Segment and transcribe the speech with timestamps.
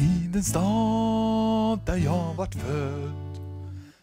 [0.00, 3.40] I den stad där jag vart född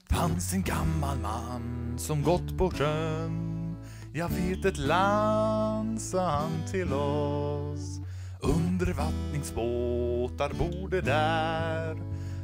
[0.09, 3.75] fanns en gammal man som gått på sjön.
[4.13, 7.99] Jag vet ett land, sa han till oss.
[8.41, 11.97] Undervattningsbåtar borde där.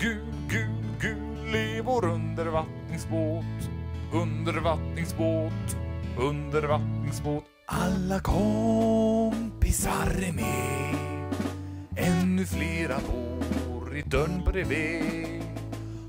[0.00, 3.70] Gul, gul, gul är vår undervattningsbåt.
[4.12, 5.76] Undervattningsbåt,
[6.18, 7.44] undervattningsbåt.
[7.66, 10.94] Alla kompisar är med.
[11.96, 13.57] Ännu flera båt
[14.10, 15.42] dörren bredvid.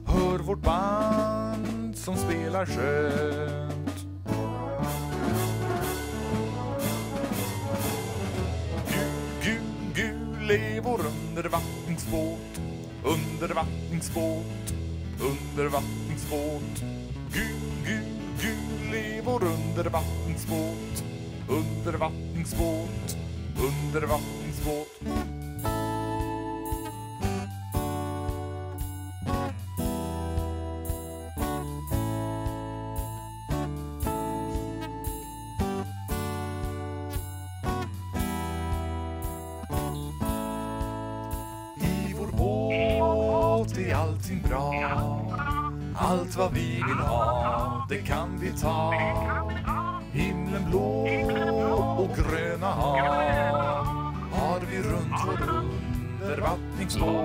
[0.05, 4.05] Hör vårt band som spelar skönt.
[8.87, 9.11] Gul,
[9.43, 9.61] gul,
[9.93, 12.61] gul är vår undervattningsbåt.
[13.03, 14.73] Undervattningsbåt,
[15.21, 16.83] undervattningsbåt.
[17.33, 18.03] Gul, gul,
[18.41, 21.03] gul är vår undervattningsbåt.
[21.49, 23.17] Undervattningsbåt,
[23.57, 25.38] undervattningsbåt.
[48.61, 48.93] Ta.
[50.11, 51.07] Himlen blå
[51.97, 52.97] och gröna hav
[54.31, 55.41] har vi runt vår
[56.23, 57.18] undervattningsbåt.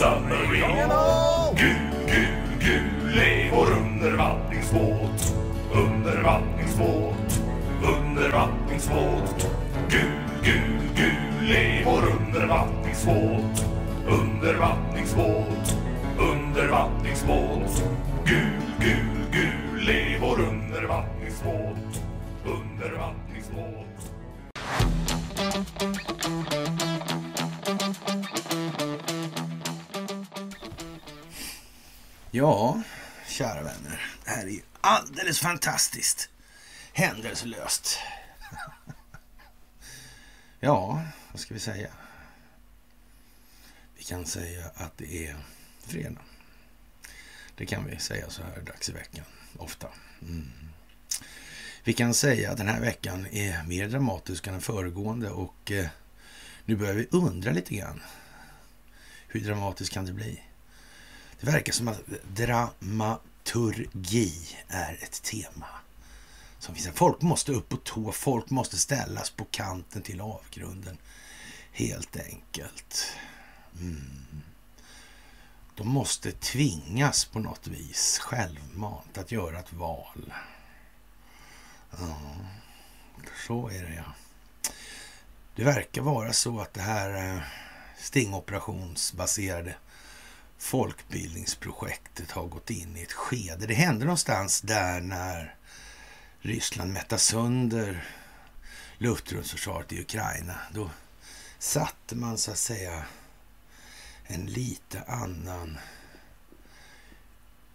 [0.00, 1.56] Yellow submarine.
[1.56, 5.34] Gul, gul, gul är vår undervattningsbåt.
[5.72, 7.42] Undervattningsbåt,
[7.82, 9.50] undervattningsbåt.
[9.88, 10.12] Gul,
[10.42, 13.66] gul, gul är vår undervattningsbåt.
[14.08, 15.76] Undervattningsbåt,
[16.18, 17.84] undervattningsbåt.
[18.24, 22.02] Gul, gul, gul är vår undervattningsbåt.
[22.44, 24.12] Undervattningsbåt.
[35.26, 36.28] Alldeles fantastiskt.
[36.92, 37.98] Händelselöst.
[40.60, 41.88] Ja, vad ska vi säga?
[43.96, 45.36] Vi kan säga att det är
[45.80, 46.20] fredag.
[47.54, 49.24] Det kan vi säga så här dags i veckan,
[49.58, 49.88] ofta.
[50.22, 50.50] Mm.
[51.84, 55.86] Vi kan säga att den här veckan är mer dramatisk än den föregående och eh,
[56.64, 58.02] nu börjar vi undra lite grann.
[59.28, 60.42] Hur dramatiskt kan det bli?
[61.40, 62.02] Det verkar som att
[63.46, 65.66] liturgi är ett tema.
[66.58, 66.88] Som finns.
[66.94, 70.98] Folk måste upp på tå, folk måste ställas på kanten till avgrunden.
[71.72, 73.06] Helt enkelt.
[73.80, 74.26] Mm.
[75.74, 80.32] De måste tvingas på något vis självmant att göra ett val.
[81.90, 82.16] Ja,
[83.46, 84.14] så är det ja.
[85.56, 87.42] Det verkar vara så att det här eh,
[87.98, 89.74] stingoperationsbaserade
[90.66, 93.66] folkbildningsprojektet har gått in i ett skede.
[93.66, 95.54] Det hände någonstans där när
[96.40, 98.04] Ryssland mättade sönder
[98.98, 100.54] luftrumsförsvaret i Ukraina.
[100.72, 100.90] Då
[101.58, 103.04] satte man så att säga
[104.26, 105.78] en lite annan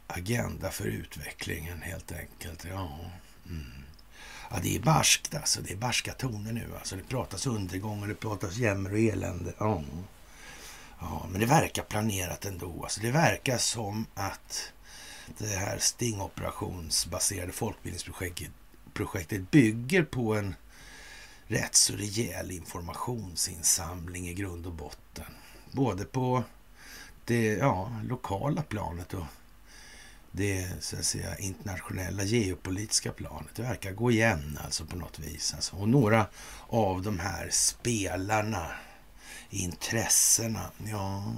[0.08, 2.66] agenda för utvecklingen helt enkelt.
[2.70, 3.00] Ja,
[3.46, 3.84] mm.
[4.50, 5.62] ja det är barskt alltså.
[5.62, 6.68] Det är barska toner nu.
[6.78, 6.96] Alltså.
[6.96, 9.54] Det pratas undergång och det pratas jämmer och elände.
[9.58, 9.84] Ja.
[11.02, 12.84] Ja, men det verkar planerat ändå.
[12.84, 14.74] Alltså det verkar som att
[15.38, 20.56] det här stingoperationsbaserade folkbildningsprojektet bygger på en
[21.48, 25.34] rätt så rejäl informationsinsamling i grund och botten.
[25.72, 26.44] Både på
[27.26, 29.26] det ja, lokala planet och
[30.32, 33.56] det så att säga, internationella geopolitiska planet.
[33.56, 35.54] Det verkar gå igen alltså på något vis.
[35.54, 35.76] Alltså.
[35.76, 36.26] Och några
[36.68, 38.72] av de här spelarna,
[39.52, 41.34] intressena, ja,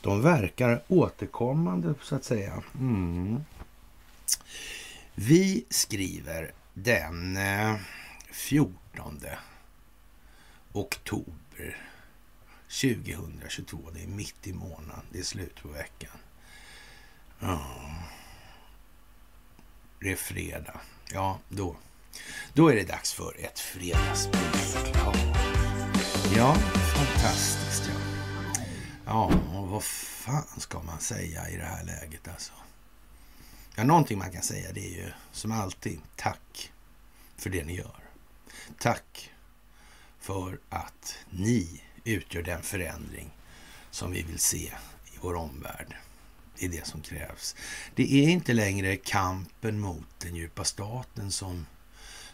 [0.00, 2.62] de verkar återkommande så att säga.
[2.74, 3.44] Mm.
[5.14, 7.76] Vi skriver den eh,
[8.30, 9.20] 14
[10.72, 11.76] oktober
[12.68, 13.78] 2022.
[13.94, 15.04] Det är mitt i månaden.
[15.12, 16.18] Det är slut på veckan.
[17.40, 17.60] Ja.
[20.00, 20.80] Det är fredag.
[21.12, 21.76] Ja, då,
[22.52, 24.94] då är det dags för ett fredagsbord.
[24.94, 25.53] Ja
[26.36, 26.54] ja,
[26.94, 28.00] fantastiskt ja.
[29.06, 32.52] Ja, och vad fan ska man säga i det här läget alltså?
[33.74, 36.72] Ja, någonting man kan säga det är ju som alltid tack
[37.36, 38.00] för det ni gör.
[38.78, 39.30] Tack
[40.20, 43.30] för att ni utgör den förändring
[43.90, 44.72] som vi vill se
[45.04, 45.96] i vår omvärld.
[46.58, 47.56] Det är det som krävs.
[47.94, 51.66] Det är inte längre kampen mot den djupa staten som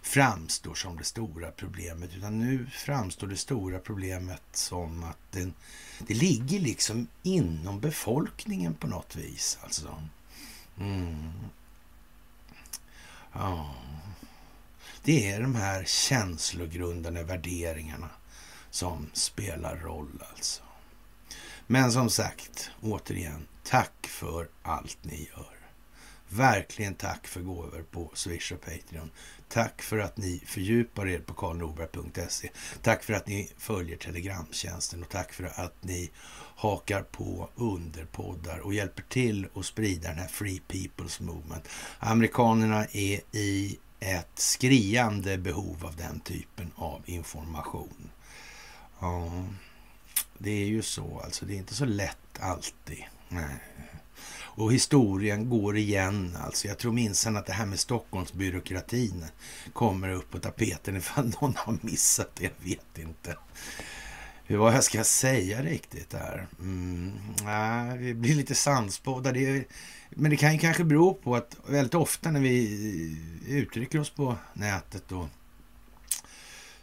[0.03, 5.55] framstår som det stora problemet, utan nu framstår det stora problemet som att den,
[5.99, 9.59] det ligger liksom inom befolkningen på något vis.
[9.63, 10.03] Alltså.
[10.79, 11.33] Mm.
[13.33, 13.75] Ja.
[15.05, 18.11] Det är de här känslogrundande värderingarna
[18.71, 20.63] som spelar roll alltså.
[21.67, 25.57] Men som sagt, återigen, tack för allt ni gör.
[26.29, 29.11] Verkligen tack för gåvor på Swish och Patreon.
[29.53, 32.51] Tack för att ni fördjupar er på karlnorberg.se.
[32.83, 36.11] Tack för att ni följer Telegramtjänsten och tack för att ni
[36.57, 41.69] hakar på underpoddar och hjälper till att sprida den här Free People's Movement.
[41.99, 48.11] Amerikanerna är i ett skriande behov av den typen av information.
[49.01, 49.45] Ja,
[50.39, 51.45] det är ju så alltså.
[51.47, 53.05] Det är inte så lätt alltid.
[53.29, 53.57] Nej.
[54.55, 56.69] Och historien går igen alltså.
[56.69, 59.25] Jag tror minsann att det här med Stockholmsbyråkratin
[59.73, 62.45] kommer upp på tapeten ifall någon har missat det.
[62.45, 63.37] Jag vet inte
[64.57, 66.47] vad jag ska säga riktigt där.
[66.61, 67.13] Mm,
[67.45, 69.33] nej, vi blir lite sannspådda.
[70.11, 73.17] men det kan ju kanske bero på att väldigt ofta när vi
[73.49, 75.29] uttrycker oss på nätet då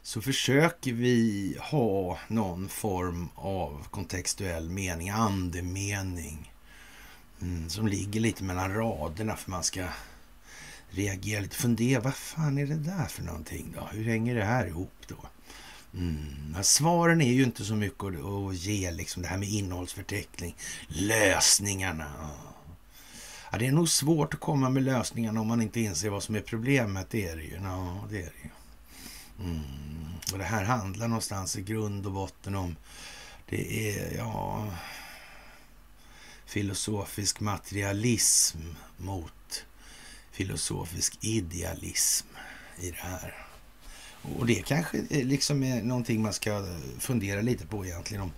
[0.01, 6.51] så försöker vi ha någon form av kontextuell mening, andemening
[7.41, 9.85] mm, som ligger lite mellan raderna för man ska
[10.89, 13.87] reagera lite, fundera, vad fan är det där för någonting då?
[13.91, 15.29] Hur hänger det här ihop då?
[15.93, 16.63] Mm.
[16.63, 20.55] Svaren är ju inte så mycket att, att ge, liksom det här med innehållsförteckning,
[20.87, 22.31] lösningarna.
[23.51, 26.35] Ja, det är nog svårt att komma med lösningarna om man inte inser vad som
[26.35, 27.09] är problemet.
[27.09, 27.59] Det är det ju.
[27.63, 28.49] Ja, det är det ju.
[29.49, 29.61] Mm.
[30.31, 32.75] Och det här handlar någonstans i grund och botten om
[33.49, 34.67] det är, ja,
[36.47, 38.59] filosofisk materialism
[38.97, 39.65] mot
[40.31, 42.27] filosofisk idealism
[42.79, 43.47] i det här.
[44.38, 48.23] Och det kanske eh, liksom är någonting man ska fundera lite på egentligen.
[48.23, 48.31] om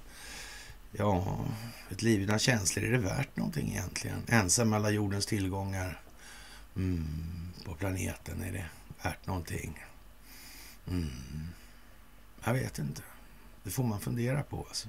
[0.92, 1.46] Ja,
[1.90, 4.24] ett liv utan känslor, är det värt någonting egentligen?
[4.28, 6.02] Ensam alla jordens tillgångar
[6.76, 7.08] mm,
[7.66, 8.66] på planeten, är det
[9.04, 9.86] värt någonting?
[10.88, 11.48] Mm.
[12.44, 13.02] Jag vet inte.
[13.64, 14.66] Det får man fundera på.
[14.68, 14.88] Alltså.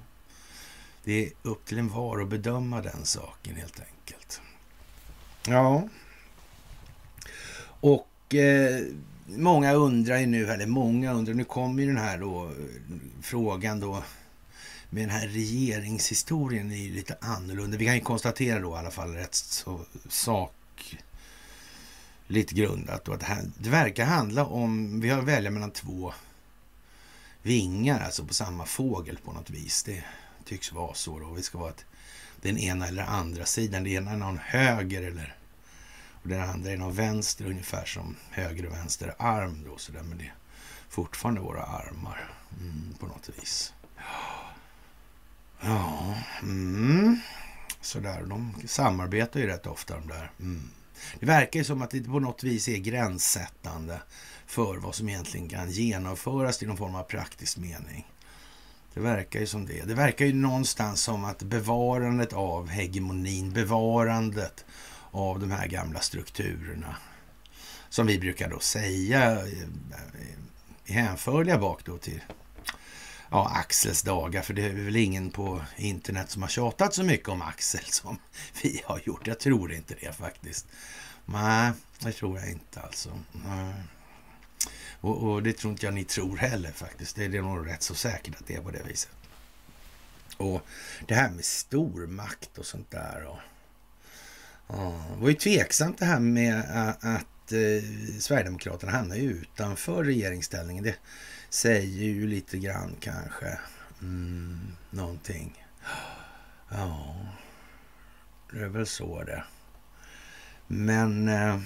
[1.03, 4.41] Det är upp till en var att bedöma den saken helt enkelt.
[5.47, 5.87] Ja.
[7.63, 8.81] Och eh,
[9.25, 12.51] många undrar ju nu, eller många undrar, nu kommer ju den här då,
[13.21, 14.03] frågan då
[14.89, 17.77] med den här regeringshistorien är ju lite annorlunda.
[17.77, 20.53] Vi kan ju konstatera då i alla fall rätt så sak
[22.27, 25.71] lite grundat då att det, här, det verkar handla om, vi har att välja mellan
[25.71, 26.13] två
[27.41, 29.83] vingar, alltså på samma fågel på något vis.
[29.83, 30.03] Det
[30.51, 31.29] tycks vara så då.
[31.29, 31.85] Vi ska vara ett,
[32.41, 33.83] den ena eller andra sidan.
[33.83, 35.35] Det ena är någon höger eller
[36.23, 39.77] och den andra är någon vänster, ungefär som höger och vänster arm då.
[39.77, 40.33] Så där, men det är
[40.89, 43.73] fortfarande våra armar mm, på något vis.
[45.61, 47.19] Ja, mm.
[47.81, 48.23] sådär.
[48.23, 50.31] De samarbetar ju rätt ofta de där.
[50.39, 50.69] Mm.
[51.19, 54.01] Det verkar ju som att det på något vis är gränssättande
[54.45, 58.07] för vad som egentligen kan genomföras i någon form av praktisk mening.
[58.93, 59.87] Det verkar ju som det.
[59.87, 64.65] Det verkar ju någonstans som att bevarandet av hegemonin, bevarandet
[65.11, 66.95] av de här gamla strukturerna,
[67.89, 69.21] som vi brukar då säga
[70.85, 72.21] är hänförliga bak då till
[73.29, 77.29] ja, Axels dagar, för det är väl ingen på internet som har tjatat så mycket
[77.29, 78.17] om Axel som
[78.61, 79.27] vi har gjort.
[79.27, 80.67] Jag tror inte det faktiskt.
[81.25, 83.09] Nej, det tror jag inte alltså.
[83.31, 83.73] Nej.
[85.01, 87.15] Och, och, det tror inte jag ni tror heller faktiskt.
[87.15, 89.11] Det är nog rätt så säkert att det är på det viset.
[90.37, 90.61] Och
[91.07, 93.25] det här med stormakt och sånt där.
[93.25, 93.39] Och,
[94.67, 96.59] ja, det var ju tveksamt det här med
[97.01, 100.83] att eh, Sverigedemokraterna hamnar utanför regeringsställningen.
[100.83, 100.95] Det
[101.49, 103.59] säger ju lite grann kanske
[104.01, 105.65] mm, någonting.
[106.69, 107.15] Ja,
[108.51, 109.43] det är väl så det.
[110.67, 111.59] Men eh,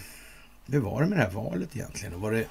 [0.65, 2.21] hur var det med det här valet egentligen?
[2.21, 2.47] Var det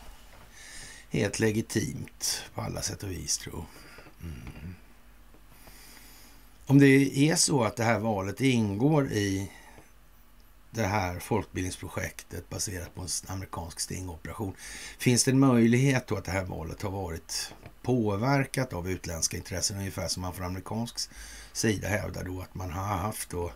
[1.14, 3.64] helt legitimt på alla sätt och vis, tror
[4.23, 4.75] mm.
[6.66, 9.50] Om det är så att det här valet ingår i
[10.71, 14.54] det här folkbildningsprojektet baserat på en amerikansk stingoperation.
[14.99, 17.52] Finns det en möjlighet då att det här valet har varit
[17.83, 21.11] påverkat av utländska intressen, ungefär som man från amerikansk
[21.52, 23.52] sida hävdar då att man har haft då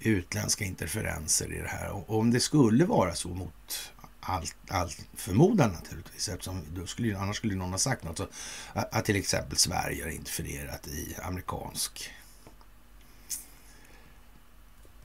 [0.00, 1.90] utländska interferenser i det här.
[1.90, 7.36] Och om det skulle vara så mot allt, allt förmodan naturligtvis, eftersom då skulle, annars
[7.36, 8.28] skulle någon ha sagt något, så
[8.72, 12.12] att, att till exempel Sverige har interfererat i amerikansk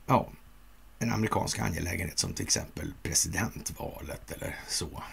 [0.05, 0.29] ja,
[0.99, 5.03] en amerikansk angelägenhet som till exempel presidentvalet eller så.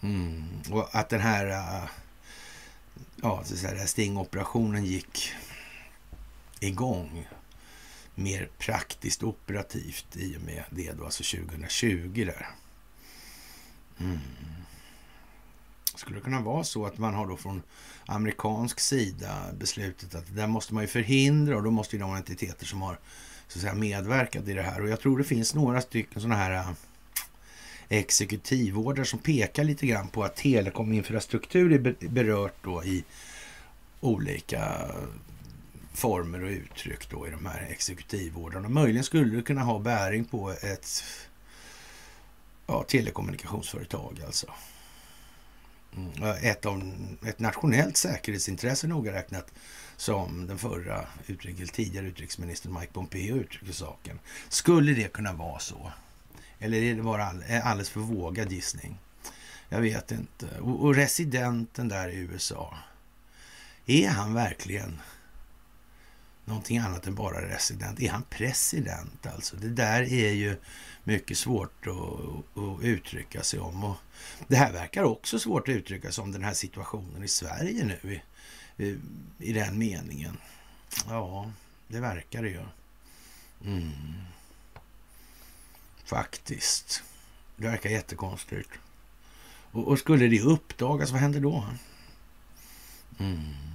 [0.00, 0.62] Mm.
[0.70, 1.88] Och att den här, äh,
[3.22, 5.32] ja, så säga, stingoperationen gick
[6.60, 7.28] igång
[8.14, 12.48] mer praktiskt operativt i och med det då, alltså 2020 där.
[14.00, 14.18] Mm.
[15.94, 17.62] Skulle det kunna vara så att man har då från
[18.06, 22.14] amerikansk sida beslutet att det där måste man ju förhindra och då måste ju de
[22.14, 22.98] entiteter som har
[23.48, 24.80] så att säga, medverkat i det här.
[24.80, 26.78] Och jag tror det finns några stycken sådana här exekutivorder
[27.88, 33.04] exekutivordrar som pekar lite grann på att telekominfrastruktur är berört då i
[34.00, 34.90] olika
[35.94, 38.68] former och uttryck då i de här exekutivordrarna.
[38.68, 41.04] Möjligen skulle det kunna ha bäring på ett
[42.66, 44.46] ja, telekommunikationsföretag alltså.
[45.96, 46.94] Mm, ett, av,
[47.26, 49.52] ett nationellt säkerhetsintresse noga räknat
[49.96, 54.18] som den förra utrikes, tidigare utrikesministern Mike Pompeo uttryckte saken.
[54.48, 55.92] Skulle det kunna vara så?
[56.58, 58.98] Eller är det bara all, alldeles för vågad gissning?
[59.68, 60.46] Jag vet inte.
[60.60, 62.78] Och, och residenten där i USA,
[63.86, 65.00] är han verkligen
[66.44, 68.00] någonting annat än bara resident?
[68.00, 69.56] Är han president alltså?
[69.56, 70.56] Det där är ju
[71.04, 73.84] mycket svårt att, att uttrycka sig om.
[73.84, 73.96] Och
[74.48, 78.12] det här verkar också svårt att uttrycka sig om den här situationen i Sverige nu
[78.12, 78.22] i,
[78.84, 78.98] i,
[79.38, 80.36] i den meningen.
[81.08, 81.52] Ja,
[81.88, 82.62] det verkar det ju.
[83.64, 83.92] Mm.
[86.04, 87.02] Faktiskt.
[87.56, 88.70] Det verkar jättekonstigt.
[89.72, 91.64] Och, och skulle det uppdagas, vad händer då?
[93.18, 93.71] Mm.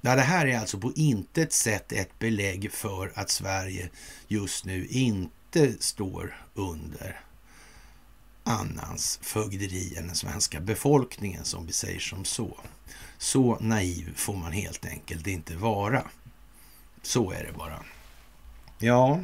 [0.00, 3.88] Ja, det här är alltså på intet sätt ett belägg för att Sverige
[4.28, 7.20] just nu inte står under
[8.44, 12.56] annans fögderi än den svenska befolkningen, som vi säger som så.
[13.18, 16.02] Så naiv får man helt enkelt inte vara.
[17.02, 17.84] Så är det bara.
[18.78, 19.20] Ja,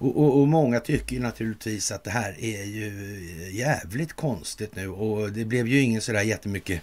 [0.00, 5.32] och, och, och, många tycker naturligtvis att det här är ju jävligt konstigt nu och
[5.32, 6.82] det blev ju ingen sådär jättemycket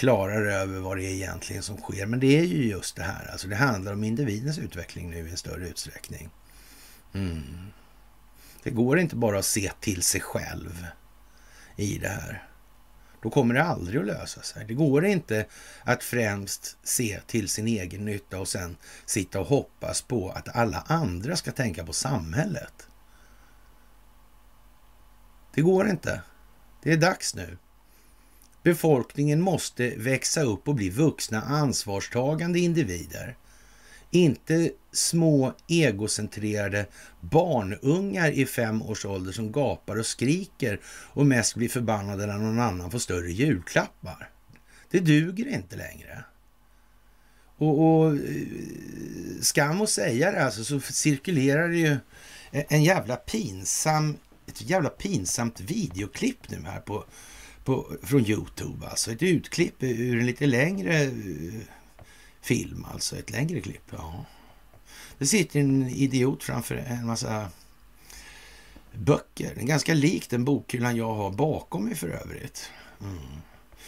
[0.00, 2.06] klarare över vad det är egentligen som sker.
[2.06, 5.30] Men det är ju just det här, alltså det handlar om individens utveckling nu i
[5.30, 6.30] en större utsträckning.
[7.12, 7.42] Mm.
[8.62, 10.86] Det går inte bara att se till sig själv
[11.76, 12.48] i det här.
[13.22, 14.64] Då kommer det aldrig att lösa sig.
[14.66, 15.46] Det går inte
[15.82, 18.76] att främst se till sin egen nytta och sen
[19.06, 22.86] sitta och hoppas på att alla andra ska tänka på samhället.
[25.54, 26.22] Det går inte.
[26.82, 27.58] Det är dags nu.
[28.62, 33.36] Befolkningen måste växa upp och bli vuxna ansvarstagande individer.
[34.10, 36.86] Inte små egocentrerade
[37.20, 42.60] barnungar i fem års ålder som gapar och skriker och mest blir förbannade när någon
[42.60, 44.30] annan får större julklappar.
[44.90, 46.24] Det duger inte längre.
[47.56, 48.20] Och, och eh,
[49.40, 51.96] skam att säga det alltså, så cirkulerar det ju
[52.52, 57.04] en jävla pinsam, ett jävla pinsamt videoklipp nu här på,
[57.70, 58.86] på, från Youtube.
[58.86, 61.10] Alltså ett utklipp ur en lite längre eh,
[62.40, 63.84] film, alltså ett längre klipp.
[63.90, 64.24] Ja.
[65.18, 67.48] Det sitter en idiot framför en massa
[68.94, 69.54] böcker.
[69.54, 72.70] Ganska likt den bokhyllan jag har bakom mig för övrigt.
[73.00, 73.18] Mm.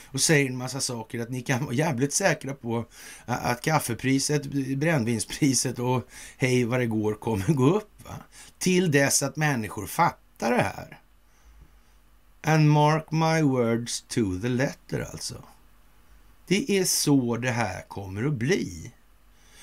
[0.04, 2.84] Och säger en massa saker att ni kan vara jävligt säkra på
[3.24, 4.46] att kaffepriset,
[4.76, 8.04] brännvinspriset och hej vad det går kommer gå upp.
[8.04, 8.14] Va?
[8.58, 11.01] Till dess att människor fattar det här.
[12.42, 15.42] And mark my words to the letter alltså.
[16.46, 18.92] Det är så det här kommer att bli.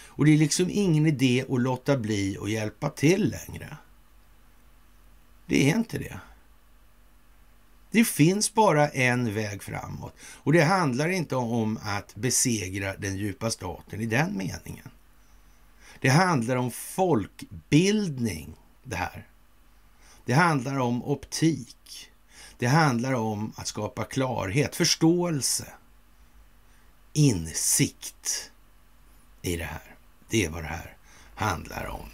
[0.06, 3.78] Och det är liksom ingen idé att låta bli att hjälpa till längre.
[5.46, 6.20] Det är inte det.
[7.92, 13.52] Det finns bara en väg framåt och det handlar inte om att besegra den djupa
[13.52, 14.90] staten i den meningen.
[16.00, 19.28] Det handlar om folkbildning det här.
[20.26, 22.09] Det handlar om optik.
[22.60, 25.66] Det handlar om att skapa klarhet, förståelse,
[27.14, 28.52] insikt
[29.42, 29.96] i det här.
[30.30, 30.98] Det är vad det här
[31.36, 32.10] handlar om.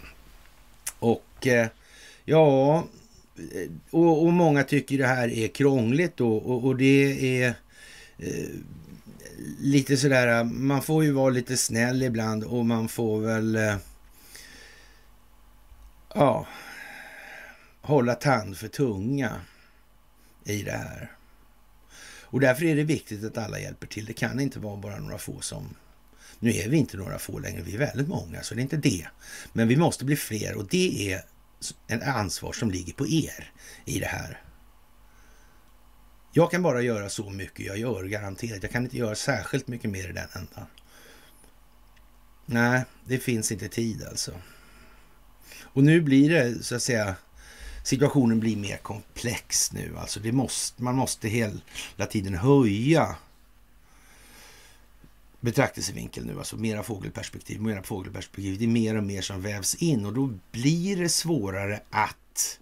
[0.98, 1.68] Och eh,
[2.24, 2.76] ja,
[3.36, 7.54] eh, och, och, många tycker det här är krångligt då, och, och det är
[8.18, 8.48] eh,
[9.58, 13.76] lite sådär, man får ju vara lite snäll ibland och man får väl eh,
[16.14, 16.46] ja,
[17.80, 19.40] hålla tand för tunga
[20.52, 21.12] i det här.
[22.22, 24.04] Och därför är det viktigt att alla hjälper till.
[24.04, 25.76] Det kan inte vara bara några få som...
[26.38, 28.76] Nu är vi inte några få längre, vi är väldigt många, så det är inte
[28.76, 29.06] det.
[29.52, 31.22] Men vi måste bli fler och det är
[31.86, 33.52] en ansvar som ligger på er
[33.84, 34.40] i det här.
[36.32, 38.62] Jag kan bara göra så mycket jag gör, garanterat.
[38.62, 40.66] Jag kan inte göra särskilt mycket mer i den ändan.
[42.46, 44.32] Nej, det finns inte tid alltså.
[45.62, 47.16] Och nu blir det så att säga
[47.86, 49.96] situationen blir mer komplex nu.
[49.98, 53.16] Alltså det måste, man måste hela tiden höja
[55.40, 58.58] betraktelsevinkel nu, alltså mera fågelperspektiv, mera fågelperspektiv.
[58.58, 62.60] Det är mer och mer som vävs in och då blir det svårare att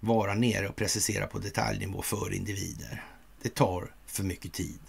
[0.00, 3.04] vara nere och precisera på detaljnivå för individer.
[3.42, 4.80] Det tar för mycket tid.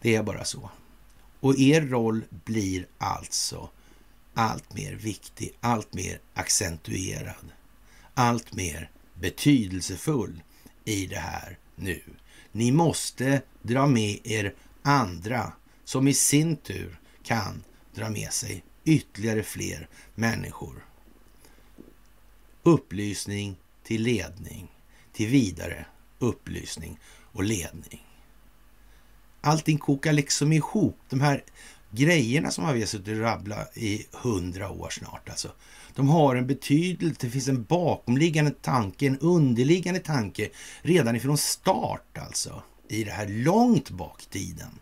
[0.00, 0.70] Det är bara så.
[1.40, 3.70] Och er roll blir alltså
[4.34, 7.52] allt mer viktig, allt mer accentuerad,
[8.20, 10.42] allt mer betydelsefull
[10.84, 12.02] i det här nu.
[12.52, 15.52] Ni måste dra med er andra
[15.84, 20.86] som i sin tur kan dra med sig ytterligare fler människor.
[22.62, 24.68] Upplysning till ledning,
[25.12, 25.86] till vidare
[26.18, 26.98] upplysning
[27.32, 28.06] och ledning.
[29.40, 30.98] Allting kokar liksom ihop.
[31.08, 31.44] De här
[31.90, 35.28] grejerna som har vi suttit och rabblat i hundra år snart.
[35.28, 35.52] Alltså,
[35.94, 40.48] de har en betydelse, det finns en bakomliggande tanke, en underliggande tanke
[40.82, 44.78] redan ifrån start alltså i det här långt bak i tiden.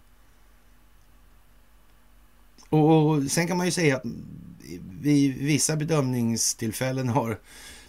[2.68, 4.02] Och sen kan man ju säga att
[5.00, 7.38] vid vissa bedömningstillfällen har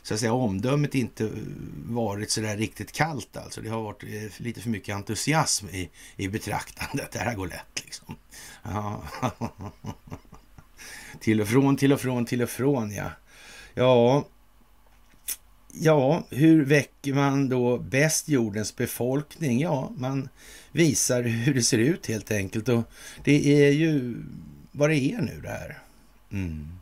[0.01, 1.31] så att säga omdömet inte
[1.85, 3.61] varit så där riktigt kallt alltså.
[3.61, 7.11] Det har varit eh, lite för mycket entusiasm i, i betraktandet.
[7.11, 8.15] Det här går lätt liksom.
[8.63, 9.03] Ja.
[11.19, 13.11] till och från, till och från, till och från ja.
[13.73, 14.25] Ja,
[15.73, 19.59] Ja, hur väcker man då bäst jordens befolkning?
[19.59, 20.29] Ja, man
[20.71, 22.69] visar hur det ser ut helt enkelt.
[22.69, 22.83] Och
[23.23, 24.15] det är ju
[24.71, 25.79] vad det är nu det här.
[26.31, 26.79] Mm.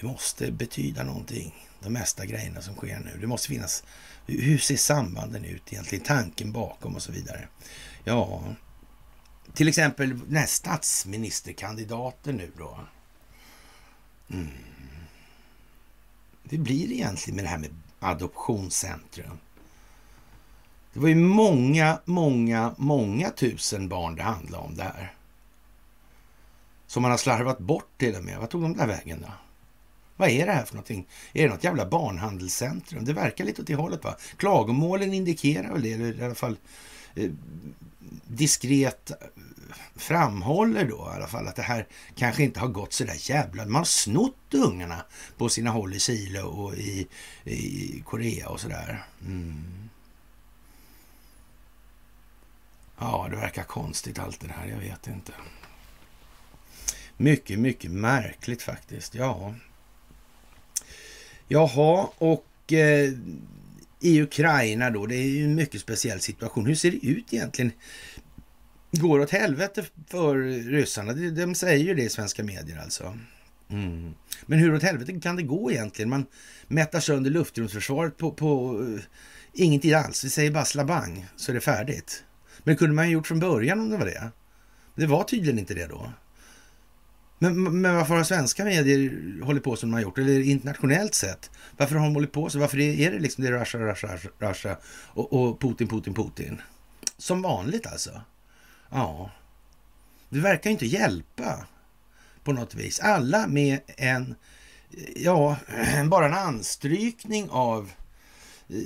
[0.00, 3.20] Det måste betyda någonting, de mesta grejerna som sker nu.
[3.20, 3.84] Det måste finnas,
[4.26, 7.48] hur ser sambanden ut egentligen, tanken bakom och så vidare.
[8.04, 8.42] Ja,
[9.54, 12.80] till exempel den här statsministerkandidaten nu då.
[14.30, 14.48] Mm
[16.48, 19.38] det blir egentligen med det här med adoptionscentrum?
[20.92, 25.14] Det var ju många, många, många tusen barn det handlade om där.
[26.86, 28.38] Som man har slarvat bort till och med.
[28.38, 29.32] Vad tog de där vägen då?
[30.16, 31.06] Vad är det här för någonting?
[31.32, 33.04] Är det något jävla barnhandelscentrum?
[33.04, 34.16] Det verkar lite åt det hållet va?
[34.36, 36.56] Klagomålen indikerar väl det, eller i alla fall
[37.14, 37.30] eh,
[38.26, 39.12] diskret
[39.96, 43.64] framhåller då i alla fall att det här kanske inte har gått så där jävla...
[43.64, 45.04] Man har snott ungarna
[45.36, 47.06] på sina håll i Chile och i,
[47.44, 49.04] i Korea och sådär.
[49.26, 49.88] Mm.
[52.98, 54.68] Ja, det verkar konstigt allt det här.
[54.68, 55.32] Jag vet inte.
[57.16, 59.14] Mycket, mycket märkligt faktiskt.
[59.14, 59.54] Ja.
[61.48, 63.12] Jaha, och eh,
[64.00, 66.66] i Ukraina då, det är ju en mycket speciell situation.
[66.66, 67.72] Hur ser det ut egentligen?
[68.90, 70.36] Går åt helvete för
[70.70, 71.12] ryssarna.
[71.12, 73.18] De säger ju det i svenska medier alltså.
[73.70, 74.14] Mm.
[74.46, 76.08] Men hur åt helvete kan det gå egentligen?
[76.08, 76.26] Man
[76.66, 79.00] mättar sönder luftrumsförsvaret på, på uh,
[79.52, 80.24] ingenting alls.
[80.24, 82.24] Vi säger bara slabang så är det färdigt.
[82.64, 84.30] Men det kunde man ju gjort från början om det var det.
[84.94, 86.12] Det var tydligen inte det då.
[87.38, 90.18] Men, men varför har svenska medier hållit på som de har gjort?
[90.18, 91.50] Eller internationellt sett?
[91.76, 92.58] Varför har de hållit på så?
[92.58, 96.60] Varför är det liksom det är Russia, Russia, Russia och, och Putin, Putin, Putin?
[97.16, 98.20] Som vanligt alltså.
[98.90, 99.30] Ja,
[100.28, 101.66] det verkar ju inte hjälpa
[102.44, 103.00] på något vis.
[103.00, 104.34] Alla med en,
[105.16, 105.56] ja,
[106.10, 107.90] bara en anstrykning av
[108.68, 108.76] eh,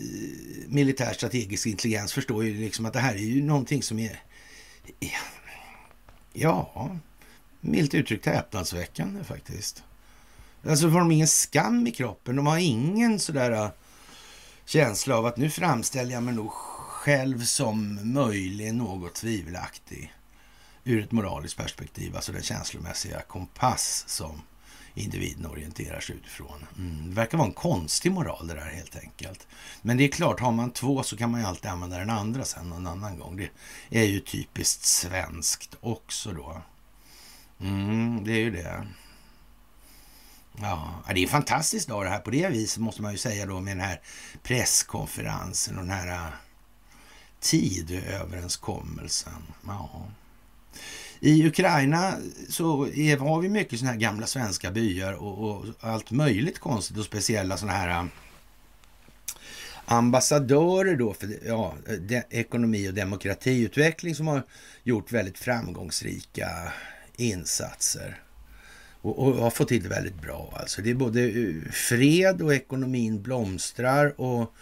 [0.68, 4.22] militär strategisk intelligens förstår ju liksom att det här är ju någonting som är,
[6.32, 6.90] ja,
[7.62, 9.82] milt uttryckt häpnadsväckande faktiskt.
[10.68, 12.36] Alltså har de ingen skam i kroppen.
[12.36, 13.70] De har ingen sådär äh,
[14.64, 20.12] känsla av att nu framställer jag mig nog själv som möjligen något tvivelaktig
[20.84, 24.42] ur ett moraliskt perspektiv, alltså den känslomässiga kompass som
[24.94, 26.66] individen orienterar sig utifrån.
[26.78, 27.08] Mm.
[27.08, 29.46] Det verkar vara en konstig moral det där helt enkelt.
[29.82, 32.44] Men det är klart, har man två så kan man ju alltid använda den andra
[32.44, 33.36] sen någon annan gång.
[33.36, 33.50] Det
[33.90, 36.62] är ju typiskt svenskt också då.
[37.62, 38.86] Mm, det är ju det.
[40.60, 43.46] Ja, det är en fantastisk dag det här på det viset måste man ju säga
[43.46, 44.00] då med den här
[44.42, 46.26] presskonferensen och den här äh,
[47.40, 49.42] Tidöverenskommelsen.
[49.66, 50.06] Ja.
[51.20, 52.14] I Ukraina
[52.48, 56.98] så är, har vi mycket sådana här gamla svenska byar och, och, allt möjligt konstigt
[56.98, 58.04] och speciella sådana här äh,
[59.84, 64.42] ambassadörer då för ja, de, ekonomi och demokratiutveckling som har
[64.82, 66.72] gjort väldigt framgångsrika
[67.16, 68.22] insatser
[69.02, 70.54] och, och har fått till det väldigt bra.
[70.56, 74.54] Alltså det är både eh, fred och ekonomin blomstrar och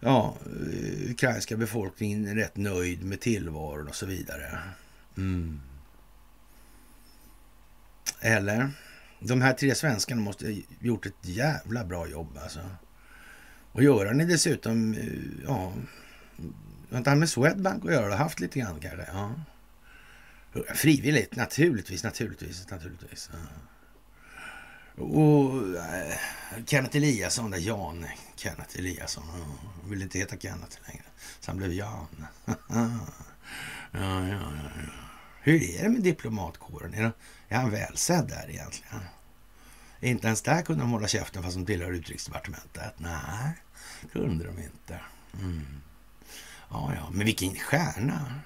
[0.00, 4.58] ja, eh, ukrainska befolkningen är rätt nöjd med tillvaron och så vidare.
[5.16, 5.60] Mm.
[8.20, 8.70] Eller?
[9.20, 12.60] De här tre svenskarna måste ha gjort ett jävla bra jobb alltså.
[13.72, 15.72] Och Göran är dessutom, eh, ja,
[16.90, 18.16] har inte han med Swedbank att göra?
[18.16, 19.06] Haft lite grann kanske?
[19.12, 19.34] Ja.
[20.74, 23.30] Frivilligt, naturligtvis, naturligtvis, naturligtvis.
[24.96, 26.14] Och eh,
[26.66, 29.24] Kenneth Eliasson, där Jan Kenneth Eliasson.
[29.28, 31.04] Han ville inte heta Kenneth längre,
[31.40, 32.26] så han blev Jan.
[32.46, 32.56] ja,
[33.92, 34.50] ja, ja, ja.
[35.40, 36.94] Hur är det med diplomatkåren?
[36.94, 37.12] Är,
[37.48, 39.00] är han välsedd där egentligen?
[40.00, 42.94] Inte ens där kunde de hålla käften fast de tillhör utrikesdepartementet.
[42.96, 43.52] Nej,
[44.12, 45.00] kunde de inte.
[45.40, 45.66] Mm.
[46.70, 48.40] Ja, ja, men vilken stjärna.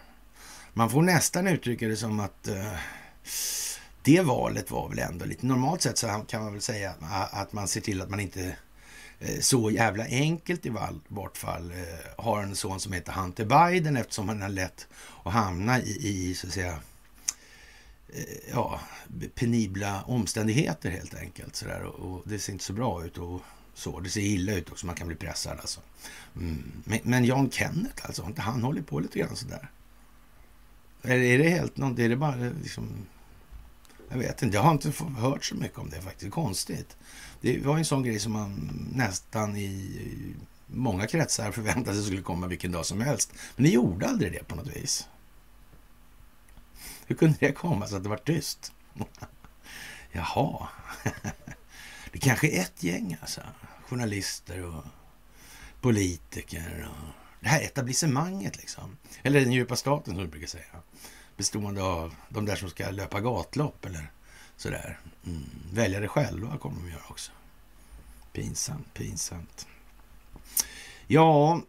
[0.79, 2.73] Man får nästan uttrycka det som att uh,
[4.03, 5.47] det valet var väl ändå lite...
[5.47, 6.95] Normalt sett så kan man väl säga
[7.31, 8.57] att man ser till att man inte
[9.23, 10.73] uh, så jävla enkelt i
[11.09, 14.87] vart fall uh, eh, har en son som heter Hunter Biden eftersom han har lätt
[15.25, 16.79] att hamna i, i så att säga
[18.53, 18.81] ja,
[19.35, 21.57] penibla omständigheter helt enkelt.
[21.57, 21.83] Så där.
[21.83, 23.19] Och, och det ser inte så bra ut.
[23.19, 23.41] och
[23.75, 24.01] så.
[24.01, 25.81] Det ser illa ut också, man kan bli pressad alltså.
[26.37, 26.73] Mm.
[26.85, 29.69] Men, men John Kenneth alltså, har inte han hållit på lite grann sådär?
[31.09, 32.89] Eller är det helt något, är det bara liksom...
[34.09, 36.33] Jag vet inte, jag har inte hört så mycket om det faktiskt.
[36.33, 36.97] Konstigt.
[37.41, 40.01] Det var en sån grej som man nästan i
[40.67, 43.33] många kretsar förväntade sig skulle komma vilken dag som helst.
[43.57, 45.09] Men det gjorde aldrig det på något vis.
[47.07, 48.73] Hur kunde det komma så att det var tyst?
[50.13, 50.69] Jaha.
[52.13, 53.41] Det kanske är ett gäng alltså.
[53.89, 54.85] Journalister och
[55.81, 57.09] politiker och
[57.41, 58.97] det här etablissemanget liksom.
[59.23, 60.83] Eller den djupa staten som vi brukar säga.
[61.39, 64.11] Bestående av de där som ska löpa gatlopp eller
[64.57, 64.99] sådär.
[65.27, 65.43] Mm.
[65.73, 67.33] Välja det själva kommer de göra också.
[68.33, 69.67] Pinsamt, pinsamt.
[71.07, 71.61] Ja,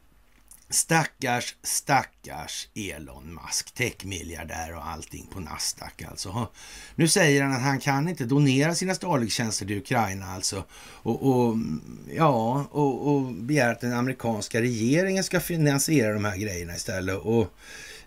[0.72, 6.48] Stackars, stackars Elon Musk, techmiljardär och allting på Nasdaq alltså.
[6.96, 10.64] Nu säger han att han kan inte donera sina Starlink-tjänster till Ukraina alltså.
[10.80, 11.58] Och, och
[12.16, 17.18] ja, och, och begär att den amerikanska regeringen ska finansiera de här grejerna istället.
[17.18, 17.54] Och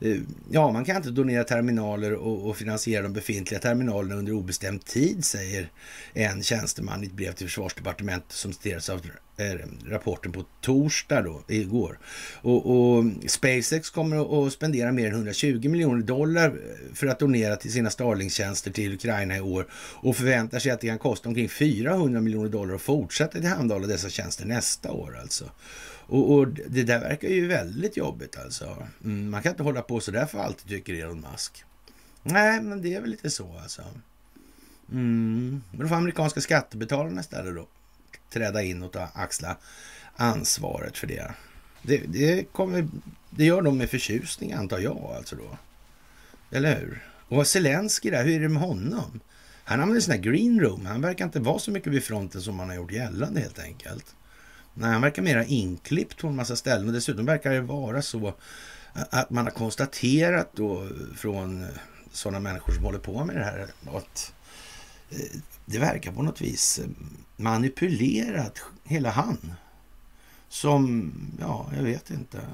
[0.05, 0.17] Eh,
[0.51, 5.25] ja, man kan inte donera terminaler och, och, finansiera de befintliga terminalerna under obestämd tid,
[5.25, 5.71] säger
[6.13, 9.01] en tjänsteman i ett brev till försvarsdepartementet som citeras av
[9.43, 11.99] Eh, rapporten på torsdag då, igår.
[12.43, 17.57] Och, och SpaceX kommer att spendera mer än 120 miljoner dollar eh, för att donera
[17.57, 21.49] till sina Starlink-tjänster till Ukraina i år och förväntar sig att det kan kosta omkring
[21.49, 25.51] 400 miljoner dollar att fortsätta tillhandahålla dessa tjänster nästa år alltså.
[26.07, 28.77] Och, och, det där verkar ju väldigt jobbigt alltså.
[29.05, 31.65] Mm, man kan inte hålla på så där för alltid, tycker Elon Musk.
[32.23, 33.83] Nej, men det är väl lite så alltså.
[34.93, 35.63] Mm.
[35.71, 37.67] Men då får amerikanska skattebetalarna istället då
[38.33, 39.57] träda in och ta, axla
[40.17, 41.35] ansvaret för det.
[41.83, 42.89] Det, det, kommer,
[43.31, 45.59] det gör de med förtjusning antar jag alltså då.
[46.57, 47.03] Eller hur?
[47.29, 49.21] Och Zelensky där, hur är det med honom?
[49.65, 50.87] Han använder sina här green room.
[50.87, 54.15] Han verkar inte vara så mycket vid fronten som man har gjort gällande helt enkelt.
[54.75, 58.35] Nej, han verkar mera inklippt på en massa ställen och dessutom verkar det vara så
[58.93, 61.67] att man har konstaterat då från
[62.13, 63.67] sådana människor som håller på med det här
[63.97, 64.33] att
[65.67, 66.89] det verkar på något vis eh,
[67.37, 69.55] manipulerat hela han.
[70.49, 72.47] Som, ja, jag vet inte.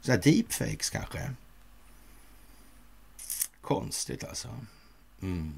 [0.00, 1.30] Så här deepfakes kanske.
[3.60, 4.48] Konstigt alltså.
[5.22, 5.54] Mm.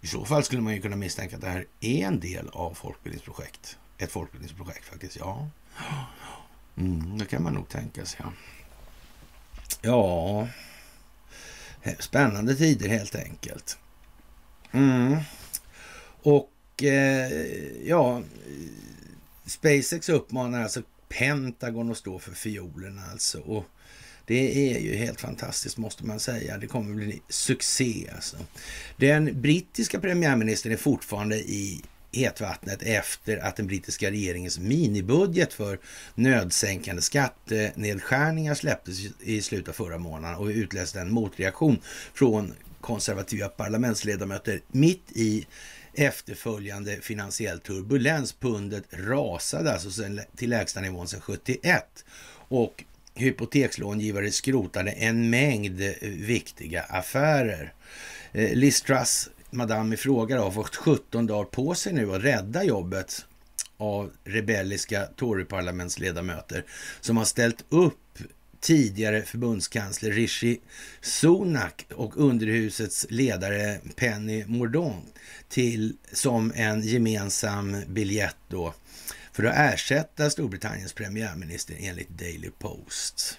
[0.00, 2.74] I så fall skulle man ju kunna misstänka att det här är en del av
[2.74, 3.78] folkbildningsprojekt.
[3.98, 5.48] Ett folkbildningsprojekt faktiskt, ja.
[6.76, 8.20] Mm, det kan man nog tänka sig.
[9.82, 10.48] Ja.
[11.82, 13.78] ja, spännande tider helt enkelt.
[14.72, 15.16] Mm.
[16.22, 17.32] Och eh,
[17.84, 18.22] ja,
[19.46, 23.40] SpaceX uppmanar alltså Pentagon att stå för fiolerna alltså.
[23.40, 23.64] Och
[24.26, 26.58] det är ju helt fantastiskt måste man säga.
[26.58, 28.36] Det kommer bli succé alltså.
[28.96, 35.78] Den brittiska premiärministern är fortfarande i hetvattnet efter att den brittiska regeringens minibudget för
[36.14, 41.80] nödsänkande skattenedskärningar släpptes i slutet av förra månaden och utlöste en motreaktion
[42.14, 42.54] från
[42.88, 45.46] konservativa parlamentsledamöter mitt i
[45.94, 48.32] efterföljande finansiell turbulens.
[48.32, 50.02] Pundet rasade alltså
[50.36, 52.04] till lägsta nivån sedan 71
[52.48, 57.72] och hypotekslångivare skrotade en mängd eh, viktiga affärer.
[58.32, 62.64] Eh, Liz Truss, madame i fråga, har fått 17 dagar på sig nu att rädda
[62.64, 63.26] jobbet
[63.76, 66.64] av rebelliska Toryparlamentsledamöter
[67.00, 68.07] som har ställt upp
[68.68, 70.60] tidigare förbundskansler Rishi
[71.00, 75.06] Sunak och underhusets ledare Penny Mordaunt
[75.48, 78.74] till som en gemensam biljett då
[79.32, 83.38] för att ersätta Storbritanniens premiärminister enligt Daily Post.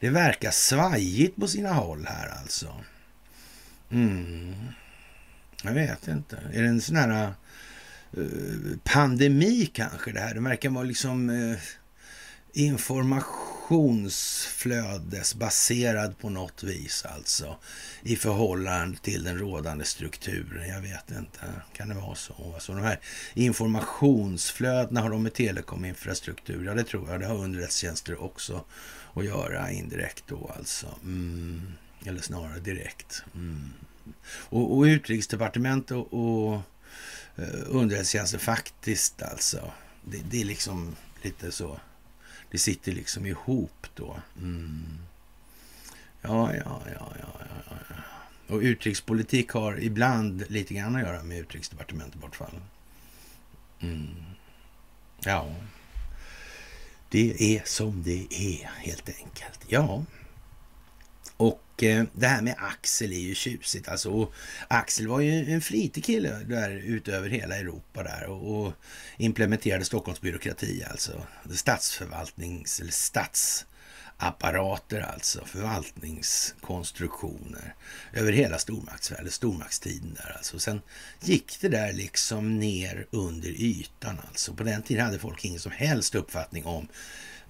[0.00, 2.84] Det verkar svajigt på sina håll här alltså.
[3.90, 4.54] Mm.
[5.62, 6.36] Jag vet inte.
[6.52, 7.32] Är det en sån här
[8.18, 10.34] uh, pandemi kanske det här?
[10.34, 11.58] Det verkar vara liksom uh,
[13.70, 17.56] informationsflödesbaserad på något vis alltså.
[18.02, 20.68] I förhållande till den rådande strukturen.
[20.68, 21.40] Jag vet inte.
[21.72, 22.52] Kan det vara så?
[22.54, 23.00] Alltså de här
[23.34, 26.64] informationsflödena har de med telekominfrastruktur.
[26.64, 27.20] Ja, det tror jag.
[27.20, 28.64] Det har underrättelsetjänster också
[29.14, 30.86] att göra indirekt då alltså.
[31.02, 31.72] Mm.
[32.04, 33.22] Eller snarare direkt.
[33.34, 33.72] Mm.
[34.30, 36.54] Och, och utrikesdepartement och, och
[37.36, 39.72] eh, underrättelsetjänster faktiskt alltså.
[40.04, 41.80] Det, det är liksom lite så
[42.50, 44.16] det sitter liksom ihop då.
[44.36, 44.98] Mm.
[46.22, 47.32] Ja, ja, ja, ja,
[47.70, 47.96] ja, ja.
[48.54, 52.60] Och utrikespolitik har ibland lite grann att göra med utrikesdepartementet i vart fall.
[53.80, 54.14] Mm.
[55.20, 55.54] Ja,
[57.08, 59.60] det är som det är helt enkelt.
[59.68, 60.04] Ja,
[61.36, 63.88] och Eh, det här med Axel är ju tjusigt.
[63.88, 64.32] Alltså, och
[64.68, 68.72] Axel var ju en flitig kille där utöver hela Europa där och,
[69.16, 77.74] implementerade Stockholms byråkrati alltså statsförvaltnings eller statsapparater, alltså förvaltningskonstruktioner
[78.12, 80.58] över hela stormaktsvärlden, stormaktstiden där alltså.
[80.58, 80.80] Sen
[81.20, 84.54] gick det där liksom ner under ytan alltså.
[84.54, 86.88] På den tiden hade folk ingen som helst uppfattning om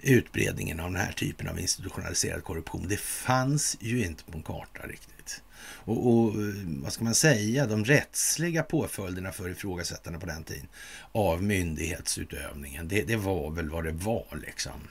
[0.01, 2.87] utbredningen av den här typen av institutionaliserad korruption.
[2.89, 5.41] Det fanns ju inte på en karta riktigt.
[5.61, 10.67] Och, och, eh, vad ska man säga, de rättsliga påföljderna för ifrågasättande på den tiden
[11.11, 14.81] av myndighetsutövningen, det, det var väl vad det var liksom.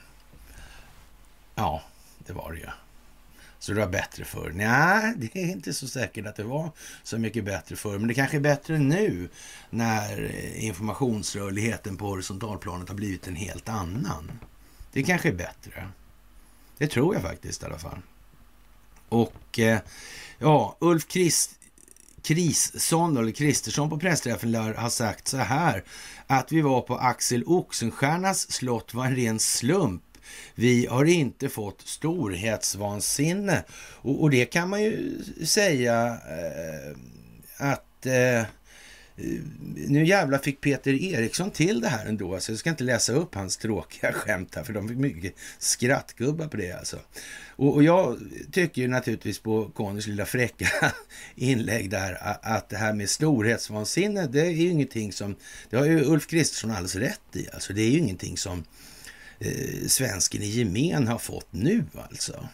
[1.55, 1.83] Ja,
[2.25, 2.69] det var det ju.
[3.59, 4.51] Så det var bättre förr?
[4.55, 6.71] Nej, det är inte så säkert att det var
[7.03, 7.97] så mycket bättre förr.
[7.97, 9.29] Men det kanske är bättre nu
[9.69, 14.31] när eh, informationsrörligheten på horisontalplanet har blivit en helt annan.
[14.99, 15.87] Det kanske är bättre.
[16.77, 17.99] Det tror jag faktiskt i alla fall.
[19.09, 19.79] Och eh,
[20.39, 21.51] ja, Ulf Krist,
[22.21, 25.83] Krisson, eller Kristersson på pressträffen lär ha sagt så här
[26.27, 30.03] att vi var på Axel Oxenstiernas slott var en ren slump.
[30.55, 33.63] Vi har inte fått storhetsvansinne.
[34.01, 36.97] Och, och det kan man ju säga eh,
[37.57, 38.45] att eh, Eh,
[39.19, 39.39] Eh,
[39.87, 42.33] nu jävla fick Peter Eriksson till det här ändå.
[42.33, 46.47] Alltså, jag ska inte läsa upp hans tråkiga skämt här, för de fick mycket skrattgubbar
[46.47, 46.97] på det alltså.
[47.49, 48.19] Och, och jag
[48.51, 50.93] tycker naturligtvis på Connys lilla fräcka
[51.35, 55.35] inlägg där att det här med storhetsvansinne, det är ju ingenting som,
[55.69, 57.47] det har ju Ulf Kristersson alldeles rätt i.
[57.53, 58.63] Alltså det är ju ingenting som
[59.39, 62.49] eh, svensken i gemen har fått nu alltså.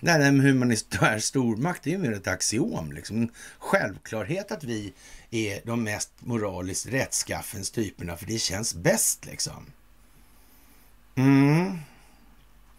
[0.00, 2.92] Nej, nej, men humanitär stormakt är ju mer ett axiom.
[2.92, 3.28] Liksom.
[3.58, 4.92] Självklarhet att vi
[5.30, 9.66] är de mest moraliskt rättskaffens typerna, för det känns bäst liksom.
[11.14, 11.78] Mm.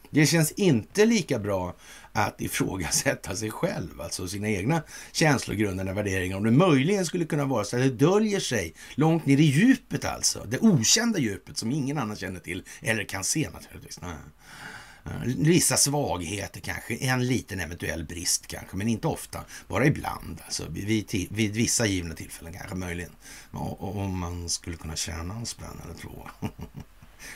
[0.10, 1.76] Det känns inte lika bra
[2.14, 6.38] att ifrågasätta sig själv, alltså sina egna känslogrundande värderingar.
[6.38, 10.06] Om det möjligen skulle kunna vara så att det döljer sig långt ner i djupet
[10.06, 10.46] alltså.
[10.48, 14.02] Det okända djupet som ingen annan känner till eller kan se naturligtvis.
[14.02, 14.12] Nej.
[15.26, 19.40] Vissa svagheter kanske, en liten eventuell brist kanske, men inte ofta.
[19.68, 23.12] Bara ibland, alltså vid, vid vissa givna tillfällen kanske möjligen.
[23.52, 26.30] Om man skulle kunna tjäna en spänn eller två.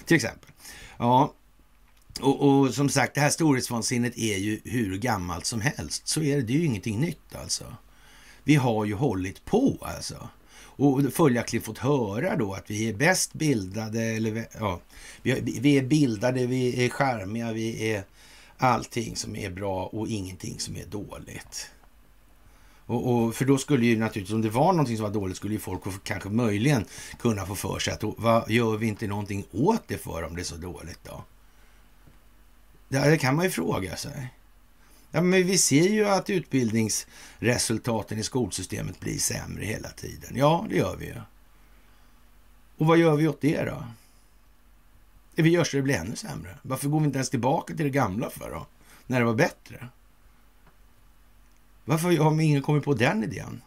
[0.06, 0.50] Till exempel.
[0.98, 1.34] Ja,
[2.20, 6.08] och, och, som sagt, det här storhetsvansinnet är ju hur gammalt som helst.
[6.08, 7.76] Så är det, det är ju ingenting nytt alltså.
[8.44, 10.30] Vi har ju hållit på alltså
[10.80, 14.80] och följaktligen fått höra då att vi är bäst bildade, eller ja,
[15.22, 18.04] vi, är bildade, vi är charmiga, vi är
[18.58, 21.72] allting som är bra och ingenting som är dåligt.
[22.86, 25.54] Och, och, för då skulle ju naturligtvis, om det var någonting som var dåligt, skulle
[25.54, 26.86] ju folk kanske möjligen
[27.20, 30.42] kunna få för sig att vad gör vi inte någonting åt det för om det
[30.42, 31.24] är så dåligt då?
[32.90, 34.34] Det, det kan man ju fråga sig.
[35.12, 40.32] Ja, men vi ser ju att utbildningsresultaten i skolsystemet blir sämre hela tiden.
[40.36, 41.22] Ja, det gör vi ju.
[42.78, 43.84] Och vad gör vi åt det då?
[45.36, 46.58] Vi gör så det blir ännu sämre.
[46.62, 48.68] Varför går vi inte ens tillbaka till det gamla för då?
[49.08, 49.88] När det var bättre?
[51.86, 53.62] Varför har ingen kommit på den idén?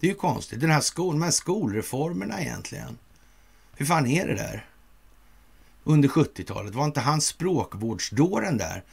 [0.00, 0.60] Det är ju konstigt.
[0.60, 2.98] Den här skol, de här skolreformerna egentligen.
[3.76, 4.66] Hur fan är det där?
[5.84, 8.84] Under 70-talet, var inte han språkvårdsdåren där?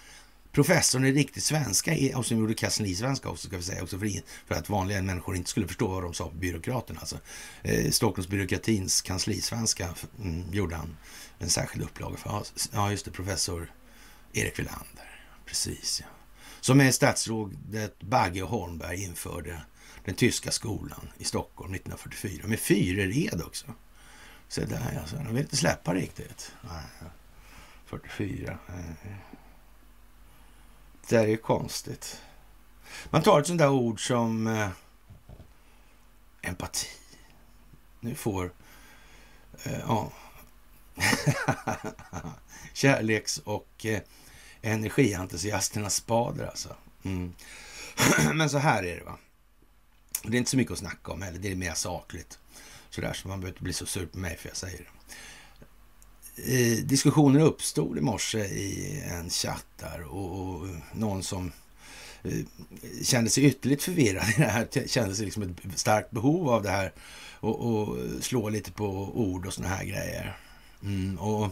[0.51, 4.11] Professorn i riktig svenska, och som gjorde kanslisvenska också ska vi säga, också för,
[4.47, 6.99] för att vanliga människor inte skulle förstå vad de sa på byråkraterna.
[6.99, 7.17] Alltså,
[7.61, 9.89] eh, Stockholmsbyråkratins kanslisvenska
[10.21, 10.97] mm, gjorde han
[11.39, 12.43] en särskild upplaga för.
[12.71, 13.71] Ja, just det, professor
[14.33, 15.25] Erik Wilander.
[15.45, 16.07] Precis, ja.
[16.61, 19.61] Som är statsrådet Bagge Holmberg införde
[20.05, 23.65] den tyska skolan i Stockholm 1944 med fyrered också.
[24.47, 26.51] Så där alltså, de vill inte släppa riktigt.
[26.61, 27.11] Nej,
[27.85, 28.57] 44.
[31.11, 32.21] Det är ju konstigt.
[33.09, 34.69] Man tar ett sånt där ord som eh,
[36.41, 36.87] empati.
[37.99, 38.53] Nu får
[39.63, 40.11] eh, ja,
[42.73, 44.01] kärleks och eh,
[44.61, 46.75] energientusiasternas spader alltså.
[47.03, 47.33] Mm.
[48.33, 49.17] Men så här är det va.
[50.23, 51.39] Det är inte så mycket att snacka om heller.
[51.39, 52.39] Det är mer sakligt.
[52.89, 55.13] Sådär, så man behöver inte bli så sur på mig för jag säger det.
[56.35, 61.51] Eh, diskussioner uppstod i morse i en chatt där och, och någon som
[62.23, 62.39] eh,
[63.03, 66.69] kände sig ytterligt förvirrad i det här, kände sig liksom ett starkt behov av det
[66.69, 66.93] här
[67.39, 70.37] och, och slå lite på ord och såna här grejer.
[70.83, 71.49] Mm, och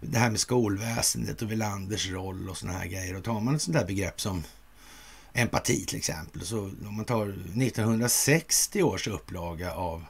[0.00, 3.16] det här med skolväsendet och Welanders roll och såna här grejer.
[3.16, 4.44] Och tar man ett sånt där begrepp som
[5.32, 10.04] empati till exempel, så om man tar 1960 års upplaga av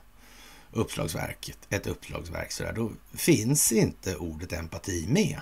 [0.75, 5.41] uppslagsverket, ett uppslagsverk sådär, då finns inte ordet empati med.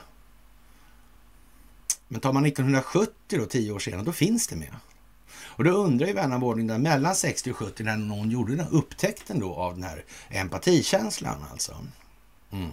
[2.08, 4.76] Men tar man 1970 då, tio år senare, då finns det med.
[5.34, 8.56] Och då undrar ju vän av ordning där mellan 60 och 70 när någon gjorde
[8.56, 11.76] den upptäckten då av den här empatikänslan alltså.
[12.50, 12.70] Mm.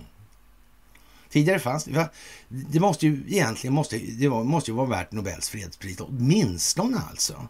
[1.29, 2.09] Tidigare fanns det,
[2.47, 7.47] det måste ju egentligen måste, det var, måste ju vara värt Nobels fredspris, åtminstone alltså.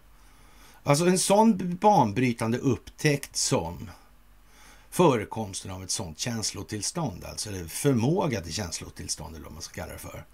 [0.84, 3.89] Alltså en sån banbrytande upptäckt som
[4.89, 9.93] förekomsten av ett sånt känslotillstånd, alltså eller förmåga till känslotillstånd eller vad man ska kalla
[9.93, 10.25] det för.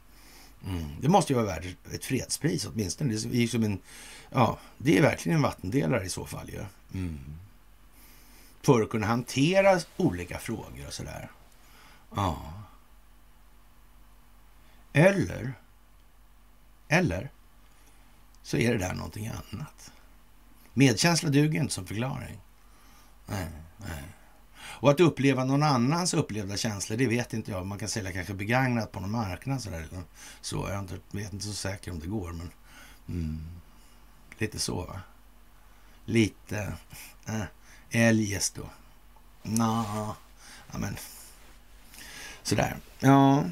[0.67, 0.89] Mm.
[1.01, 3.15] Det måste ju vara värt ett fredspris åtminstone.
[3.15, 3.79] Det är, som en,
[4.29, 6.65] ja, det är verkligen en vattendelare i så fall ju.
[6.93, 7.19] Mm.
[8.61, 11.31] För att kunna hantera olika frågor och sådär.
[12.15, 12.53] Ja.
[14.93, 15.53] Eller,
[16.87, 17.31] eller
[18.43, 19.91] så är det där någonting annat.
[20.73, 22.39] Medkänsla duger inte som förklaring.
[23.25, 24.03] Nej, nej.
[24.77, 27.65] Och att uppleva någon annans upplevda känslor, det vet inte jag.
[27.65, 29.87] Man kan sälja kanske begagnat på någon marknad sådär.
[30.41, 32.51] Så jag vet inte så säker om det går, men
[33.09, 33.41] mm,
[34.37, 35.01] lite så va.
[36.05, 36.73] Lite
[37.25, 37.41] äh,
[37.89, 38.69] eljest då.
[39.43, 40.15] Nå,
[40.71, 40.97] ja men
[42.43, 42.77] sådär.
[42.99, 43.43] Ja,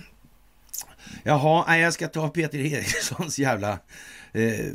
[1.24, 3.80] Jaha, jag ska ta Peter Erikssons jävla
[4.34, 4.66] eh,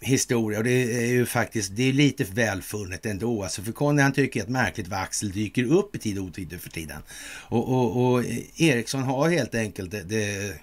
[0.00, 0.58] historia.
[0.58, 3.42] Och det är ju faktiskt, det är lite välfunnet ändå.
[3.42, 6.60] Alltså för Conny han tycker att märkligt vad Axel dyker upp i tid och otid
[6.60, 7.02] för tiden.
[7.48, 8.24] Och, och, och
[8.56, 10.54] Eriksson har helt enkelt det, det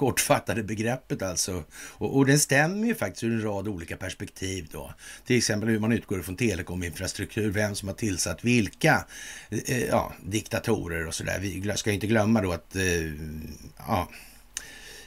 [0.00, 1.64] kortfattade begreppet alltså.
[1.72, 4.94] Och, och den stämmer ju faktiskt ur en rad olika perspektiv då.
[5.26, 9.04] Till exempel hur man utgår från telekominfrastruktur, vem som har tillsatt vilka
[9.50, 11.38] eh, ja, diktatorer och sådär.
[11.40, 13.12] Vi ska inte glömma då att eh,
[13.78, 14.08] ja,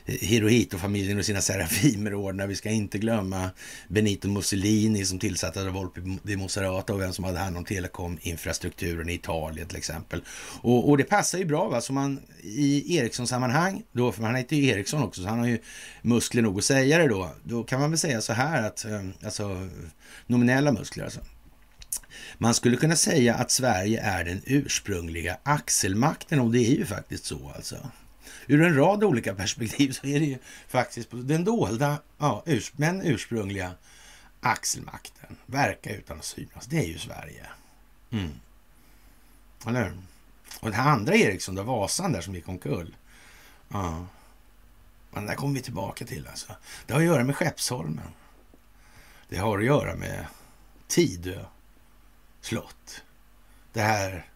[0.05, 2.47] Hirohito-familjen och sina Serafimerordnar.
[2.47, 3.49] Vi ska inte glömma
[3.87, 9.13] Benito Mussolini som tillsatte Volpi di Monserrata och vem som hade hand om telekominfrastrukturen i
[9.13, 10.21] Italien till exempel.
[10.61, 14.55] Och, och det passar ju bra va, så man i Ericsson-sammanhang, då, för han heter
[14.55, 15.59] ju Ericsson också, så han har ju
[16.01, 17.29] muskler nog att säga det då.
[17.43, 19.69] Då kan man väl säga så här att, ehm, alltså
[20.27, 21.19] nominella muskler alltså.
[22.37, 27.25] Man skulle kunna säga att Sverige är den ursprungliga axelmakten och det är ju faktiskt
[27.25, 27.77] så alltså
[28.48, 30.37] ur en rad olika perspektiv så är det ju
[30.67, 33.71] faktiskt den dolda, ja, urs, men ursprungliga
[34.41, 35.35] axelmakten.
[35.46, 36.65] Verka utan att synas.
[36.65, 37.46] Det är ju Sverige.
[38.12, 38.31] Mm.
[39.67, 39.94] Eller
[40.60, 42.96] Och den här andra Eriksson, då, Vasan där som gick omkull.
[43.67, 44.06] Ja.
[45.12, 46.56] Men där kommer vi tillbaka till alltså.
[46.85, 48.08] Det har att göra med Skeppsholmen.
[49.29, 50.25] Det har att göra med
[50.87, 51.46] Tidö
[52.41, 53.04] slott.
[53.73, 54.33] Det här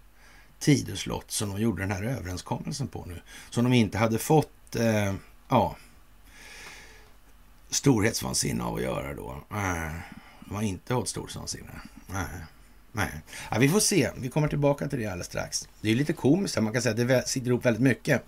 [0.60, 3.22] Tidöslott som de gjorde den här överenskommelsen på nu.
[3.50, 5.14] Som de inte hade fått eh,
[5.50, 5.76] ja,
[7.70, 9.44] storhetsvansinne av att göra då.
[9.52, 9.92] Eh,
[10.46, 11.82] de har inte hållit storhetsvansinne.
[12.08, 12.26] Nej.
[12.92, 13.12] Nej.
[13.52, 14.10] Ja, vi får se.
[14.18, 15.68] Vi kommer tillbaka till det alldeles strax.
[15.82, 16.56] Det är lite komiskt.
[16.56, 16.62] här.
[16.62, 18.24] Man kan säga att det sitter ihop väldigt mycket.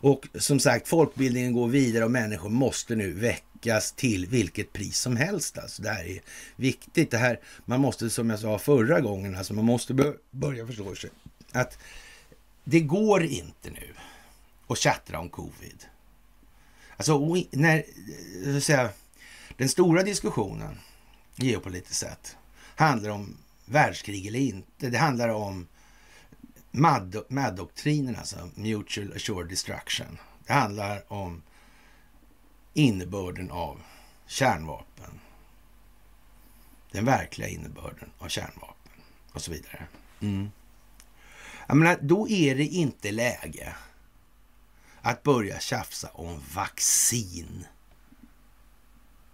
[0.00, 5.16] Och som sagt, folkbildningen går vidare och människor måste nu väckas till vilket pris som
[5.16, 5.58] helst.
[5.58, 6.20] Alltså, det här är
[6.56, 7.10] viktigt.
[7.10, 9.94] Det här, man måste, som jag sa förra gången, alltså, man måste
[10.30, 11.10] börja förstå sig
[11.56, 11.78] att
[12.64, 13.94] det går inte nu
[14.66, 15.86] att tjattra om covid.
[16.96, 18.90] Alltså, när, eh, så att säga,
[19.56, 20.78] den stora diskussionen
[21.36, 22.36] geopolitiskt sett
[22.76, 24.90] handlar om världskrig eller inte.
[24.90, 25.66] Det handlar om
[27.28, 30.18] MAD-doktrinen, alltså Mutual Assured Destruction.
[30.46, 31.42] Det handlar om
[32.74, 33.80] innebörden av
[34.26, 35.20] kärnvapen.
[36.92, 38.92] Den verkliga innebörden av kärnvapen
[39.32, 39.86] och så vidare.
[40.20, 40.50] Mm.
[41.66, 43.76] Jag menar, då är det inte läge
[45.00, 47.66] att börja tjafsa om vaccin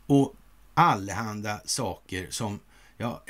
[0.06, 0.34] och
[0.74, 2.60] allehanda saker som,
[2.96, 3.22] ja,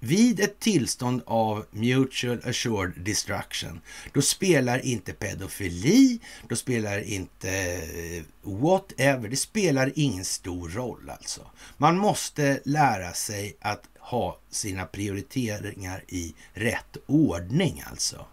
[0.00, 3.80] vid ett tillstånd av mutual assured destruction,
[4.12, 6.18] då spelar inte pedofili,
[6.48, 11.50] då spelar inte eh, whatever, det spelar ingen stor roll alltså.
[11.76, 18.26] Man måste lära sig att ha sina prioriteringar i rätt ordning alltså.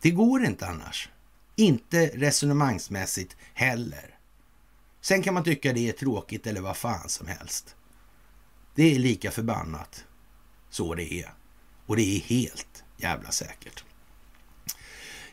[0.00, 1.08] Det går inte annars.
[1.56, 4.18] Inte resonemangsmässigt heller.
[5.00, 7.76] Sen kan man tycka det är tråkigt eller vad fan som helst.
[8.74, 10.04] Det är lika förbannat
[10.70, 11.32] så det är.
[11.86, 13.84] Och det är helt jävla säkert.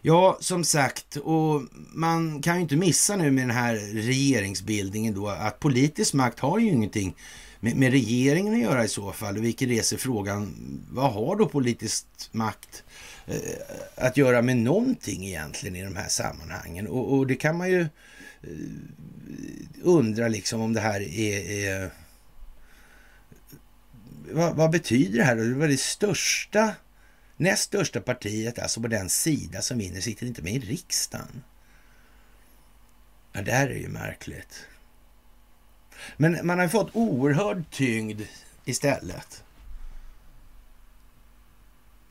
[0.01, 1.61] Ja, som sagt, och
[1.93, 6.59] man kan ju inte missa nu med den här regeringsbildningen då att politisk makt har
[6.59, 7.15] ju ingenting
[7.64, 9.38] med, med regeringen att göra i så fall.
[9.38, 10.55] Vilket reser frågan,
[10.91, 12.84] vad har då politisk makt
[13.28, 13.36] eh,
[13.95, 16.88] att göra med någonting egentligen i de här sammanhangen?
[16.88, 17.89] Och, och det kan man ju eh,
[19.82, 21.91] undra liksom om det här är, är
[24.32, 25.36] vad, vad, betyder det här?
[25.36, 26.76] Det var det största,
[27.38, 31.43] näst största partiet, alltså på den sida som vinner, sitter inte med i riksdagen.
[33.34, 34.68] Ja, det här är ju märkligt.
[36.18, 38.22] Men man har fått oerhörd tyngd
[38.66, 39.43] istället.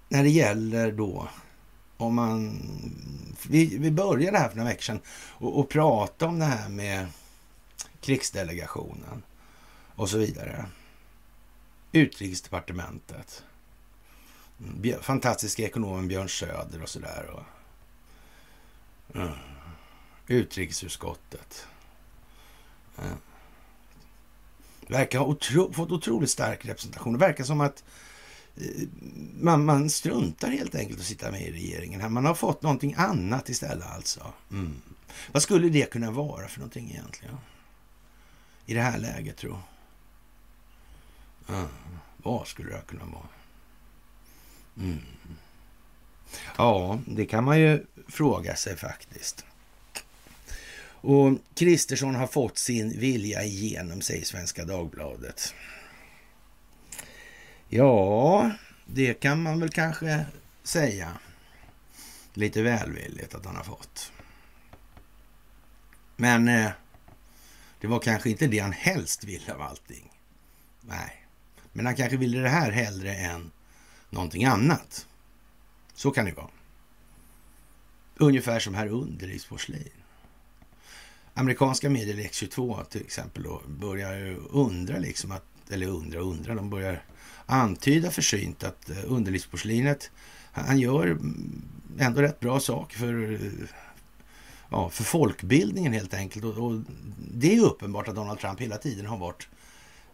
[0.09, 1.29] När det gäller då
[1.97, 2.61] om man...
[3.49, 7.07] Vi, vi började här för några veckor sedan och, och prata om det här med
[8.01, 9.23] krigsdelegationen
[9.95, 10.67] och så vidare.
[11.93, 13.45] Utrikesdepartementet.
[15.01, 17.31] Fantastiska ekonomen Björn Söder och sådär.
[17.31, 17.45] Och,
[19.17, 19.33] mm,
[20.27, 21.67] utrikesutskottet.
[22.99, 23.32] Uh.
[24.93, 27.13] Verkar ha otro, fått otroligt stark representation.
[27.13, 27.85] Det verkar som att
[28.57, 28.89] eh,
[29.41, 32.13] man, man struntar helt enkelt att sitta med i regeringen.
[32.13, 34.33] Man har fått någonting annat istället alltså.
[34.51, 34.83] Mm.
[35.33, 37.37] Vad skulle det kunna vara för någonting egentligen?
[38.67, 39.63] I det här läget tror jag.
[41.57, 41.69] Mm.
[42.17, 43.29] vad skulle det kunna vara?
[44.77, 44.99] Mm.
[46.57, 49.45] Ja, det kan man ju fråga sig faktiskt.
[51.03, 55.55] Och Kristersson har fått sin vilja igenom, säger Svenska Dagbladet.
[57.69, 58.51] Ja,
[58.87, 60.27] det kan man väl kanske
[60.63, 61.19] säga.
[62.35, 64.13] Lite välvilligt att han har fått.
[66.17, 66.71] Men eh,
[67.81, 70.13] det var kanske inte det han helst ville av allting.
[70.81, 71.27] Nej.
[71.73, 73.51] Men han kanske ville det här hellre än
[74.11, 75.07] någonting annat.
[75.95, 76.51] Så kan det vara.
[78.17, 80.02] Ungefär som här under i porslin.
[81.35, 86.71] Amerikanska medier, X22 till exempel, då, börjar undra liksom att, eller undra och undra, de
[86.71, 87.03] börjar
[87.47, 90.11] antyda försynt att eh, underlivsporslinet,
[90.53, 91.19] han gör
[91.99, 93.39] ändå rätt bra saker för,
[94.71, 96.45] ja, för folkbildningen helt enkelt.
[96.45, 96.81] Och, och,
[97.35, 99.49] det är uppenbart att Donald Trump hela tiden har varit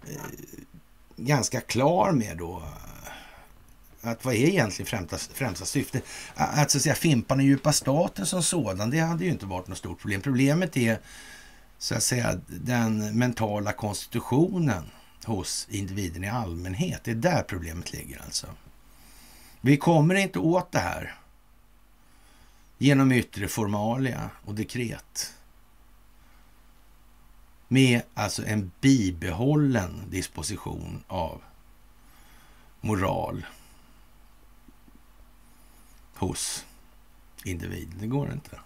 [0.07, 0.23] eh,
[1.16, 2.62] ganska klar med då
[4.01, 6.05] att vad är egentligen främsta, främsta syftet?
[6.34, 9.68] Att så att säga fimpa den djupa staten som sådan, det hade ju inte varit
[9.68, 10.20] något stort problem.
[10.20, 11.01] Problemet är
[11.78, 14.90] så att säga den mentala konstitutionen
[15.24, 17.01] hos individen i allmänhet.
[17.05, 18.46] Det är där problemet ligger alltså.
[19.61, 21.14] Vi kommer inte åt det här
[22.78, 25.34] genom yttre formalia och dekret
[27.68, 31.40] med alltså en bibehållen disposition av
[32.80, 33.46] moral
[36.19, 36.66] hos
[37.45, 37.95] individen.
[38.01, 38.59] Det går inte.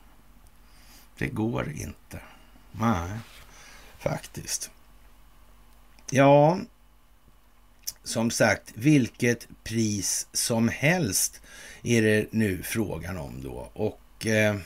[1.18, 2.20] Det går inte.
[2.72, 3.10] Nej,
[3.98, 4.70] faktiskt.
[6.10, 6.58] Ja,
[8.04, 11.40] som sagt, vilket pris som helst
[11.82, 13.70] är det nu frågan om då.
[13.72, 14.56] Och eh,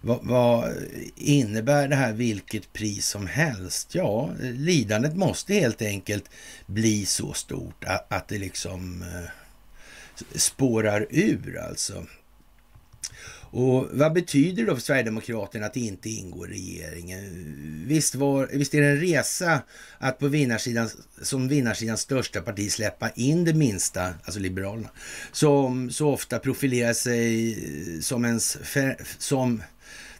[0.00, 0.74] vad, vad,
[1.16, 3.94] innebär det här vilket pris som helst?
[3.94, 6.30] Ja, lidandet måste helt enkelt
[6.66, 9.30] bli så stort att, att det liksom eh,
[10.34, 12.06] spårar ur alltså.
[13.52, 17.54] Och vad betyder det då för Sverigedemokraterna att inte ingå i regeringen?
[17.86, 19.62] Visst, var, visst är det en resa
[19.98, 20.90] att på vinnarsidan,
[21.22, 24.88] som vinnarsidans största parti släppa in det minsta, alltså Liberalerna,
[25.32, 28.58] som så ofta profilerar sig som ens,
[29.18, 29.62] som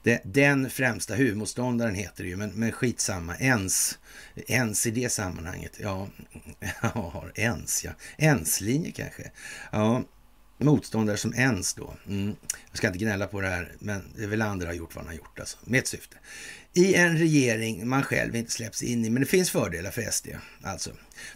[0.02, 3.98] det, den främsta huvudmotståndaren heter det ju, men, men skitsamma, ens,
[4.34, 6.08] ens i det sammanhanget, ja,
[6.82, 9.30] ja ens ja, ens-linje kanske,
[9.72, 10.02] ja,
[10.58, 11.94] motståndare som ens då.
[12.06, 12.36] Mm.
[12.70, 15.04] Jag ska inte gnälla på det här, men det är väl andra har gjort vad
[15.04, 16.16] han har gjort alltså, med ett syfte.
[16.72, 20.28] I en regering man själv inte släpps in i, men det finns fördelar för SD.
[20.62, 20.90] Alltså.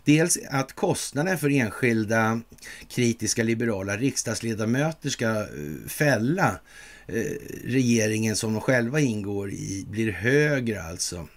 [0.04, 2.40] Dels att kostnaden för enskilda
[2.88, 5.46] kritiska liberala riksdagsledamöter ska eh,
[5.88, 6.60] fälla
[7.06, 11.28] Eh, regeringen som de själva ingår i blir högre alltså.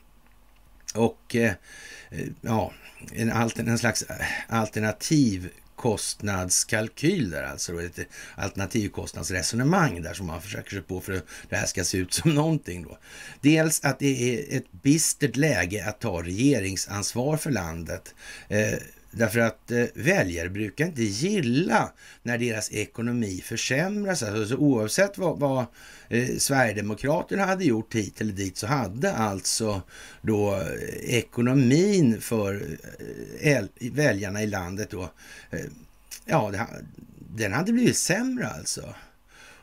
[0.96, 1.54] Och eh,
[2.10, 2.74] eh, ja,
[3.14, 3.32] en,
[3.68, 4.06] en slags
[4.48, 8.00] alternativ kostnadskalkyl där, alltså ett
[8.36, 12.36] alternativkostnadsresonemang där som man försöker sig på för att det här ska se ut som
[12.36, 12.98] någonting då.
[13.42, 18.16] Dels att det är ett bistert läge att ta regeringsansvar för landet.
[18.48, 18.74] Eh,
[19.18, 21.92] Därför att eh, väljare brukar inte gilla
[22.24, 24.24] när deras ekonomi försämras.
[24.24, 25.66] Alltså, oavsett vad, vad
[26.10, 29.82] eh, Sverigedemokraterna hade gjort hit eller dit så hade alltså
[30.22, 32.78] då eh, ekonomin för
[33.40, 35.10] eh, väljarna i landet då,
[35.52, 35.66] eh,
[36.26, 36.68] ja, det,
[37.36, 38.94] den hade blivit sämre alltså.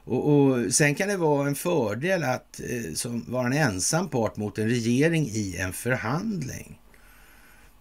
[0.06, 4.36] Och, och, Sen kan det vara en fördel att eh, som, vara en ensam part
[4.36, 6.80] mot en regering i en förhandling.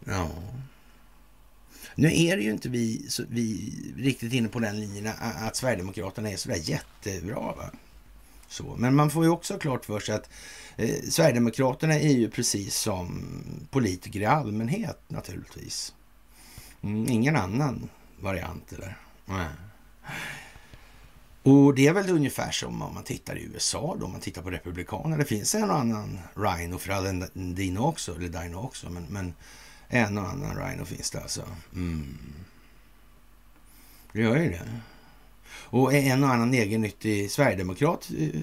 [0.05, 0.29] Ja.
[1.95, 6.31] Nu är det ju inte vi, så, vi riktigt inne på den linjen att Sverigedemokraterna
[6.31, 7.39] är sådär jättebra.
[7.39, 7.71] Va?
[8.47, 8.75] Så.
[8.77, 10.29] Men man får ju också klart för sig att
[10.75, 13.23] eh, Sverigedemokraterna är ju precis som
[13.69, 15.93] politiker i allmänhet naturligtvis.
[16.81, 17.89] Mm, ingen annan
[18.19, 18.97] variant eller?
[19.25, 19.47] Nej.
[21.43, 24.41] Och det är väl ungefär som om man tittar i USA då, om man tittar
[24.41, 25.17] på republikanerna.
[25.17, 29.33] Det finns en och annan Rhino för all Dino också, eller Dino också, men, men
[29.93, 31.43] en och annan Rhino finns det alltså.
[31.73, 32.17] Mm.
[34.11, 34.81] Det gör ju det.
[35.49, 38.11] Och en och annan egennyttig sverigedemokrat.
[38.19, 38.41] Eh,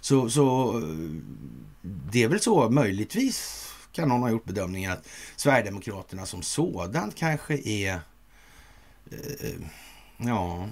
[0.00, 0.84] så, så eh,
[1.82, 7.54] det är väl så möjligtvis kan någon ha gjort bedömningen att Sverigedemokraterna som sådant kanske
[7.68, 8.00] är
[9.10, 9.60] eh, eh,
[10.16, 10.68] ja,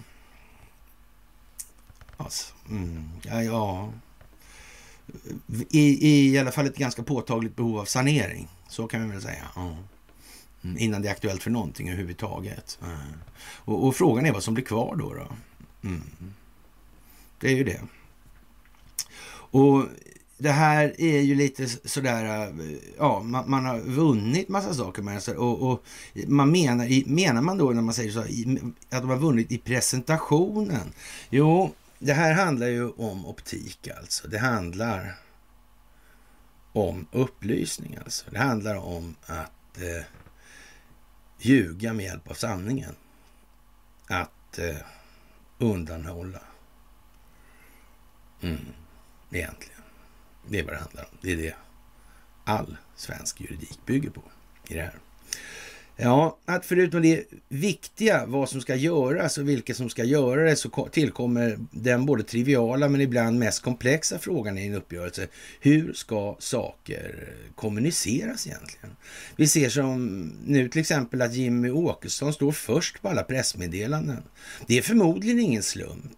[2.16, 3.92] alltså, mm, ja, ja.
[5.70, 8.48] I, I alla fall ett ganska påtagligt behov av sanering.
[8.68, 9.48] Så kan vi väl säga.
[9.54, 9.76] Ja.
[10.66, 12.78] Mm, innan det är aktuellt för någonting överhuvudtaget.
[12.82, 12.96] Mm.
[13.40, 15.14] Och, och, frågan är vad som blir kvar då.
[15.14, 15.28] då.
[15.88, 16.02] Mm.
[17.40, 17.80] Det är ju det.
[19.28, 19.84] Och
[20.38, 22.52] det här är ju lite sådär,
[22.98, 25.36] ja, man, man har vunnit massa saker med det.
[25.36, 25.84] Och, och,
[26.26, 28.20] man menar, menar man då när man säger så,
[28.90, 30.92] att de har vunnit i presentationen?
[31.30, 34.28] Jo, det här handlar ju om optik alltså.
[34.28, 35.14] Det handlar
[36.72, 38.24] om upplysning alltså.
[38.30, 40.04] Det handlar om att eh,
[41.38, 42.94] ljuga med hjälp av sanningen.
[44.06, 44.76] Att eh,
[45.58, 46.40] undanhålla.
[48.40, 48.66] Mm,
[49.30, 49.82] egentligen.
[50.48, 51.18] Det är vad det handlar om.
[51.20, 51.54] Det är det
[52.44, 54.22] all svensk juridik bygger på
[54.68, 54.98] i det här.
[55.98, 60.56] Ja, att förutom det viktiga, vad som ska göras och vilka som ska göra det,
[60.56, 65.26] så tillkommer den både triviala men ibland mest komplexa frågan i en uppgörelse.
[65.60, 68.96] Hur ska saker kommuniceras egentligen?
[69.36, 74.22] Vi ser som nu till exempel att Jimmy Åkesson står först på alla pressmeddelanden.
[74.66, 76.12] Det är förmodligen ingen slump.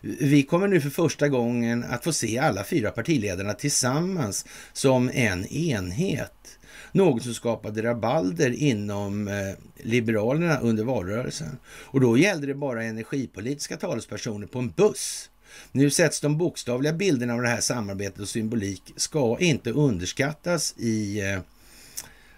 [0.00, 5.46] Vi kommer nu för första gången att få se alla fyra partiledarna tillsammans som en
[5.46, 6.58] enhet.
[6.92, 11.58] Något som skapade rabalder inom eh, Liberalerna under valrörelsen.
[11.66, 15.30] Och då gällde det bara energipolitiska talespersoner på en buss.
[15.72, 21.20] Nu sätts de bokstavliga bilderna av det här samarbetet och symbolik ska inte underskattas i
[21.20, 21.40] eh,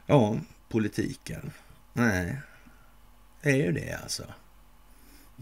[0.07, 0.37] ja,
[0.69, 1.51] politiken.
[1.93, 2.37] Nej,
[3.43, 4.25] det är ju det alltså.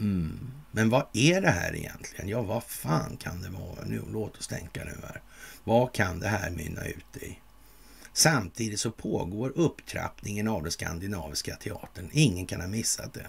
[0.00, 0.50] Mm.
[0.70, 2.28] Men vad är det här egentligen?
[2.28, 3.84] Ja, vad fan kan det vara?
[3.86, 5.22] Nu, låt oss tänka nu här.
[5.64, 7.38] Vad kan det här mynna ut i?
[8.12, 12.10] Samtidigt så pågår upptrappningen av den skandinaviska teatern.
[12.12, 13.26] Ingen kan ha missat det.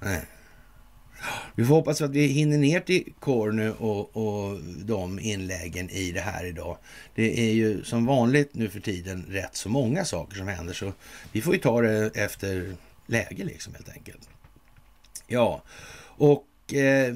[0.00, 0.20] Nej.
[1.54, 6.20] Vi får hoppas att vi hinner ner till Corny och, och de inläggen i det
[6.20, 6.78] här idag.
[7.14, 10.92] Det är ju som vanligt nu för tiden rätt så många saker som händer så
[11.32, 14.28] vi får ju ta det efter läge liksom helt enkelt.
[15.26, 15.62] Ja,
[16.02, 17.14] och eh,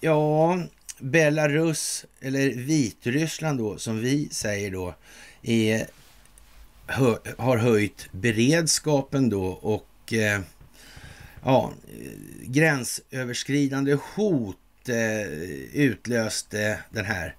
[0.00, 0.58] ja,
[0.98, 4.94] Belarus, eller Vitryssland då, som vi säger då,
[5.42, 5.86] är,
[7.38, 10.40] har höjt beredskapen då och eh,
[11.44, 11.72] ja,
[12.42, 14.56] gränsöverskridande hot
[14.88, 15.32] eh,
[15.72, 17.34] utlöste den här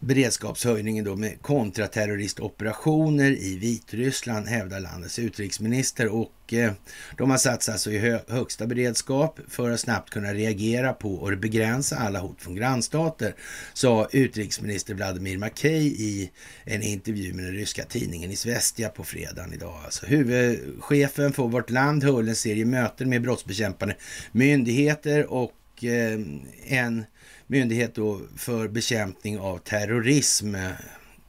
[0.00, 6.08] beredskapshöjningen då med kontraterroristoperationer i Vitryssland, hävdar landets utrikesminister.
[6.08, 6.72] Och eh,
[7.16, 11.38] de har satts alltså i hö högsta beredskap för att snabbt kunna reagera på och
[11.38, 13.34] begränsa alla hot från grannstater,
[13.72, 16.30] sa utrikesminister Vladimir Makej i
[16.64, 19.80] en intervju med den ryska tidningen Izvestia på fredagen idag.
[19.84, 23.96] Alltså, huvudchefen för vårt land höll en serie möten med brottsbekämpande
[24.32, 26.20] myndigheter och eh,
[26.66, 27.04] en
[27.50, 30.70] myndighet då för bekämpning av terrorism eh,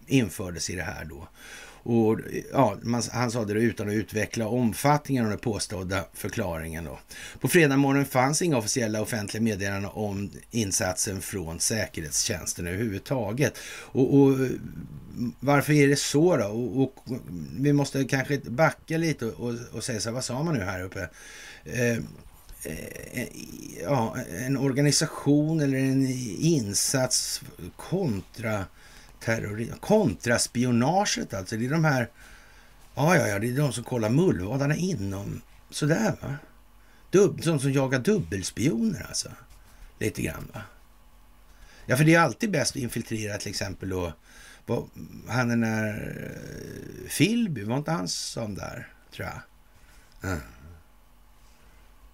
[0.08, 1.28] infördes i det här då.
[1.84, 2.20] Och
[2.52, 6.86] ja, man, han sa det utan att utveckla omfattningen av den påstådda förklaringen.
[6.86, 7.00] Då.
[7.40, 13.58] På fredag morgon fanns inga officiella offentliga meddelanden om insatsen från säkerhetstjänsten överhuvudtaget.
[13.82, 14.38] Och, och
[15.40, 16.46] varför är det så då?
[16.46, 16.96] Och, och,
[17.60, 20.64] vi måste kanske backa lite och, och, och säga så här, vad sa man nu
[20.64, 21.10] här uppe?
[21.64, 21.98] Eh,
[22.64, 23.28] Eh,
[23.82, 26.08] ja, en organisation eller en
[26.40, 27.42] insats
[27.76, 28.66] kontra
[29.20, 31.58] terrorism, kontraspionaget alltså.
[31.58, 32.10] Det är de här,
[32.96, 36.36] ja, ja, ja, det är de som kollar mullvadarna inom, sådär va.
[37.10, 39.30] Dub, de som jagar dubbelspioner alltså.
[40.00, 40.62] Lite grann va.
[41.86, 44.14] Ja, för det är alltid bäst att infiltrera till exempel då,
[44.66, 44.90] vad,
[45.28, 49.42] han den där uh, eh, Filby, var inte han som där, tror jag?
[50.32, 50.42] Mm.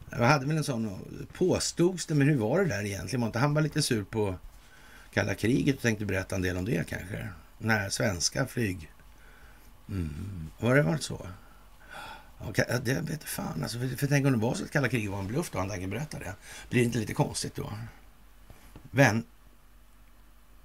[0.10, 1.00] Jag hade väl en sån,
[1.34, 3.22] påstods det, men hur var det där egentligen?
[3.22, 4.36] Var inte han var lite sur på
[5.14, 7.30] kalla kriget och tänkte berätta en del om det kanske?
[7.58, 8.92] När svenska flyg...
[9.90, 10.50] Mm.
[10.60, 11.28] Var det varit så?
[12.50, 13.80] Okay, det vet fan alltså.
[13.80, 15.70] För, för tänk om det var så att kalla kriget var en bluff då, han
[15.70, 16.34] tänker berätta det.
[16.70, 17.74] Blir det inte lite konstigt då?
[18.92, 19.24] Vän...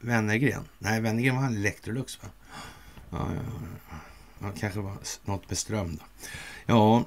[0.00, 0.64] Wennergren?
[0.78, 2.28] Nej, Wennergren var han Electrolux va?
[3.10, 3.42] Ja, ja,
[3.90, 3.96] ja.
[4.38, 4.52] ja.
[4.58, 6.04] kanske var något med ström då.
[6.66, 7.04] Ja,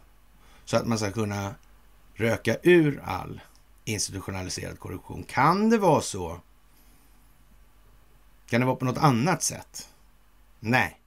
[0.66, 1.56] Så att man ska kunna
[2.16, 3.42] röka ur all
[3.88, 5.24] institutionaliserad korruption.
[5.24, 6.42] Kan det vara så?
[8.50, 9.90] Kan det vara på något annat sätt?
[10.60, 11.00] Nej,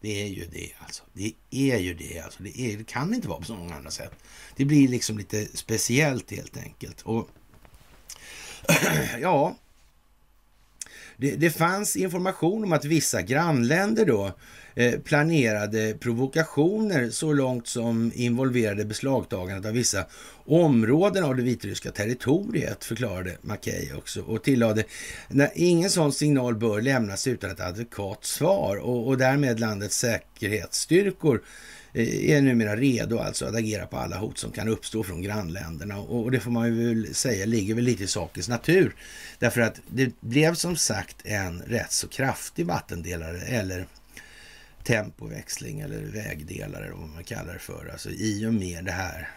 [0.00, 1.04] det är ju det alltså.
[1.12, 2.42] Det är ju det alltså.
[2.42, 4.12] Det, är, det kan inte vara på så många andra sätt.
[4.56, 7.02] Det blir liksom lite speciellt helt enkelt.
[7.02, 7.28] Och
[9.20, 9.56] ja,
[11.16, 14.32] det, det, fanns information om att vissa grannländer då
[14.74, 20.06] eh, planerade provokationer så långt som involverade beslagtagandet av vissa
[20.46, 24.84] områden av det vitryska territoriet, förklarade Mackey också och tillade
[25.28, 31.34] när ingen sån signal bör lämnas utan ett adekvat svar och, och därmed landets säkerhetsstyrkor
[31.36, 31.40] Eh,
[31.94, 35.98] Eh, är numera redo alltså att agera på alla hot som kan uppstå från grannländerna.
[35.98, 38.96] Och det får man ju väl säga ligger väl lite i sakens natur.
[39.38, 43.86] Därför att det blev som sagt en rätt så kraftig vattendelare eller
[44.82, 47.88] tempoväxling eller vägdelare vad man kallar det för.
[47.92, 49.28] Alltså i och med det här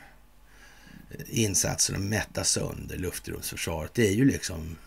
[1.11, 3.93] eh, insatsen att mätta sönder luftrumsförsvaret.
[3.93, 4.77] Det är ju liksom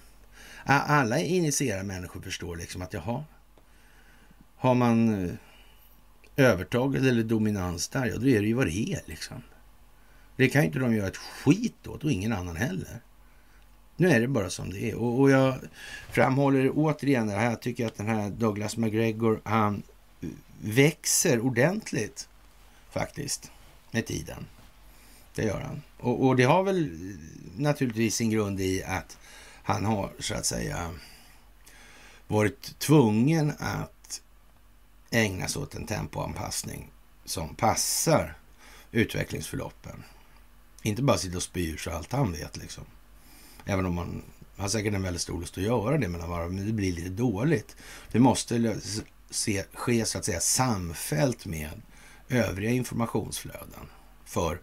[0.64, 3.24] alla initierade människor förstår liksom att jaha,
[4.56, 5.30] har man eh,
[6.36, 9.42] övertaget eller dominans där, ja då är det ju vad det är liksom.
[10.36, 13.00] Det kan ju inte de göra ett skit åt och ingen annan heller.
[13.96, 14.94] Nu är det bara som det är.
[14.94, 15.54] Och, och jag
[16.10, 17.50] framhåller återigen det här.
[17.50, 19.82] Jag tycker att den här Douglas McGregor, han
[20.60, 22.28] växer ordentligt
[22.90, 23.50] faktiskt
[23.90, 24.46] med tiden.
[25.34, 25.82] Det gör han.
[25.98, 26.90] Och, och, det har väl
[27.56, 29.18] naturligtvis sin grund i att
[29.62, 30.90] han har så att säga
[32.28, 33.99] varit tvungen att
[35.10, 36.90] ägna sig åt en tempoanpassning
[37.24, 38.36] som passar
[38.92, 40.04] utvecklingsförloppen.
[40.82, 42.84] Inte bara sitta och spy ur sig allt han vet liksom.
[43.64, 44.22] Även om man
[44.56, 47.76] har säkert en väldigt stor lust att göra det mellan men det blir lite dåligt.
[48.12, 48.80] Det måste
[49.30, 51.82] se, ske så att säga samfällt med
[52.28, 53.88] övriga informationsflöden
[54.24, 54.60] för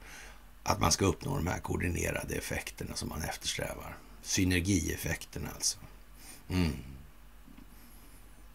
[0.64, 3.98] att man ska uppnå de här koordinerade effekterna som man eftersträvar.
[4.22, 5.78] Synergieffekterna alltså.
[6.50, 6.72] Mm.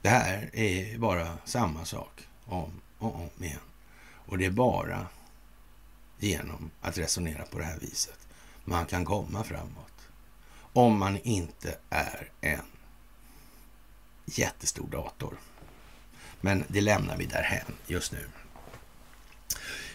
[0.03, 3.59] Det här är bara samma sak om och om igen.
[4.03, 5.07] Och det är bara
[6.19, 8.19] genom att resonera på det här viset
[8.65, 10.09] man kan komma framåt.
[10.73, 12.65] Om man inte är en
[14.25, 15.37] jättestor dator.
[16.41, 18.29] Men det lämnar vi därhen just nu.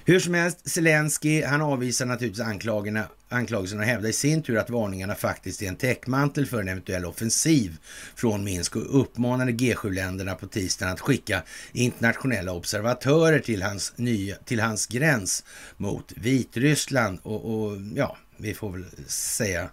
[0.07, 4.69] Hur som helst, Zelensky han avvisar naturligtvis anklagelserna, anklagelserna och hävdar i sin tur att
[4.69, 7.77] varningarna faktiskt är en täckmantel för en eventuell offensiv
[8.15, 14.59] från Minsk och uppmanade G7-länderna på tisdagen att skicka internationella observatörer till hans, nya, till
[14.59, 15.43] hans gräns
[15.77, 17.19] mot Vitryssland.
[17.23, 19.69] Och, och ja, vi får väl säga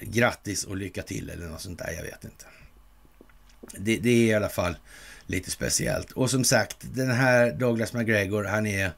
[0.00, 2.44] grattis och lycka till eller något sånt där, jag vet inte.
[3.78, 4.76] Det, det är i alla fall
[5.26, 6.12] lite speciellt.
[6.12, 8.92] Och som sagt, den här Douglas McGregor, han är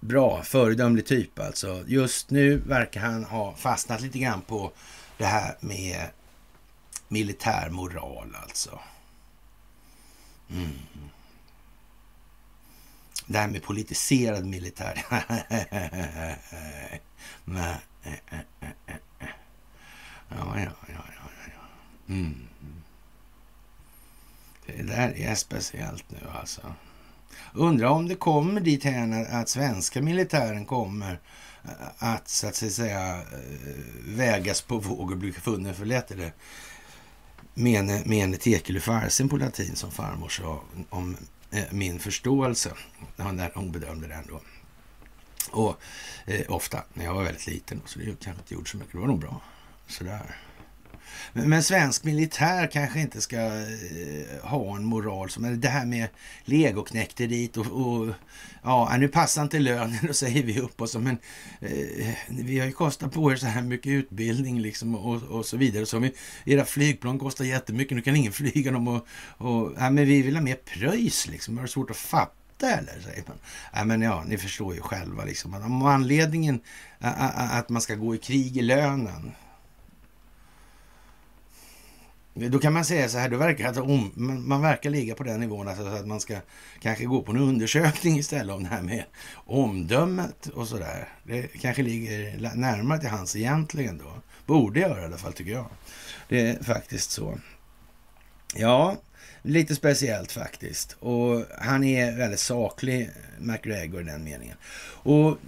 [0.00, 1.84] bra, föredömlig typ alltså.
[1.86, 4.72] Just nu verkar han ha fastnat lite grann på
[5.18, 6.06] det här med
[7.08, 8.80] militär moral alltså.
[10.50, 10.72] Mm.
[13.26, 15.04] Det här med politiserad militär.
[17.44, 17.80] Nej.
[20.28, 22.14] Ja, ja, ja, ja, ja.
[22.14, 22.48] Mm.
[24.66, 26.74] Det där är speciellt nu alltså.
[27.56, 31.20] Undrar om det kommer dit här att svenska militären kommer
[31.64, 33.24] eh, att så att säga eh,
[34.06, 36.10] vägas på våg och bli funnen för lätt.
[36.10, 36.32] Eller
[37.54, 41.16] mene, mene tekelu farsen på latin som farmor sa om
[41.50, 42.70] eh, min förståelse.
[43.16, 44.40] När hon bedömde den då.
[45.50, 45.80] Och
[46.26, 48.92] eh, ofta när jag var väldigt liten, så det kanske inte gjort så mycket.
[48.92, 49.40] Det var nog bra.
[49.86, 50.36] Sådär.
[51.32, 56.08] Men svensk militär kanske inte ska eh, ha en moral som det här med
[56.44, 58.14] legoknekteriet och, och
[58.62, 60.96] ja, nu passar inte lönen, då säger vi upp oss.
[60.96, 61.18] Men
[61.60, 65.56] eh, vi har ju kostat på er så här mycket utbildning liksom och, och så
[65.56, 65.86] vidare.
[65.86, 66.12] Så vi,
[66.44, 69.06] era flygplan kostar jättemycket, nu kan ingen flyga dem och,
[69.38, 71.56] och ja, men vi vill ha mer pröjs liksom.
[71.56, 73.00] Har det svårt att fatta eller?
[73.04, 73.36] Säger man.
[73.72, 75.54] Ja, men ja, ni förstår ju själva liksom.
[75.54, 76.60] Om anledningen
[76.98, 79.32] att man ska gå i krig i lönen
[82.36, 84.12] då kan man säga så här, då verkar att om,
[84.46, 86.36] man verkar ligga på den nivån alltså att man ska
[86.80, 91.08] kanske gå på en undersökning istället om det här med omdömet och sådär.
[91.24, 94.12] Det kanske ligger närmare till hans egentligen då.
[94.46, 95.66] Borde göra i alla fall tycker jag.
[96.28, 97.38] Det är faktiskt så.
[98.54, 98.96] Ja,
[99.42, 100.96] lite speciellt faktiskt.
[101.00, 104.56] Och han är väldigt saklig, McGregor i den meningen.
[105.02, 105.38] Och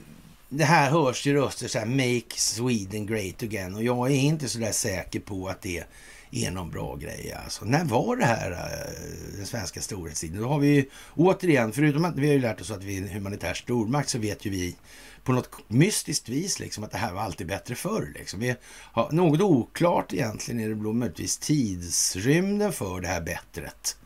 [0.48, 3.74] det här hörs ju röster så här, make Sweden great again.
[3.74, 5.84] Och jag är inte så där säker på att det
[6.30, 7.32] är någon bra grej.
[7.44, 7.64] Alltså.
[7.64, 10.42] När var det här eh, den svenska storhetstiden?
[10.42, 13.02] Då har vi ju återigen, förutom att vi har ju lärt oss att vi är
[13.02, 14.76] en humanitär stormakt, så vet ju vi
[15.24, 18.12] på något mystiskt vis liksom att det här var alltid bättre förr.
[18.14, 18.40] Liksom.
[18.40, 23.96] Vi har, något oklart egentligen är det möjligtvis tidsrymden för det här bättret.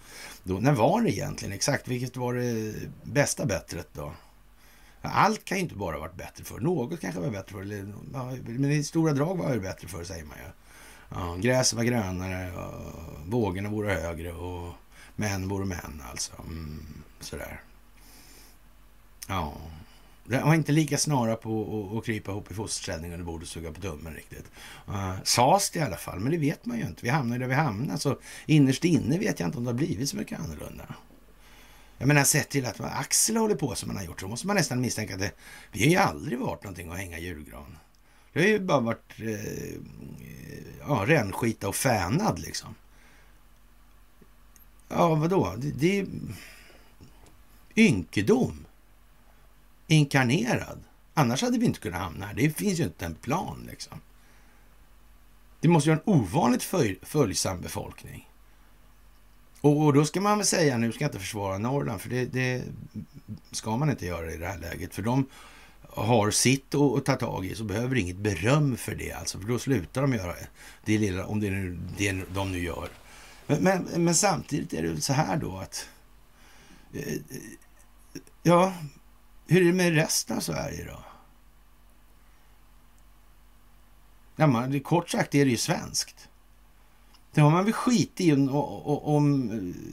[0.44, 1.88] Då, när var det egentligen exakt?
[1.88, 4.12] Vilket var det bästa bättret då?
[5.02, 6.60] Allt kan ju inte bara ha varit bättre för.
[6.60, 7.64] Något kanske var bättre för.
[8.58, 10.44] men i stora drag var det bättre för säger man ju.
[11.14, 12.92] Ja, gräset var grönare, och
[13.26, 14.72] vågorna vore högre och
[15.16, 16.32] män vore män alltså.
[16.38, 17.60] Mm, sådär.
[19.28, 19.54] Ja.
[20.24, 23.72] De var inte lika snara på att krypa ihop i fosterställning under bordet och suga
[23.72, 24.50] på tummen riktigt.
[24.88, 27.02] Uh, sas det i alla fall, men det vet man ju inte.
[27.02, 30.08] Vi hamnar där vi hamnar, så innerst inne vet jag inte om det har blivit
[30.08, 30.94] så mycket annorlunda.
[31.98, 34.56] Jag menar, sett till att Axel håller på som han har gjort, så måste man
[34.56, 35.32] nästan misstänka att det,
[35.72, 37.76] vi har ju aldrig varit någonting att hänga julgran.
[38.32, 39.80] Jag har ju bara varit eh,
[40.80, 42.74] ja, rännskita och fänad liksom.
[44.88, 45.54] Ja, vadå?
[45.58, 46.06] Det, det är
[47.76, 48.66] ynkedom.
[49.86, 50.78] Inkarnerad.
[51.14, 52.34] Annars hade vi inte kunnat hamna här.
[52.34, 54.00] Det finns ju inte en plan liksom.
[55.60, 56.62] Det måste ju vara en ovanligt
[57.02, 58.28] följsam befolkning.
[59.60, 62.24] Och, och, då ska man väl säga, nu ska jag inte försvara Norrland, för det,
[62.24, 62.62] det,
[63.50, 64.94] ska man inte göra i det här läget.
[64.94, 65.26] För de
[65.94, 69.12] har sitt att ta tag i så behöver inget beröm för det.
[69.12, 70.34] Alltså, för då slutar de göra
[70.84, 72.88] det lilla, om det är det de nu gör.
[73.46, 75.88] Men, men, men samtidigt är det väl så här då att...
[76.92, 77.14] Eh,
[78.42, 78.74] ja,
[79.46, 81.04] hur är det med resten av Sverige då?
[84.36, 86.28] Ja, man, kort sagt är det ju svenskt.
[87.32, 89.92] Det har man väl skit i om, om eh,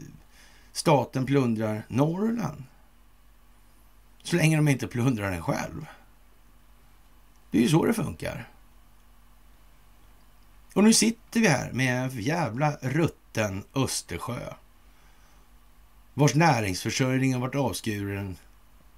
[0.72, 2.64] staten plundrar Norrland.
[4.30, 5.86] Så länge de inte plundrar den själv.
[7.52, 8.50] Det är ju så det funkar.
[10.74, 14.54] Och nu sitter vi här med en jävla rutten Östersjö.
[16.14, 18.38] Vars näringsförsörjning har varit avskuren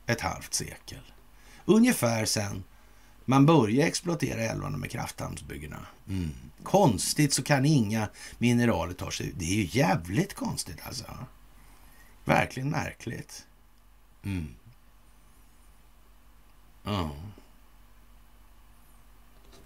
[0.06, 1.14] ett halvt sekel.
[1.66, 2.64] Ungefär sen
[3.26, 5.86] man började exploatera älvarna med krafthamnsbyggena.
[6.08, 6.32] Mm.
[6.64, 9.36] Konstigt så kan inga mineraler ta sig ut.
[9.38, 11.06] Det är ju jävligt konstigt alltså.
[12.26, 13.46] Verkligen märkligt.
[14.24, 14.48] Mm.
[16.84, 17.16] Ja.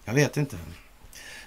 [0.05, 0.57] Jag vet inte.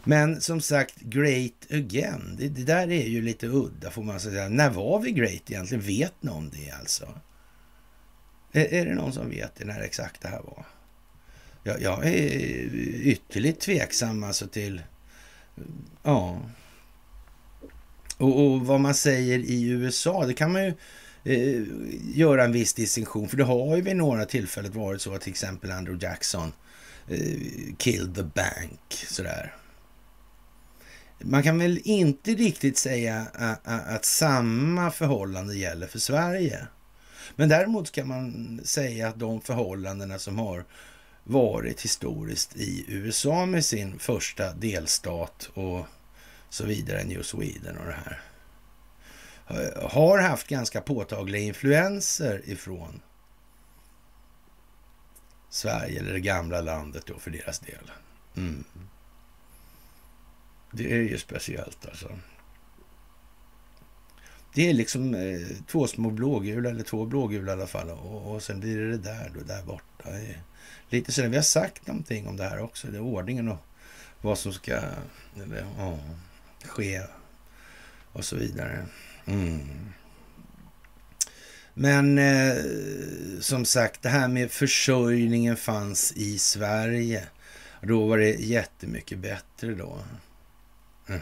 [0.04, 2.36] Men som sagt, great again.
[2.38, 4.48] Det, det, där är ju lite udda får man säga.
[4.48, 5.84] När var vi great egentligen?
[5.84, 7.08] Vet någon det alltså?
[8.52, 10.66] Är, är det någon som vet det när exakt det här var?
[11.62, 14.82] Jag, jag är ytterligt tveksam alltså till...
[16.02, 16.40] Ja.
[18.16, 20.74] Och, och, vad man säger i USA, det kan man ju
[21.24, 21.62] eh,
[22.14, 23.28] göra en viss distinktion.
[23.28, 26.52] För det har ju vid några tillfällen varit så att till exempel Andrew Jackson
[27.08, 29.06] eh, killed the bank.
[29.08, 29.54] Sådär.
[31.20, 36.66] Man kan väl inte riktigt säga att, att samma förhållande gäller för Sverige.
[37.36, 40.64] Men däremot kan man säga att de förhållandena som har
[41.24, 45.86] varit historiskt i USA med sin första delstat och
[46.50, 48.20] så vidare, New Sweden och det här.
[49.50, 53.00] Eh, har haft ganska påtagliga influenser ifrån
[55.50, 57.90] Sverige eller det gamla landet då för deras del.
[58.36, 58.64] Mm.
[60.70, 62.08] Det är ju speciellt alltså.
[64.54, 67.90] Det är liksom eh, två små blågula, eller två blågula i alla fall.
[67.90, 70.08] Och, och sen blir det det där då, där borta.
[70.88, 72.86] Lite sådär, Vi har sagt någonting om det här också.
[72.86, 73.58] Det är ordningen och
[74.20, 74.80] vad som ska
[75.36, 75.98] eller, ja,
[76.64, 77.02] ske
[78.12, 78.86] och så vidare.
[79.28, 79.92] Mm.
[81.74, 82.56] Men eh,
[83.40, 87.28] som sagt, det här med försörjningen fanns i Sverige.
[87.82, 89.98] Då var det jättemycket bättre då.
[91.08, 91.20] Mm.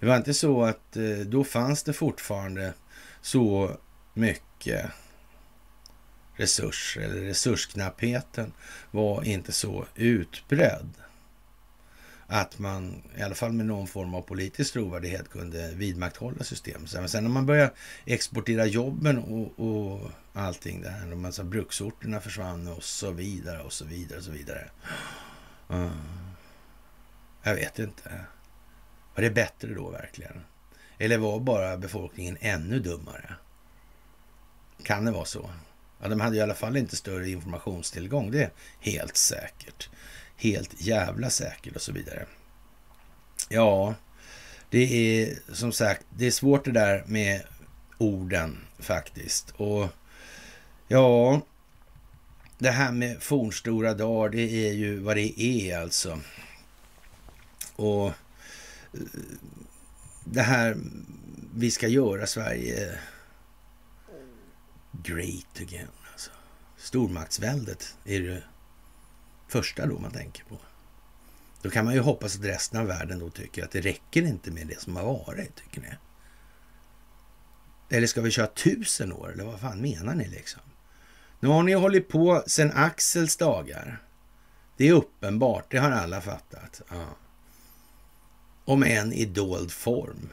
[0.00, 2.74] Det var inte så att eh, då fanns det fortfarande
[3.22, 3.76] så
[4.14, 4.86] mycket
[6.34, 8.52] resurser, eller resursknappheten
[8.90, 10.88] var inte så utbredd
[12.32, 16.94] att man i alla fall med någon form av politisk trovärdighet kunde vidmakthålla systemet.
[16.94, 17.72] Men sen när man började
[18.04, 23.84] exportera jobben och, och allting där, man, massa bruksorterna försvann och så vidare och så
[23.84, 24.70] vidare och så vidare.
[25.70, 25.90] Mm.
[27.42, 28.24] Jag vet inte.
[29.14, 30.40] Var det bättre då verkligen?
[30.98, 33.34] Eller var bara befolkningen ännu dummare?
[34.82, 35.50] Kan det vara så?
[36.02, 38.50] Ja, de hade i alla fall inte större informationstillgång, det är
[38.80, 39.90] helt säkert.
[40.40, 42.26] Helt jävla säker och så vidare.
[43.48, 43.94] Ja,
[44.70, 47.42] det är som sagt, det är svårt det där med
[47.98, 49.50] orden faktiskt.
[49.50, 49.88] Och
[50.88, 51.40] ja,
[52.58, 56.20] det här med fornstora dagar, det är ju vad det är alltså.
[57.76, 58.12] Och
[60.24, 60.76] det här
[61.54, 62.98] vi ska göra Sverige
[64.92, 65.88] great again.
[66.12, 66.30] Alltså.
[66.76, 68.42] Stormaktsväldet är det
[69.50, 70.58] första då man tänker på.
[71.62, 74.50] Då kan man ju hoppas att resten av världen då tycker att det räcker inte
[74.50, 75.88] med det som har varit, tycker ni?
[77.96, 80.62] Eller ska vi köra tusen år, eller vad fan menar ni liksom?
[81.40, 84.02] Nu har ni hållit på sedan Axels dagar.
[84.76, 86.82] Det är uppenbart, det har alla fattat.
[86.90, 87.06] Ja.
[88.64, 90.28] Om en i dold form.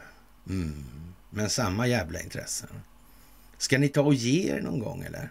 [0.48, 0.84] Mm.
[1.30, 2.68] Men samma jävla intressen.
[3.58, 5.30] Ska ni ta och ge er någon gång eller?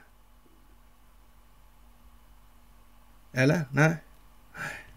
[3.37, 3.65] Eller?
[3.71, 3.95] Nej.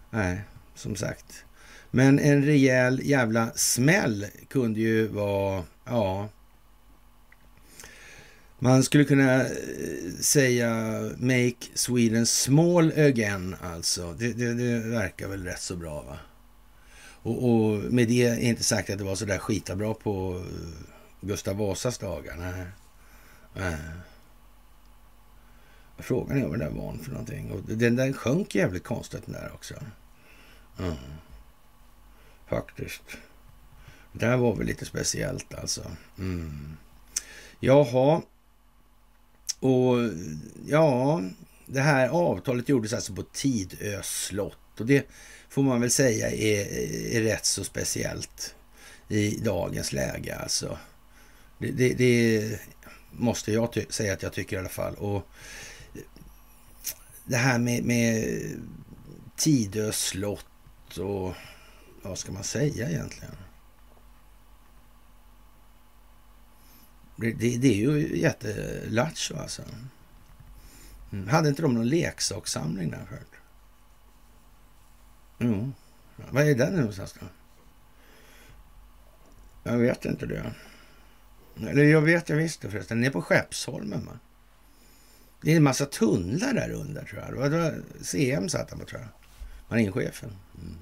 [0.09, 0.41] Nej,
[0.75, 1.45] som sagt.
[1.91, 6.29] Men en rejäl jävla smäll kunde ju vara, ja.
[8.59, 9.47] Man skulle kunna eh,
[10.19, 14.13] säga make Sweden small again alltså.
[14.13, 16.17] Det, det, det verkar väl rätt så bra va?
[17.23, 21.27] Och, och, med det är inte sagt att det var så där skitabra på eh,
[21.27, 22.35] Gustav Vasas dagar.
[22.37, 22.65] Nej.
[23.53, 23.77] Nej.
[26.01, 27.51] Frågan är vad den var för någonting.
[27.51, 29.73] Och den den sjönk jävligt konstigt den där också.
[30.79, 30.95] Mm.
[32.49, 33.03] Faktiskt.
[34.13, 35.91] Det här var väl lite speciellt alltså.
[36.17, 36.77] Mm.
[37.59, 38.21] Jaha.
[39.59, 39.97] Och
[40.65, 41.21] ja,
[41.65, 44.79] det här avtalet gjordes alltså på Tidö slott.
[44.79, 45.07] Och det
[45.49, 46.65] får man väl säga är,
[47.15, 48.55] är rätt så speciellt
[49.07, 50.77] i dagens läge alltså.
[51.57, 52.59] Det, det, det
[53.11, 54.95] måste jag säga att jag tycker i alla fall.
[54.95, 55.27] Och
[57.31, 58.41] det här med, med
[59.35, 61.33] Tidö slott och
[62.01, 63.35] vad ska man säga egentligen?
[67.15, 69.61] Det, det, det är ju jättelattjo alltså.
[71.11, 71.27] Mm.
[71.27, 73.31] Hade inte de någon leksakssamling där förut?
[75.37, 75.71] Jo.
[76.31, 77.25] Vad är den någonstans då?
[79.63, 80.53] Jag vet inte det.
[81.55, 82.97] Eller jag vet, jag visste förresten.
[82.97, 84.19] Den är på Skeppsholmen va?
[85.41, 87.51] Det är en massa tunnlar där under tror jag.
[87.51, 89.09] Det var CM satt han på tror jag.
[89.69, 90.29] Marinchefen.
[90.61, 90.77] Mm.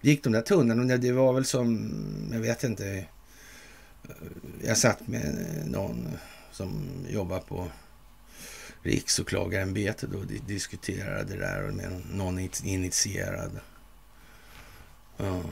[0.00, 1.90] Gick de där tunnlarna, det var väl som,
[2.32, 3.06] jag vet inte.
[4.64, 6.08] Jag satt med någon
[6.52, 7.68] som jobbar på
[8.82, 13.60] Riksåklagarämbetet och diskuterade det där med någon initierad.
[15.16, 15.42] Ja.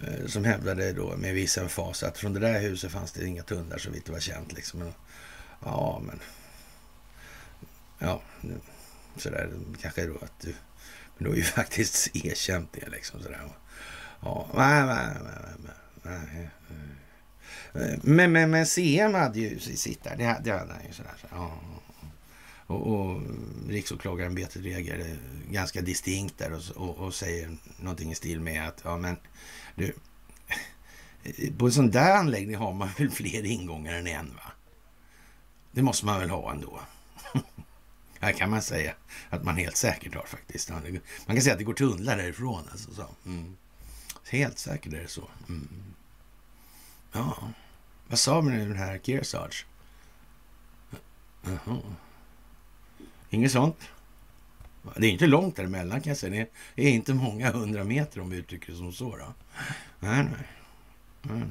[0.00, 3.42] Eh, som hävdade då med viss emfas att från det där huset fanns det inga
[3.42, 4.52] tunnlar så vitt det var känt.
[4.52, 4.92] Liksom.
[5.64, 6.20] Ja, men...
[7.98, 8.22] Ja,
[9.16, 9.50] sådär
[9.82, 10.54] kanske då att du...
[11.16, 13.40] Men du har ju faktiskt erkänt det liksom sådär.
[14.20, 15.06] Ja, nej, nej,
[16.02, 16.50] nej, nej.
[18.02, 20.16] Men, men, men CM hade ju sitt där.
[20.16, 21.14] Det, det hade han ju sådär.
[21.20, 21.60] Så, ja.
[22.66, 23.22] Och, och
[23.68, 25.16] riksåklagarämbetet reagerade
[25.50, 29.16] ganska distinkt där och, och, och, säger någonting i stil med att ja, men
[29.74, 29.92] du,
[31.58, 34.52] på en sån där anläggning har man väl fler ingångar än en va?
[35.74, 36.80] Det måste man väl ha ändå.
[38.20, 38.94] Här kan man säga
[39.30, 40.70] att man helt säkert har faktiskt.
[40.70, 42.68] Man kan säga att det går tunnlar därifrån.
[42.70, 43.06] Alltså, så.
[43.26, 43.56] Mm.
[44.30, 45.28] Helt säkert är det så.
[45.48, 45.68] Mm.
[47.12, 47.52] Ja,
[48.06, 49.64] vad sa vi nu den här Kearsarge?
[51.42, 51.80] Jaha.
[53.30, 53.88] Inget sånt?
[54.96, 56.46] Det är inte långt däremellan kan jag säga.
[56.74, 59.16] Det är inte många hundra meter om vi uttrycker det som så.
[59.16, 59.34] Då.
[60.00, 60.48] Nej, nej.
[61.22, 61.48] nej, nej.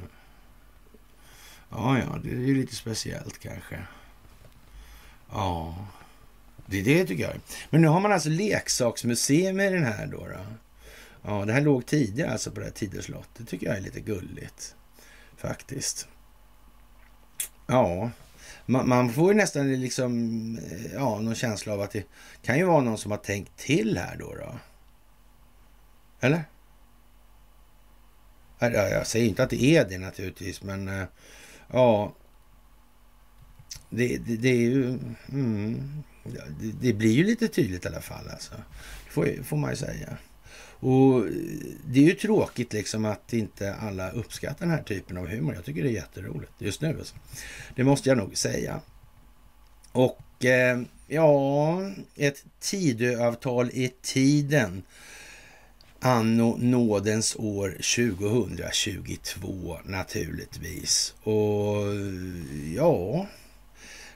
[1.69, 3.87] Ja, ja, det är ju lite speciellt kanske.
[5.33, 5.75] Ja,
[6.65, 7.33] det är det tycker jag.
[7.69, 10.27] Men nu har man alltså leksaksmuseum i den här då.
[10.27, 10.45] då.
[11.25, 13.35] Ja, det här låg tidigare alltså på det här Tidöslottet.
[13.37, 14.75] Det tycker jag är lite gulligt
[15.37, 16.07] faktiskt.
[17.67, 18.11] Ja,
[18.65, 22.03] man, man, får ju nästan liksom, eh, ja, någon känsla av att det
[22.41, 24.35] kan ju vara någon som har tänkt till här då.
[24.35, 24.59] då.
[26.19, 26.43] Eller?
[28.59, 31.05] Jag säger inte att det är det naturligtvis, men eh,
[31.71, 32.13] ja.
[33.95, 34.99] Det, det, det är ju...
[35.31, 38.29] Mm, det, det, blir ju lite tydligt i alla fall.
[38.29, 38.53] Alltså.
[39.05, 40.17] Det får, får man ju säga.
[40.79, 41.31] Och eh,
[41.85, 45.55] Det är ju tråkigt liksom att inte alla uppskattar den här typen av humor.
[45.55, 46.97] Jag tycker det är jätteroligt just nu.
[46.99, 47.15] Alltså.
[47.75, 48.81] Det måste jag nog säga.
[49.91, 51.81] Och eh, ja,
[52.15, 54.83] ett Tidöavtal i tiden.
[55.99, 61.13] Anno nådens år 2022 naturligtvis.
[61.23, 61.85] Och
[62.75, 63.27] ja,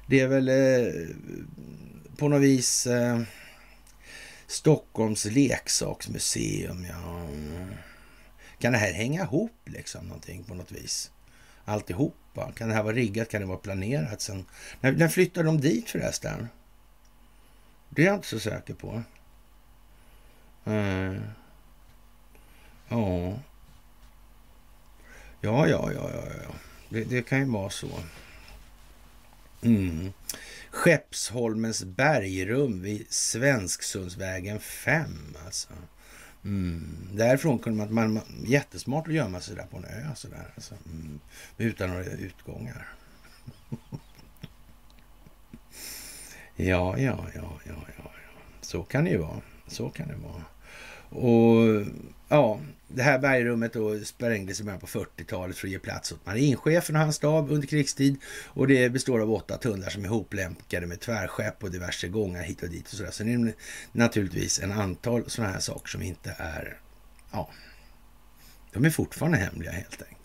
[0.07, 1.15] det är väl eh,
[2.17, 3.21] på något vis eh,
[4.47, 7.27] Stockholms leksaksmuseum, ja.
[8.59, 11.11] Kan det här hänga ihop liksom någonting på något vis?
[11.65, 12.51] Alltihopa?
[12.51, 13.29] Kan det här vara riggat?
[13.29, 14.21] Kan det vara planerat?
[14.21, 14.45] Sen,
[14.81, 16.47] när, när flyttar de dit förresten?
[17.89, 19.03] Det är jag inte så säker på.
[20.65, 21.21] Mm.
[22.89, 23.39] Ja.
[25.41, 26.55] Ja, ja, ja, ja, ja.
[26.89, 27.89] Det, det kan ju vara så.
[29.67, 30.13] Mm.
[30.71, 35.69] Skeppsholmens bergrum vid Svensksundsvägen 5 alltså.
[36.43, 37.09] Mm.
[37.13, 40.75] Därifrån kunde man, man, man jättesmart att gömma sig där på en ö sådär, alltså.
[40.85, 41.19] mm.
[41.57, 42.87] utan några utgångar.
[46.55, 48.11] ja, ja, ja, ja, ja,
[48.61, 49.41] så kan det ju vara.
[49.67, 50.43] Så kan det vara.
[51.09, 51.85] Och
[52.27, 56.11] ja, det här bergrummet då sprängdes liksom i början på 40-talet för att ge plats
[56.11, 58.17] åt marinchefen och hans stab under krigstid.
[58.47, 62.63] Och det består av åtta tunnlar som är hoplänkade med tvärskepp och diverse gångar hit
[62.63, 63.11] och dit och sådär.
[63.11, 63.53] Så det är
[63.91, 66.77] naturligtvis en antal sådana här saker som inte är,
[67.31, 67.49] ja,
[68.73, 70.16] de är fortfarande hemliga helt enkelt.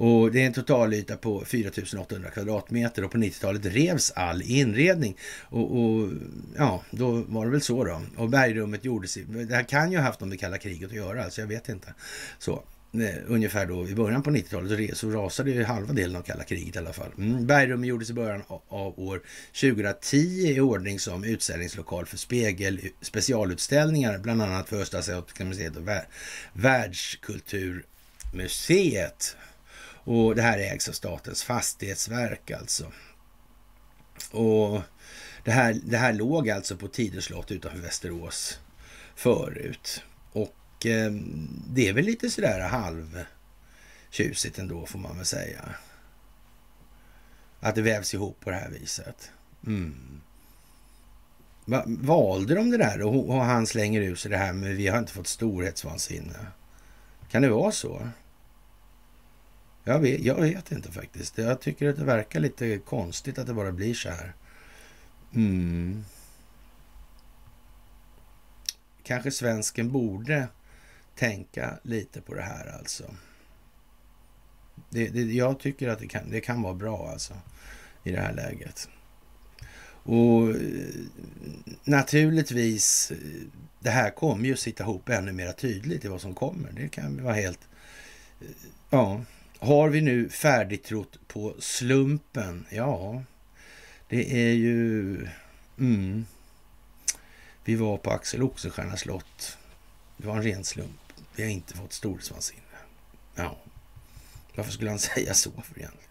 [0.00, 5.16] Och det är en totalyta på 4800 kvadratmeter och på 90-talet revs all inredning.
[5.42, 6.08] Och, och,
[6.56, 8.02] ja, då var det väl så då.
[8.16, 11.24] Och bergrummet gjordes, det här kan ju ha haft med det kalla kriget att göra,
[11.24, 11.94] alltså jag vet inte.
[12.38, 16.44] Så eh, ungefär då i början på 90-talet så rasade ju halva delen av kalla
[16.44, 17.10] kriget i alla fall.
[17.18, 19.22] Mm, bergrummet gjordes i början av år
[19.60, 25.88] 2010 i ordning som utställningslokal för spegel specialutställningar, bland annat för Östasiatiska museet och
[26.52, 29.36] Världskulturmuseet.
[30.04, 32.92] Och det här ägs av Statens fastighetsverk alltså.
[34.30, 34.82] Och
[35.44, 38.58] det här, det här låg alltså på Tidö slott utanför Västerås
[39.14, 40.02] förut.
[40.32, 41.12] Och eh,
[41.68, 45.74] det är väl lite sådär halvtjusigt ändå får man väl säga.
[47.60, 49.30] Att det vävs ihop på det här viset.
[49.66, 50.20] Mm.
[51.64, 54.88] Va, valde de det där och, och han slänger ut sig det här med vi
[54.88, 56.46] har inte fått storhetsvansinne?
[57.30, 58.08] Kan det vara så?
[59.90, 61.38] Jag vet, jag vet inte faktiskt.
[61.38, 64.34] Jag tycker att det verkar lite konstigt att det bara blir så här.
[65.34, 66.04] Mm.
[69.02, 70.48] Kanske svensken borde
[71.14, 73.04] tänka lite på det här alltså.
[74.90, 77.34] Det, det, jag tycker att det kan, det kan vara bra alltså
[78.04, 78.88] i det här läget.
[80.02, 80.56] Och eh,
[81.84, 83.16] naturligtvis, eh,
[83.80, 86.72] det här kommer ju att sitta ihop ännu mer tydligt i vad som kommer.
[86.72, 87.68] Det kan vara helt...
[88.40, 88.46] Eh,
[88.90, 89.20] ja,
[89.60, 92.66] har vi nu färdigtrott på slumpen?
[92.70, 93.22] Ja,
[94.08, 95.16] det är ju...
[95.78, 96.26] Mm.
[97.64, 99.58] Vi var på Axel Oxenstiernas slott.
[100.16, 101.12] Det var en ren slump.
[101.34, 102.62] Vi har inte fått storhetsvansinne.
[103.34, 103.58] Ja,
[104.54, 106.10] varför skulle han säga så för egentligen?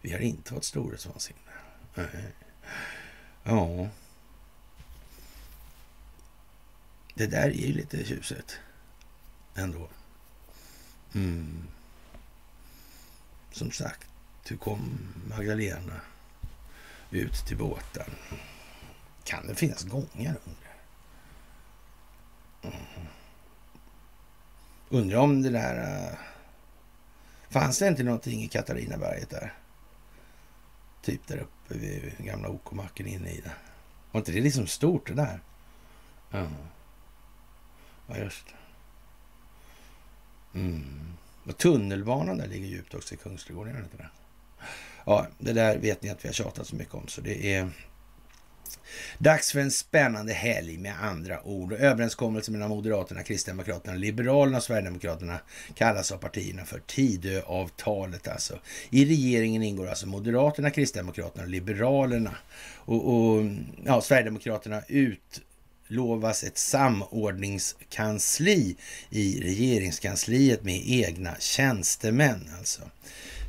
[0.00, 1.38] Vi har inte fått storhetsvansinne.
[3.44, 3.88] Ja.
[7.14, 8.58] Det där är ju lite tjusigt
[9.54, 9.88] ändå.
[11.14, 11.66] Mm.
[13.54, 14.08] Som sagt,
[14.48, 14.98] hur kom
[15.28, 16.00] Magdalena
[17.10, 18.10] ut till båten?
[19.24, 20.74] Kan det finnas gångar under?
[22.62, 23.06] Mm.
[24.88, 26.06] Undrar om det där...
[26.10, 26.18] Uh,
[27.50, 29.52] fanns det inte någonting i Katarinaberget där?
[31.02, 33.52] Typ där uppe vid gamla OK-macken inne i det.
[34.12, 35.40] Var inte det liksom stort det där?
[36.30, 36.46] Ja,
[38.06, 38.54] ja just det.
[40.58, 41.13] Mm.
[41.44, 43.76] Och tunnelbanan där ligger djupt också i Kungsträdgården.
[43.76, 44.08] Inte det?
[45.06, 47.08] Ja, det där vet ni att vi har tjatat så mycket om.
[47.08, 47.70] Så det är
[49.18, 51.72] dags för en spännande helg med andra ord.
[51.72, 55.38] Överenskommelsen mellan Moderaterna, Kristdemokraterna, Liberalerna och Sverigedemokraterna
[55.74, 58.28] kallas av partierna för Tidöavtalet.
[58.28, 58.58] Alltså.
[58.90, 62.36] I regeringen ingår alltså Moderaterna, Kristdemokraterna och Liberalerna.
[62.76, 63.44] Och, och
[63.84, 65.40] ja, Sverigedemokraterna ut
[65.94, 68.76] lovas ett samordningskansli
[69.10, 72.50] i regeringskansliet med egna tjänstemän.
[72.58, 72.80] Alltså.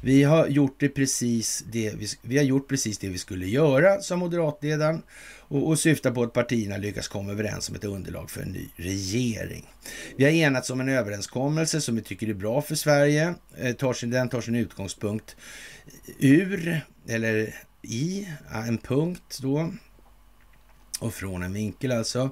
[0.03, 4.01] Vi har gjort det precis det vi, vi har gjort precis det vi skulle göra,
[4.01, 5.01] sa moderatledaren
[5.47, 8.69] och, och syftar på att partierna lyckas komma överens om ett underlag för en ny
[8.75, 9.65] regering.
[10.17, 13.35] Vi har enats om en överenskommelse som vi tycker är bra för Sverige.
[13.57, 15.35] Eh, tar sin, den tar sin utgångspunkt
[16.19, 18.27] ur, eller i,
[18.67, 19.71] en punkt då,
[20.99, 22.29] och från en vinkel alltså.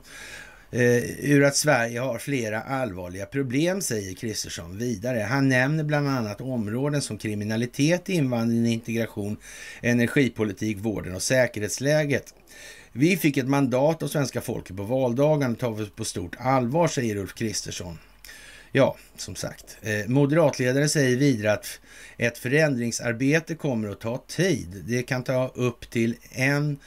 [0.74, 5.20] Uh, ur att Sverige har flera allvarliga problem, säger Kristersson vidare.
[5.20, 9.38] Han nämner bland annat områden som kriminalitet, invandring, integration,
[9.82, 12.34] energipolitik, vården och säkerhetsläget.
[12.92, 16.88] Vi fick ett mandat av svenska folket på valdagen och tar vi på stort allvar,
[16.88, 17.98] säger Ulf Kristersson.
[18.72, 19.78] Ja, som sagt.
[19.82, 21.80] Eh, moderatledare säger vidare att
[22.18, 24.84] ett förändringsarbete kommer att ta tid.
[24.88, 26.80] Det kan ta upp till en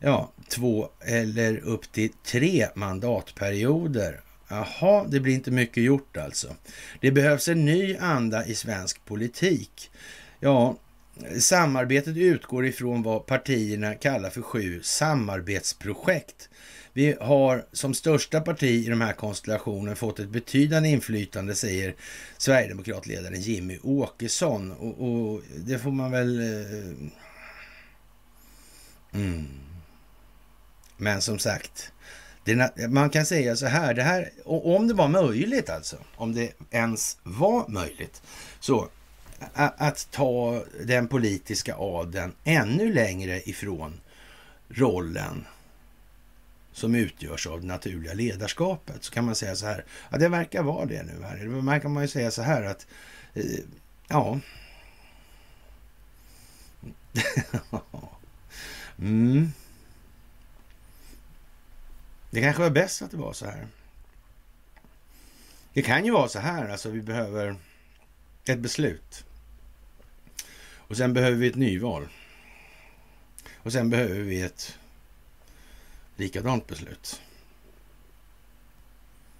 [0.00, 4.20] ja, två eller upp till tre mandatperioder.
[4.48, 6.56] Jaha, det blir inte mycket gjort alltså.
[7.00, 9.90] Det behövs en ny anda i svensk politik.
[10.40, 10.76] Ja,
[11.38, 16.48] samarbetet utgår ifrån vad partierna kallar för sju samarbetsprojekt.
[16.92, 21.94] Vi har som största parti i de här konstellationen fått ett betydande inflytande, säger
[22.38, 24.72] Sverigedemokratledaren Jimmy Åkesson.
[24.72, 26.40] Och, och det får man väl...
[26.40, 26.80] Eh,
[29.20, 29.46] mm.
[31.00, 31.92] Men som sagt,
[32.44, 36.52] det, man kan säga så här, det här, om det var möjligt alltså, om det
[36.70, 38.22] ens var möjligt,
[38.60, 38.88] så
[39.54, 44.00] att ta den politiska adeln ännu längre ifrån
[44.68, 45.46] rollen
[46.72, 50.62] som utgörs av det naturliga ledarskapet, så kan man säga så här, ja det verkar
[50.62, 51.46] vara det nu här.
[51.46, 52.86] Man kan man ju säga så här att,
[53.34, 53.44] eh,
[54.08, 54.40] ja.
[58.98, 59.52] mm.
[62.30, 63.66] Det kanske var bäst att det var så här.
[65.72, 67.56] Det kan ju vara så här, alltså vi behöver
[68.44, 69.24] ett beslut.
[70.74, 72.08] Och sen behöver vi ett nyval.
[73.56, 74.78] Och sen behöver vi ett
[76.16, 77.22] likadant beslut.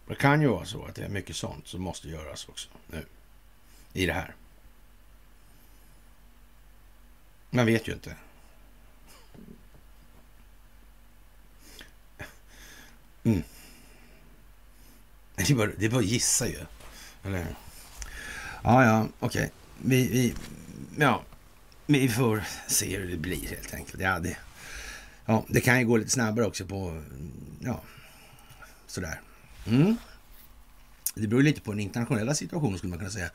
[0.07, 3.07] Det kan ju vara så att det är mycket sånt som måste göras också nu
[3.93, 4.35] i det här.
[7.51, 8.17] Man vet ju inte.
[13.25, 13.43] Mm.
[15.37, 16.59] Det är, bara, det är bara att gissa ju.
[17.25, 17.47] Eller
[18.63, 19.41] Ja, ja, okej.
[19.41, 19.51] Okay.
[19.83, 20.35] Vi, vi,
[20.99, 21.23] ja,
[21.87, 24.03] vi får se hur det blir helt enkelt.
[24.03, 24.37] Ja, det,
[25.27, 27.03] ja, det kan ju gå lite snabbare också på,
[27.61, 27.81] ja,
[28.87, 29.21] sådär.
[29.67, 29.97] Mm
[31.15, 33.31] det beror lite på den internationella situationen skulle man kunna säga.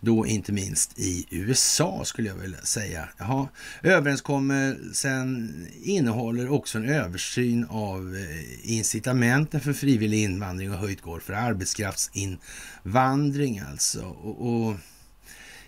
[0.00, 3.08] Då inte minst i USA skulle jag vilja säga.
[3.18, 3.48] Jaha.
[3.82, 11.32] Överenskommelsen innehåller också en översyn av eh, incitamenten för frivillig invandring och höjt gård för
[11.32, 14.02] arbetskraftsinvandring alltså.
[14.02, 14.76] Och, och,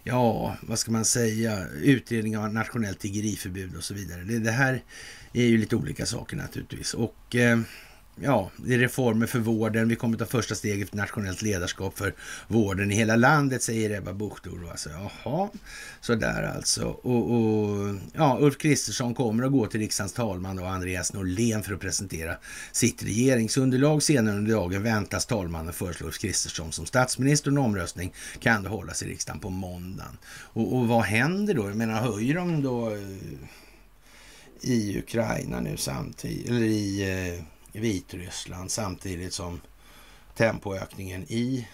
[0.05, 4.23] ja, vad ska man säga, utredning av nationellt tiggeriförbud och så vidare.
[4.23, 4.83] Det, det här
[5.33, 6.95] är ju lite olika saker naturligtvis.
[6.95, 7.61] Och eh,
[8.21, 9.89] ja, det är reformer för vården.
[9.89, 12.15] Vi kommer ta första steget för nationellt ledarskap för
[12.49, 14.47] vården i hela landet, säger Ebba Bucht.
[14.71, 15.49] Alltså, jaha,
[16.01, 16.85] sådär alltså.
[16.85, 21.75] Och, och, ja, Ulf Kristersson kommer att gå till riksdagens talman och Andreas Norlén för
[21.75, 22.37] att presentera
[22.73, 24.03] sitt regeringsunderlag.
[24.03, 27.51] Senare under dagen väntas talmannen föreslå Ulf Kristersson som statsminister.
[27.51, 30.19] En omröstning kan då hållas i riksdagen på måndagen.
[30.25, 31.69] Och, och vad händer då?
[31.69, 32.99] Jag menar, höjer de då eh,
[34.61, 37.45] i Ukraina nu samtidigt, eller i eh,
[37.81, 39.61] Vitryssland samtidigt som
[40.35, 41.69] tempoökningen i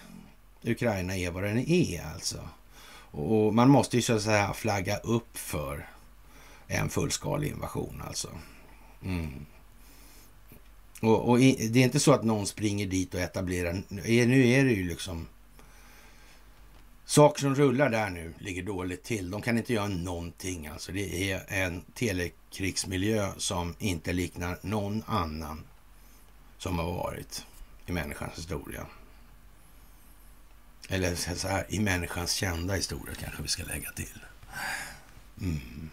[0.63, 2.49] Ukraina är vad den är alltså.
[3.11, 5.89] Och man måste ju så att säga flagga upp för
[6.67, 8.29] en fullskalig invasion alltså.
[9.03, 9.45] Mm.
[11.01, 14.71] Och, och, det är inte så att någon springer dit och etablerar, nu är det
[14.71, 15.27] ju liksom
[17.09, 19.31] Saker som rullar där nu ligger dåligt till.
[19.31, 20.67] De kan inte göra någonting.
[20.67, 25.63] Alltså det är en telekrigsmiljö som inte liknar någon annan
[26.59, 27.45] som har varit
[27.85, 28.85] i människans historia.
[30.89, 34.25] Eller så här, i människans kända historia kanske vi ska lägga till.
[35.41, 35.89] Mm.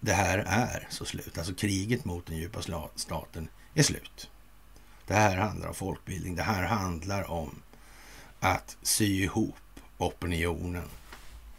[0.00, 1.38] Det här är så slut.
[1.38, 2.62] Alltså kriget mot den djupa
[2.96, 4.30] staten är slut.
[5.06, 6.36] Det här handlar om folkbildning.
[6.36, 7.62] Det här handlar om
[8.40, 10.88] att sy ihop opinionen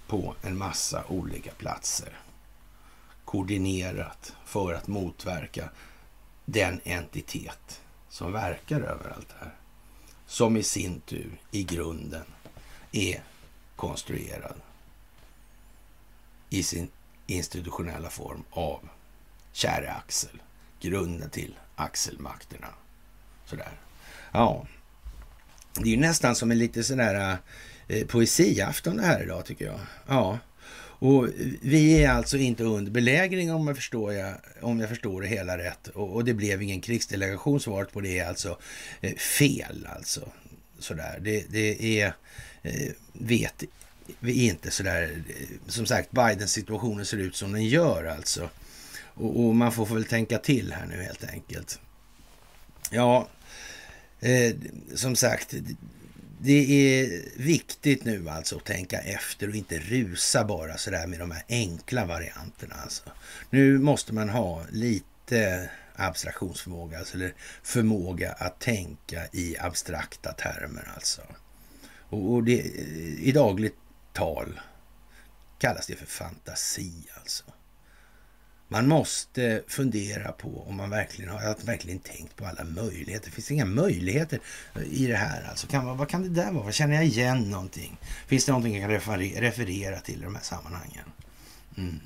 [0.07, 2.19] på en massa olika platser.
[3.25, 5.69] Koordinerat för att motverka
[6.51, 9.55] den entitet som verkar överallt här.
[10.25, 12.25] Som i sin tur i grunden
[12.91, 13.23] är
[13.75, 14.55] konstruerad
[16.49, 16.89] i sin
[17.27, 18.89] institutionella form av
[19.51, 20.41] käre Axel.
[20.81, 22.67] Grunden till axelmakterna.
[23.45, 23.79] Sådär.
[24.31, 24.67] Ja,
[25.73, 27.37] det är ju nästan som en lite sådär
[27.87, 29.79] eh, poesiafton det här idag tycker jag.
[30.07, 30.39] Ja,
[30.99, 31.27] och
[31.61, 35.57] vi är alltså inte under belägring om jag förstår, jag, om jag förstår det hela
[35.57, 35.87] rätt.
[35.87, 37.59] Och, och det blev ingen krigsdelegation.
[37.59, 38.57] Svaret på det är alltså
[39.01, 39.87] eh, fel.
[39.95, 40.29] Alltså.
[40.79, 41.19] Sådär.
[41.21, 42.13] Det, det är,
[42.61, 43.63] eh, vet
[44.19, 45.23] vi inte sådär.
[45.67, 48.49] Som sagt, Bidens situationen ser ut som den gör alltså.
[49.13, 51.79] Och, och man får väl tänka till här nu helt enkelt.
[52.91, 53.27] Ja,
[54.19, 54.55] eh,
[54.95, 55.53] som sagt,
[56.41, 61.31] det är viktigt nu alltså att tänka efter och inte rusa bara sådär med de
[61.31, 62.75] här enkla varianterna.
[62.83, 63.03] Alltså.
[63.49, 67.33] Nu måste man ha lite abstraktionsförmåga, alltså, eller
[67.63, 71.21] förmåga att tänka i abstrakta termer alltså.
[72.09, 72.61] Och, och det,
[73.19, 73.77] i dagligt
[74.13, 74.59] tal
[75.57, 77.43] kallas det för fantasi alltså.
[78.71, 83.25] Man måste fundera på om man verkligen har verkligen tänkt på alla möjligheter.
[83.25, 84.39] Det finns inga möjligheter
[84.75, 85.49] eh, i det här.
[85.49, 86.71] Alltså, kan, vad kan det där vara?
[86.71, 87.97] Känner jag igen någonting?
[88.27, 91.05] Finns det någonting jag kan referera till i de här sammanhangen?
[91.77, 91.99] Mm.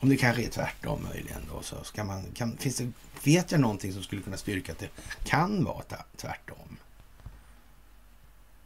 [0.00, 2.92] Om det kanske är tvärtom möjligen då, så ska man, kan, finns det,
[3.24, 4.88] vet jag någonting som skulle kunna styrka att det
[5.24, 5.82] kan vara
[6.16, 6.76] tvärtom?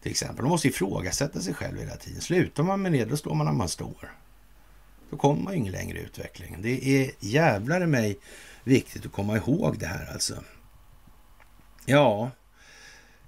[0.03, 2.21] Till exempel, man måste ifrågasätta sig själv hela tiden.
[2.21, 4.13] Slutar man med det, då står man där man står.
[5.13, 6.63] Då kommer man ju ingen längre i utvecklingen.
[6.63, 8.19] Det är jävlar mig
[8.65, 10.45] viktigt att komma ihåg det här alltså.
[11.87, 12.31] Ja,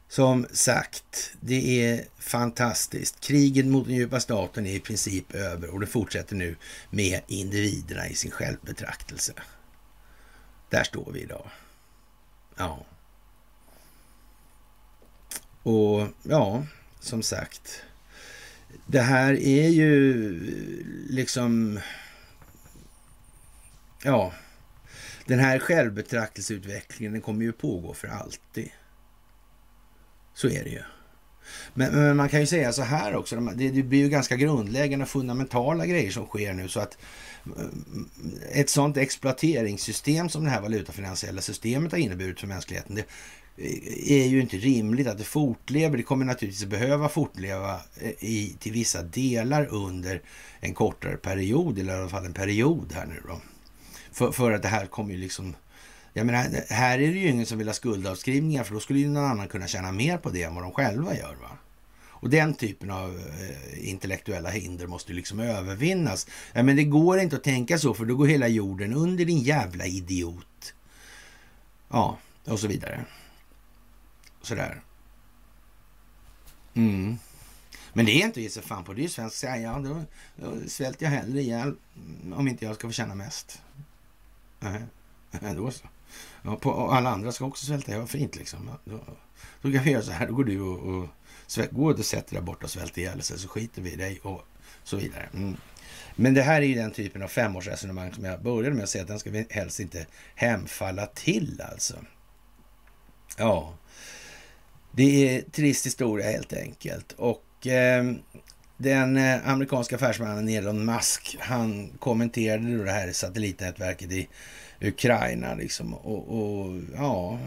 [0.09, 3.21] som sagt, det är fantastiskt.
[3.21, 6.57] Kriget mot den djupa staten är i princip över och det fortsätter nu
[6.91, 9.33] med individerna i sin självbetraktelse.
[10.71, 11.51] Där står vi idag.
[12.57, 12.87] Ja.
[15.63, 16.67] Och ja,
[17.01, 17.83] som sagt
[18.87, 20.41] det här är ju
[21.09, 21.81] liksom...
[24.03, 24.33] Ja,
[25.27, 28.71] den här självbetraktelseutvecklingen den kommer ju pågå för alltid.
[30.35, 30.83] Så är det ju.
[31.75, 35.09] Men, men, man kan ju säga så här också, det, blir ju ganska grundläggande och
[35.09, 36.99] fundamentala grejer som sker nu så att
[37.47, 38.11] mm,
[38.53, 43.05] ett sånt exploateringssystem som det här valutafinansiella systemet har inneburit för mänskligheten, det,
[43.57, 45.97] är ju inte rimligt att det fortlever.
[45.97, 50.23] Det kommer naturligtvis behöva fortleva eh, i, till vissa delar under
[50.61, 53.41] en kortare period, eller i alla fall en period här nu då.
[54.13, 55.57] För, för att det här kommer ju liksom...
[56.17, 59.09] Jag menar, här är det ju ingen som vill ha skuldavskrivningar för då skulle ju
[59.09, 61.37] någon annan kunna tjäna mer på det än vad de själva gör.
[61.43, 61.59] Va?
[62.07, 66.27] Och den typen av eh, intellektuella hinder måste liksom övervinnas.
[66.53, 69.39] Ja, men det går inte att tänka så för då går hela jorden under din
[69.39, 70.75] jävla idiot.
[71.89, 73.05] Ja, och så vidare
[74.47, 74.83] sådär.
[76.75, 77.19] Mm.
[77.93, 78.93] Men det är inte att ge sig fan på.
[78.93, 80.05] Det är ju svenskt säga, ja då,
[80.37, 83.63] då svälter jag hellre ihjäl mm, om inte jag ska få känna mest.
[84.61, 84.83] Nej,
[85.57, 85.87] då så.
[86.43, 87.93] Ja, på, och alla andra ska också svälta.
[87.93, 88.71] Ja, fint liksom.
[88.73, 89.01] Ja, då,
[89.63, 90.27] då kan vi göra så här.
[90.27, 91.09] Då går du och, och
[91.47, 93.97] svält, går och sätter dig där borta och svälter ihjäl sig så skiter vi i
[93.97, 94.43] dig och
[94.85, 95.29] så vidare.
[95.35, 95.57] Mm.
[96.17, 99.03] Men det här är ju den typen av femårsresonemang som jag började med att säga
[99.03, 101.95] att den ska vi helst inte hemfalla till alltså.
[103.37, 103.75] Ja,
[104.97, 107.13] det är trist historia helt enkelt.
[107.13, 108.17] Och ehm, eh,
[108.77, 114.29] den amerikanska affärsmannen Elon Musk, han kommenterade då det här satellitnätverket i
[114.81, 115.95] Ukraina liksom.
[115.95, 117.39] Och, och, ja,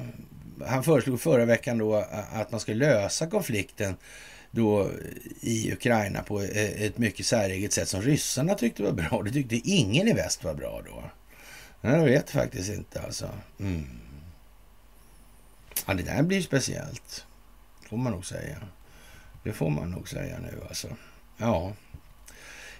[0.65, 1.95] han föreslog förra veckan då
[2.31, 3.95] att man skulle lösa konflikten
[4.51, 4.91] då
[5.41, 9.21] i Ukraina på eh, ett mycket säreget sätt som ryssarna tyckte var bra.
[9.25, 11.03] Det tyckte ingen i väst var bra då.
[11.81, 13.29] Jag vet faktiskt inte alltså.
[13.59, 13.85] Mm.
[15.85, 17.26] Ja, det där blir speciellt.
[17.89, 18.57] Får man nog säga.
[19.43, 20.87] Det får man nog säga nu alltså.
[21.37, 21.73] Ja.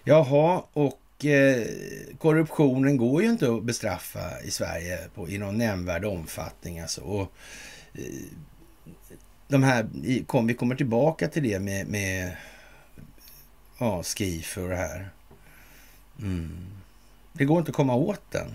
[0.04, 1.68] Jaha, och eh,
[2.18, 7.02] korruptionen går ju inte att bestraffa i Sverige på, i någon nämnvärd omfattning alltså.
[7.02, 7.32] Och,
[7.94, 8.02] eh,
[9.48, 9.88] de här,
[10.26, 12.38] kom, vi kommer tillbaka till det med, med
[13.78, 15.10] ja, Skifer och det här.
[16.20, 16.68] Mm.
[17.34, 18.48] Det går inte att komma åt den.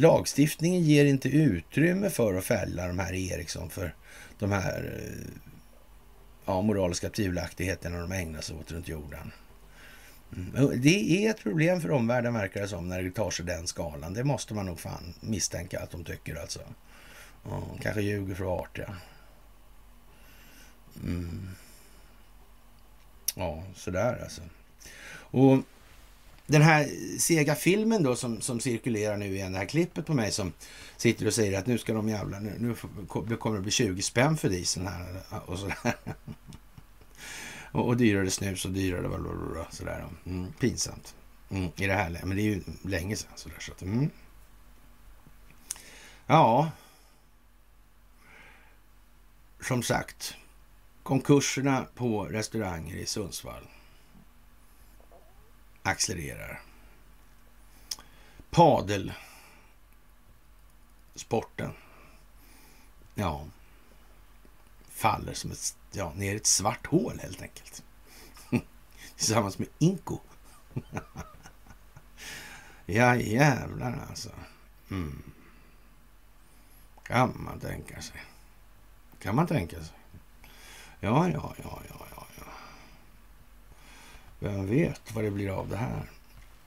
[0.00, 3.94] Lagstiftningen ger inte utrymme för att fälla de här Eriksson för
[4.38, 5.42] de här eh,
[6.44, 9.32] ja, moraliska tvivelaktigheterna de ägnar sig åt runt jorden.
[10.36, 10.80] Mm.
[10.82, 14.14] Det är ett problem för omvärlden verkar det som när det tar sig den skalan.
[14.14, 16.60] Det måste man nog fan misstänka att de tycker alltså.
[17.44, 18.96] Ja, kanske ljuger för att vara artiga.
[21.04, 21.48] Mm.
[23.34, 24.42] Ja, sådär alltså.
[25.12, 25.58] Och
[26.50, 30.32] den här sega filmen då som, som cirkulerar nu igen, det här klippet på mig
[30.32, 30.52] som
[30.96, 34.36] sitter och säger att nu ska de jävla, nu, nu kommer det bli 20 spänn
[34.36, 35.76] för dieseln här och sådär.
[37.72, 40.04] och, och dyrare snus och dyrare blablabla, sådär.
[40.26, 41.14] Mm, pinsamt.
[41.50, 44.10] Mm, I det här Men det är ju länge sedan sådär så att, mm.
[46.26, 46.70] Ja.
[49.60, 50.34] Som sagt,
[51.02, 53.68] konkurserna på restauranger i Sundsvall
[55.90, 56.62] accelererar.
[58.50, 59.12] Padel.
[61.14, 61.72] Sporten.
[63.14, 63.46] Ja.
[64.88, 67.82] Faller som ett, ja, ner i ett svart hål helt enkelt.
[69.16, 70.18] Tillsammans med Inko.
[72.86, 74.30] ja jävlar alltså.
[74.90, 75.22] Mm.
[77.02, 78.22] Kan man tänka sig.
[79.18, 79.96] Kan man tänka sig.
[81.00, 82.06] Ja, ja, ja, ja, ja.
[82.09, 82.09] ja.
[84.40, 86.02] Vem vet vad det blir av det här?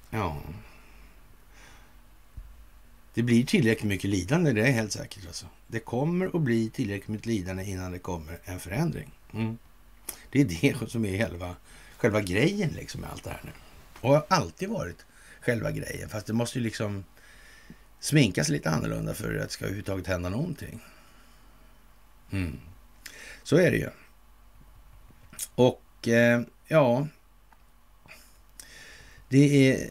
[0.09, 0.41] Ja.
[3.13, 5.27] Det blir tillräckligt mycket lidande, det är helt säkert.
[5.27, 5.45] Alltså.
[5.67, 9.11] Det kommer att bli tillräckligt mycket lidande innan det kommer en förändring.
[9.33, 9.57] Mm.
[10.29, 11.55] Det är det som är själva,
[11.97, 13.51] själva grejen liksom med allt det här nu.
[14.01, 15.05] Och har alltid varit
[15.41, 16.09] själva grejen.
[16.09, 17.03] Fast det måste ju liksom
[17.99, 20.79] sminkas lite annorlunda för att det ska överhuvudtaget hända någonting.
[22.31, 22.59] Mm.
[23.43, 23.89] Så är det ju.
[25.55, 27.07] Och eh, ja,
[29.33, 29.89] det är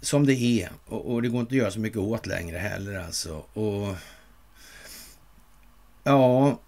[0.00, 2.98] som det är och, och, det går inte att göra så mycket åt längre heller
[2.98, 3.36] alltså.
[3.36, 3.96] Och
[6.02, 6.60] ja,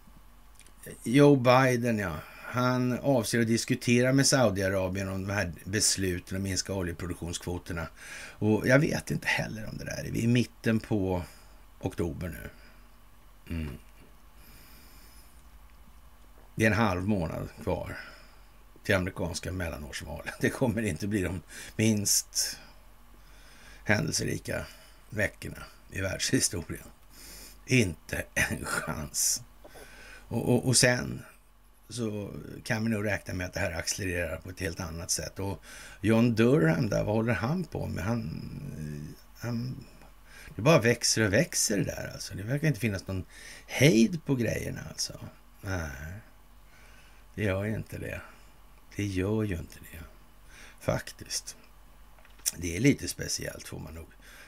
[1.02, 2.12] Joe Biden ja,
[2.44, 7.86] han avser att diskutera med Saudiarabien om de här besluten att minska oljeproduktionskvoterna.
[8.38, 10.09] Och jag vet inte heller om det där.
[10.12, 11.22] Vi är i mitten på
[11.80, 12.51] oktober nu.
[13.55, 13.74] Mm.
[16.55, 17.96] Det är en halv månad kvar
[18.85, 20.35] till amerikanska mellanårsvalen.
[20.40, 21.43] Det kommer inte bli de
[21.77, 22.59] minst
[23.85, 24.66] händelserika
[25.11, 26.86] veckorna i världshistorien.
[27.66, 29.43] Inte en chans.
[30.28, 31.23] Och, och, och, sen
[31.89, 32.31] så
[32.65, 35.39] kan vi nog räkna med att det här accelererar på ett helt annat sätt.
[35.39, 35.62] Och
[36.01, 38.05] John Durham där, vad håller han på med?
[38.05, 38.51] Han,
[39.39, 39.85] han,
[40.56, 42.35] det bara växer och växer det där alltså.
[42.35, 43.24] Det verkar inte finnas någon
[43.66, 45.20] hejd på grejerna alltså.
[45.61, 46.12] Nej,
[47.35, 48.20] det gör ju inte det.
[48.97, 50.01] Det gör ju inte det.
[50.81, 51.57] Faktiskt.
[52.57, 54.07] Det är lite speciellt får man nog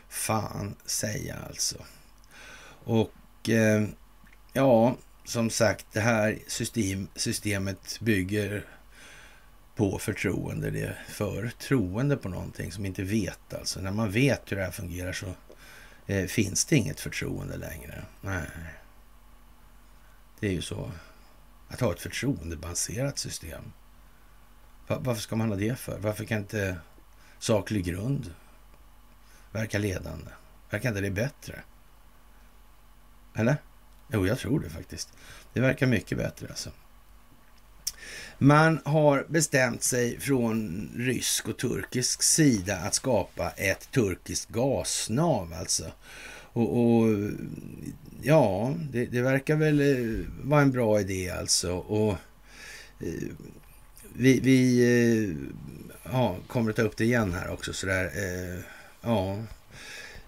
[0.08, 1.76] fan säga alltså.
[2.84, 3.88] Och eh,
[4.52, 8.64] ja, som sagt, det här system, systemet bygger
[9.76, 10.70] på förtroende.
[10.70, 13.80] Det är förtroende på någonting som inte vet alltså.
[13.80, 15.34] När man vet hur det här fungerar så
[16.06, 18.04] eh, finns det inget förtroende längre.
[18.20, 18.46] Nej.
[20.40, 20.90] Det är ju så.
[21.68, 23.72] Att ha ett förtroendebaserat system
[24.86, 25.98] varför ska man ha det för?
[25.98, 26.76] Varför kan inte
[27.38, 28.34] saklig grund
[29.52, 30.30] verka ledande?
[30.70, 31.60] Verkar inte det bättre?
[33.34, 33.56] Eller?
[34.12, 35.12] Jo, jag tror det faktiskt.
[35.52, 36.70] Det verkar mycket bättre alltså.
[38.38, 45.92] Man har bestämt sig från rysk och turkisk sida att skapa ett turkiskt gasnav alltså.
[46.52, 47.30] Och, och
[48.22, 51.76] ja, det, det, verkar väl eh, vara en bra idé alltså.
[51.76, 52.12] Och
[53.00, 53.28] eh,
[54.18, 55.36] vi, vi eh,
[56.12, 58.04] ja, kommer att ta upp det igen här också sådär.
[58.04, 58.60] Eh,
[59.02, 59.38] ja,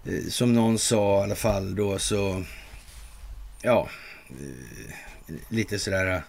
[0.05, 2.43] eh, som någon sa i alla fall då så,
[3.61, 3.89] ja,
[5.49, 6.23] lite sådär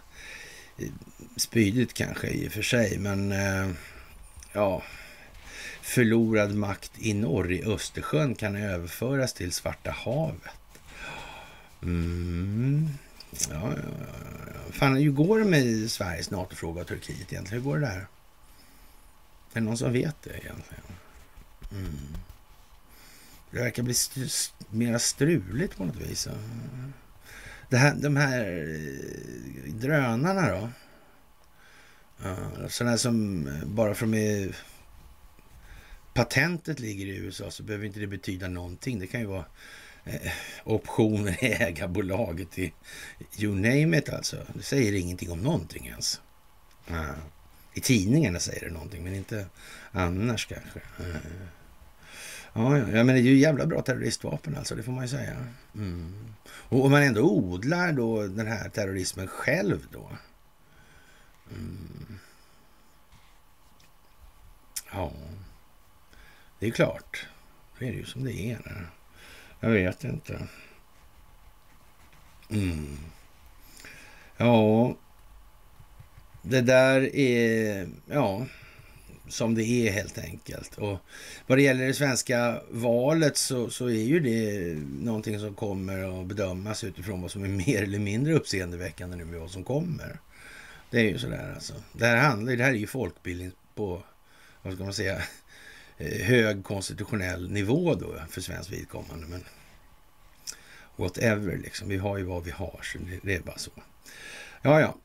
[1.37, 3.35] spydigt kanske i och för sig, men
[4.53, 4.83] ja,
[5.83, 10.51] förlorad makt i norr i Östersjön kan överföras till Svarta havet.
[11.83, 12.89] Mm.
[13.31, 14.73] Ja, ja, ja.
[14.73, 17.63] Fan, hur går det med Sveriges NATO-fråga och Turkiet egentligen?
[17.63, 17.97] Hur går det där?
[17.97, 18.07] Är
[19.53, 20.85] det någon som vet det egentligen?
[21.73, 22.17] Mm.
[23.51, 26.29] Det verkar bli st mera struligt på något vis.
[27.69, 30.71] Det här, de här eh, drönarna då?
[32.69, 34.55] Sådana som eh, bara för med
[36.15, 38.99] patentet ligger i USA så behöver inte det betyda någonting.
[38.99, 39.45] Det kan ju vara
[40.05, 40.33] Eh,
[40.65, 42.73] optioner i ägarbolaget i
[43.39, 44.37] you name it alltså.
[44.55, 46.21] Det säger ingenting om någonting ens.
[46.91, 47.11] Uh,
[47.75, 49.47] I tidningarna säger det någonting, men inte
[49.93, 50.79] annars kanske.
[51.01, 51.17] Uh.
[52.53, 55.47] Ja, ja, men det är ju jävla bra terroristvapen alltså, det får man ju säga.
[55.75, 56.35] Mm.
[56.45, 60.11] Och om man ändå odlar då den här terrorismen själv då.
[61.51, 62.19] Mm.
[64.93, 65.13] Ja,
[66.59, 67.27] det är klart.
[67.79, 68.91] Det är ju som det är.
[69.61, 70.39] Jag vet inte.
[72.51, 72.99] Mm.
[74.37, 74.97] Ja,
[76.43, 78.47] det där är ja,
[79.29, 80.79] som det är helt enkelt.
[80.79, 80.99] Och
[81.47, 84.75] vad det gäller det svenska valet så, så är ju det
[85.05, 89.41] någonting som kommer att bedömas utifrån vad som är mer eller mindre uppseendeväckande nu med
[89.41, 90.21] vad som kommer.
[90.91, 91.75] Det är ju sådär alltså.
[91.93, 94.03] Det här, handlar, det här är ju folkbildning på,
[94.63, 95.23] vad ska man säga,
[96.01, 99.27] Eh, hög konstitutionell nivå då för svenskt vidkommande.
[99.27, 99.45] Men
[100.97, 101.89] whatever liksom.
[101.89, 103.71] Vi har ju vad vi har, så det, är bara så.
[104.63, 104.97] Ja, ja.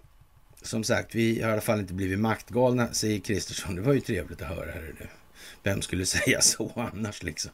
[0.61, 3.75] Som sagt, vi har i alla fall inte blivit maktgalna, säger Kristersson.
[3.75, 4.71] Det var ju trevligt att höra.
[4.71, 5.09] Här.
[5.63, 7.51] Vem skulle säga så annars liksom?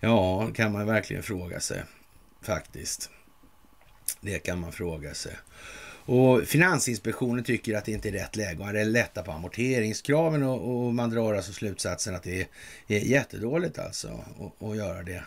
[0.00, 1.82] Ja, kan man verkligen fråga sig
[2.42, 3.10] faktiskt.
[4.20, 5.36] Det kan man fråga sig.
[6.08, 10.94] Och Finansinspektionen tycker att det inte är rätt läge att lätta på amorteringskraven och, och,
[10.94, 12.46] man drar alltså slutsatsen att det är,
[12.86, 14.24] är jättedåligt alltså
[14.58, 15.22] att göra det.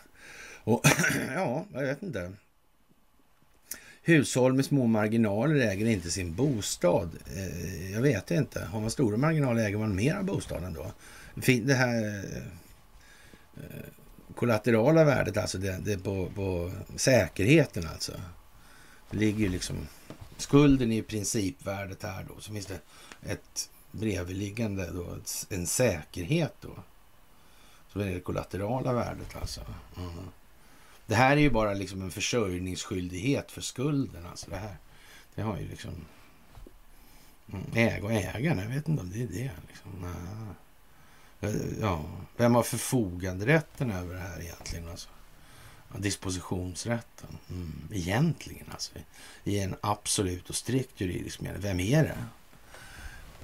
[0.64, 0.82] Och
[1.36, 2.32] ja, jag vet inte.
[4.04, 7.10] Hushåll med små marginaler äger inte sin bostad.
[7.36, 8.64] Eh, jag vet inte.
[8.64, 10.92] Har man stora marginaler äger man mer av bostaden då.
[11.64, 12.24] Det här
[13.56, 13.64] eh,
[14.36, 18.12] kollaterala värdet, alltså det, det på, på säkerheten alltså.
[19.12, 19.76] Det ligger ju liksom
[20.42, 22.40] Skulden är principvärdet här då.
[22.40, 22.80] Så finns det
[23.22, 25.18] ett bredvidliggande då,
[25.50, 26.84] en säkerhet då.
[27.88, 29.62] Som är det kollaterala värdet alltså.
[29.98, 30.30] Mm.
[31.06, 34.26] Det här är ju bara liksom en försörjningsskyldighet för skulden.
[34.26, 34.78] Alltså det här.
[35.36, 35.92] Det har ju liksom
[37.54, 38.58] mm, Äg och ägaren.
[38.58, 39.52] Jag vet inte om det är det.
[39.68, 40.14] Liksom.
[41.82, 42.06] Ja,
[42.38, 44.90] vem har förfoganderätten över det här egentligen?
[44.90, 45.10] Alltså?
[45.98, 47.38] Dispositionsrätten.
[47.50, 47.74] Mm.
[47.92, 48.92] Egentligen alltså.
[49.44, 51.62] I en absolut och strikt juridisk mening.
[51.62, 52.18] Vem är det?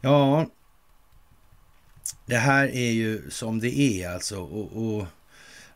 [0.00, 0.46] Ja,
[2.26, 4.40] det här är ju som det är alltså.
[4.40, 5.00] Och, och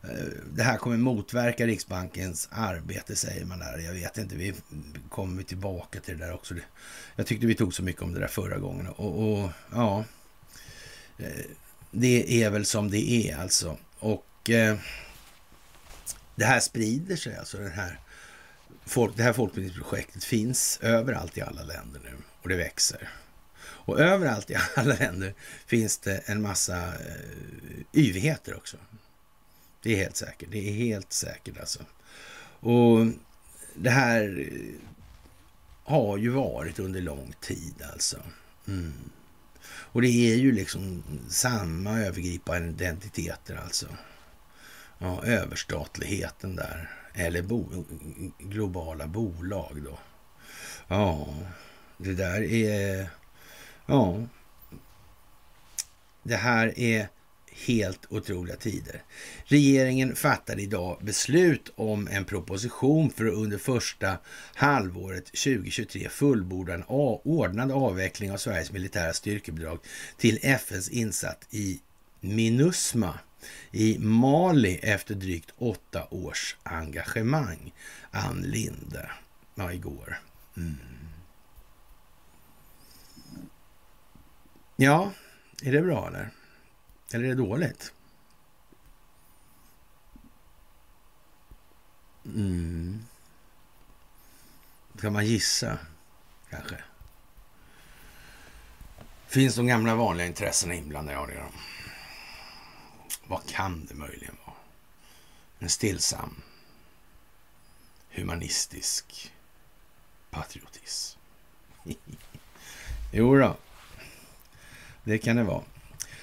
[0.03, 3.77] eh, det här kommer motverka Riksbankens arbete, säger man där.
[3.77, 4.53] Jag vet inte, vi
[5.09, 6.55] kommer tillbaka till det där också.
[7.15, 8.87] Jag tyckte vi tog så mycket om det där förra gången.
[8.87, 10.03] Och, och ja,
[11.17, 11.45] eh,
[11.91, 13.77] det är väl som det är alltså.
[13.99, 14.77] Och eh,
[16.35, 17.99] det här sprider sig alltså, den här
[18.87, 23.09] folk, det här folkbildningsprojektet finns överallt i alla länder nu och det växer.
[23.59, 25.33] Och överallt i alla länder
[25.65, 28.77] finns det en massa eh, yvigheter också.
[29.81, 30.51] Det är helt säkert.
[30.51, 31.79] Det är helt säkert alltså.
[32.59, 33.07] Och
[33.75, 34.89] det här eh,
[35.83, 38.17] har ju varit under lång tid alltså.
[38.67, 38.93] Mm.
[39.69, 43.87] Och det är ju liksom samma övergripande identiteter alltså.
[44.97, 46.96] Ja, överstatligheten där.
[47.19, 47.85] Eller bo,
[48.39, 49.99] globala bolag då.
[50.87, 51.35] Ja,
[51.97, 53.09] det där är...
[53.85, 54.27] Ja.
[56.23, 57.07] Det här är
[57.65, 59.03] helt otroliga tider.
[59.45, 64.17] Regeringen fattade idag beslut om en proposition för att under första
[64.55, 66.83] halvåret 2023 fullborda en
[67.23, 69.79] ordnad avveckling av Sveriges militära styrkebidrag
[70.17, 71.81] till FNs insats i
[72.21, 73.19] Minusma
[73.71, 77.73] i Mali efter drygt åtta års engagemang.
[78.11, 79.11] Ann Linde,
[79.55, 80.19] ja, igår.
[80.57, 80.77] Mm.
[84.75, 85.11] Ja,
[85.63, 86.29] är det bra eller?
[87.11, 87.93] Eller är det dåligt?
[92.25, 93.05] Mm.
[95.01, 95.77] Kan man gissa,
[96.49, 96.77] kanske?
[99.27, 101.17] Finns de gamla vanliga intressena inblandade?
[101.17, 101.51] Ja, det gör de.
[103.27, 104.55] Vad kan det möjligen vara?
[105.59, 106.41] En stillsam,
[108.09, 109.31] humanistisk
[110.29, 111.19] patriotism.
[113.13, 113.57] jo då,
[115.03, 115.63] det kan det vara.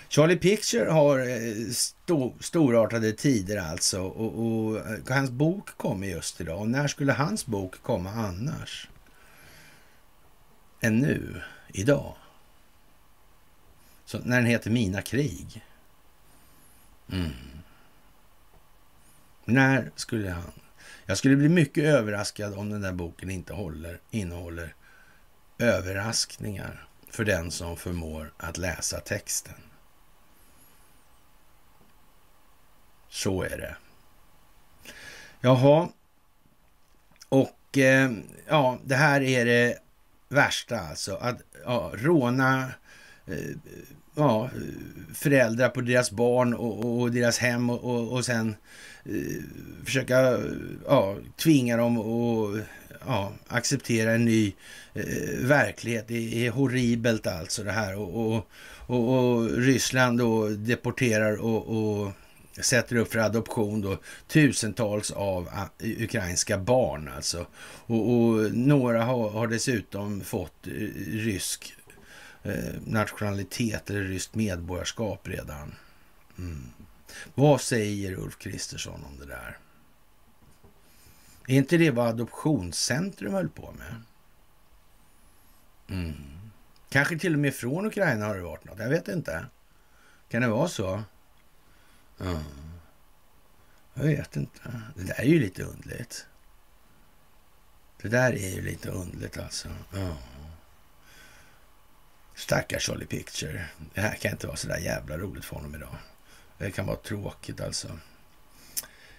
[0.08, 6.40] Charlie Picture har eh, sto, storartade tider alltså och, och, och, hans bok kommer just
[6.40, 6.60] idag.
[6.60, 8.88] Och när skulle hans bok komma annars?
[10.80, 12.16] Än nu, idag.
[14.04, 15.64] Så när den heter Mina krig.
[17.12, 17.30] Mm.
[19.44, 20.52] När skulle han...
[21.06, 24.74] Jag skulle bli mycket överraskad om den där boken inte håller, innehåller
[25.58, 29.54] överraskningar för den som förmår att läsa texten.
[33.08, 33.76] Så är det.
[35.40, 35.88] Jaha.
[37.28, 38.10] Och eh,
[38.48, 39.78] ja, det här är det
[40.28, 41.16] värsta alltså.
[41.16, 42.72] Att ja, råna
[43.26, 43.56] eh,
[44.14, 44.50] ja,
[45.14, 48.56] föräldrar på deras barn och, och deras hem och, och, och sen
[49.04, 49.42] eh,
[49.84, 50.38] försöka
[50.86, 52.60] ja, tvinga dem att
[53.06, 54.52] ja, acceptera en ny
[54.94, 55.04] eh,
[55.40, 56.04] verklighet.
[56.08, 57.96] Det är horribelt alltså det här.
[57.96, 58.48] Och, och,
[58.86, 62.12] och, och Ryssland då deporterar och, och
[62.60, 65.48] sätter upp för adoption då tusentals av
[65.82, 67.46] ukrainska barn alltså.
[67.86, 70.70] Och, och några har, har, dessutom fått eh,
[71.06, 71.74] rysk
[72.44, 75.74] Eh, nationalitet eller ryskt medborgarskap redan.
[76.38, 76.66] Mm.
[77.34, 79.58] Vad säger Ulf Kristersson om det där?
[81.46, 84.02] Är inte det vad Adoptionscentrum höll på med?
[85.88, 86.14] Mm.
[86.88, 88.78] Kanske till och med från Ukraina har det varit något.
[88.78, 89.46] Jag vet inte.
[90.28, 91.02] Kan det vara så?
[92.20, 92.42] Mm.
[93.94, 94.82] Jag vet inte.
[94.96, 96.26] Det där är ju lite undligt.
[98.02, 99.68] Det där är ju lite undligt alltså.
[99.94, 100.14] Mm.
[102.34, 103.64] Stackars Charlie Picture.
[103.94, 105.96] Det här kan inte vara så där jävla roligt för honom idag.
[106.58, 107.98] Det kan vara tråkigt alltså.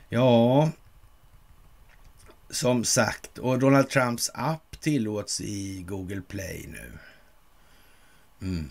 [0.09, 0.71] Ja,
[2.49, 3.37] som sagt.
[3.37, 6.91] Och Donald Trumps app tillåts i Google Play nu.
[8.41, 8.69] Mm.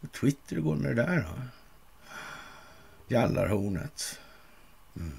[0.00, 1.42] Och Twitter, går med det där då?
[3.14, 4.20] Jallarhornet.
[4.96, 5.12] Mm.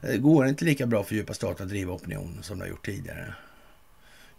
[0.00, 2.86] Det går inte lika bra för djupa stater att driva opinion som det har gjort
[2.86, 3.34] tidigare.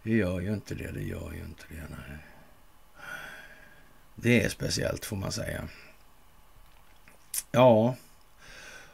[0.02, 1.86] Det gör ju inte det, det gör ju inte det.
[1.90, 2.18] Nej.
[4.22, 5.68] Det är speciellt får man säga.
[7.50, 7.96] Ja,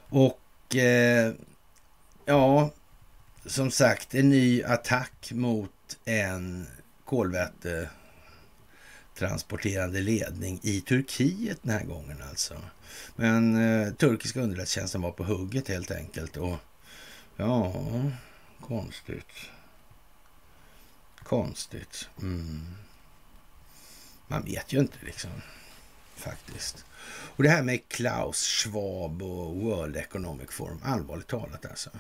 [0.09, 1.32] och eh,
[2.24, 2.70] ja,
[3.46, 6.66] som sagt en ny attack mot en
[7.05, 7.90] kolväte
[9.14, 12.55] transporterande ledning i Turkiet den här gången alltså.
[13.16, 16.56] Men eh, turkiska underrättelsetjänsten var på hugget helt enkelt och
[17.36, 17.72] ja,
[18.60, 19.32] konstigt.
[21.22, 22.09] Konstigt.
[22.22, 22.84] Mm.
[24.26, 25.30] Man vet ju inte liksom
[26.16, 26.84] faktiskt.
[27.36, 31.90] Och det här med Klaus Schwab och World Economic Forum, allvarligt talat alltså.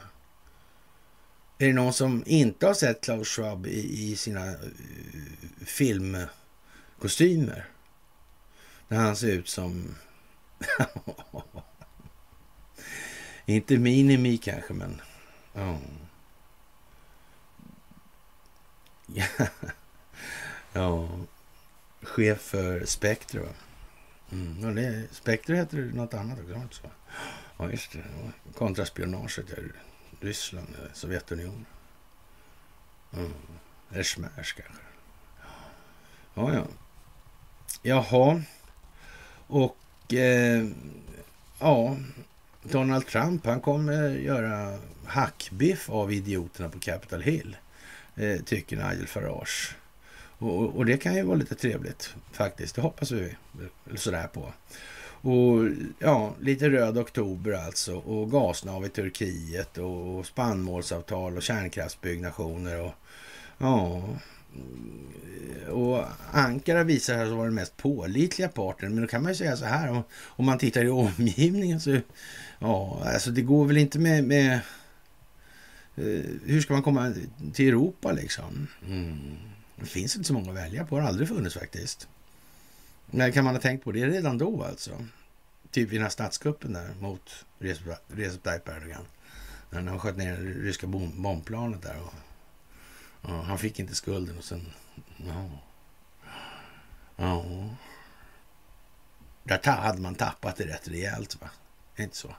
[1.58, 4.56] Är det någon som inte har sett Klaus Schwab i, i sina uh,
[5.64, 7.66] filmkostymer?
[8.88, 9.94] När han ser ut som...
[13.46, 15.00] inte Minimi kanske, men...
[15.54, 15.76] Oh.
[20.72, 21.08] ja.
[22.04, 23.48] Chef för Spektrum.
[24.32, 24.74] Mm.
[24.74, 26.90] Det, Spektrum heter det något annat också.
[27.58, 28.04] Ja, just det.
[28.54, 29.46] Kontraspionaget.
[30.20, 31.66] Ryssland, eh, Sovjetunionen.
[33.16, 33.32] Mm.
[33.92, 34.84] Eller Smash kanske.
[36.34, 36.66] Ja, ja.
[37.82, 38.42] Jaha.
[39.46, 40.66] Och eh,
[41.60, 41.96] ja,
[42.62, 47.56] Donald Trump han kommer göra hackbiff av idioterna på Capitol Hill,
[48.16, 49.76] eh, tycker Nigel Farage.
[50.44, 52.74] Och, och, det kan ju vara lite trevligt faktiskt.
[52.74, 53.34] Det hoppas vi
[53.94, 54.52] sådär på.
[55.30, 55.68] Och
[55.98, 62.92] ja, lite röd oktober alltså och gasnav i Turkiet och spannmålsavtal och kärnkraftsbyggnationer och
[63.58, 64.02] ja,
[65.70, 68.94] och Ankara visar sig vara den mest pålitliga parten.
[68.94, 72.00] Men då kan man ju säga så här, om, om man tittar i omgivningen så,
[72.58, 74.54] ja, alltså det går väl inte med, med
[75.96, 77.14] eh, hur ska man komma
[77.54, 78.66] till Europa liksom?
[78.86, 79.36] Mm.
[79.76, 82.08] Det finns inte så många att välja på, det har aldrig funnits faktiskt.
[83.06, 85.06] Men kan man ha tänkt på det redan då alltså?
[85.70, 89.06] Typ i den här statskuppen där mot Recep Tayyip Erdogan.
[89.70, 92.00] När han sköt ner det ryska bombplanet där.
[92.00, 92.14] Och,
[93.30, 94.72] och, han fick inte skulden och sen...
[95.16, 95.50] Ja.
[97.16, 97.44] ja.
[99.44, 101.50] Där hade man tappat det rätt rejält va?
[101.96, 102.34] Är inte så?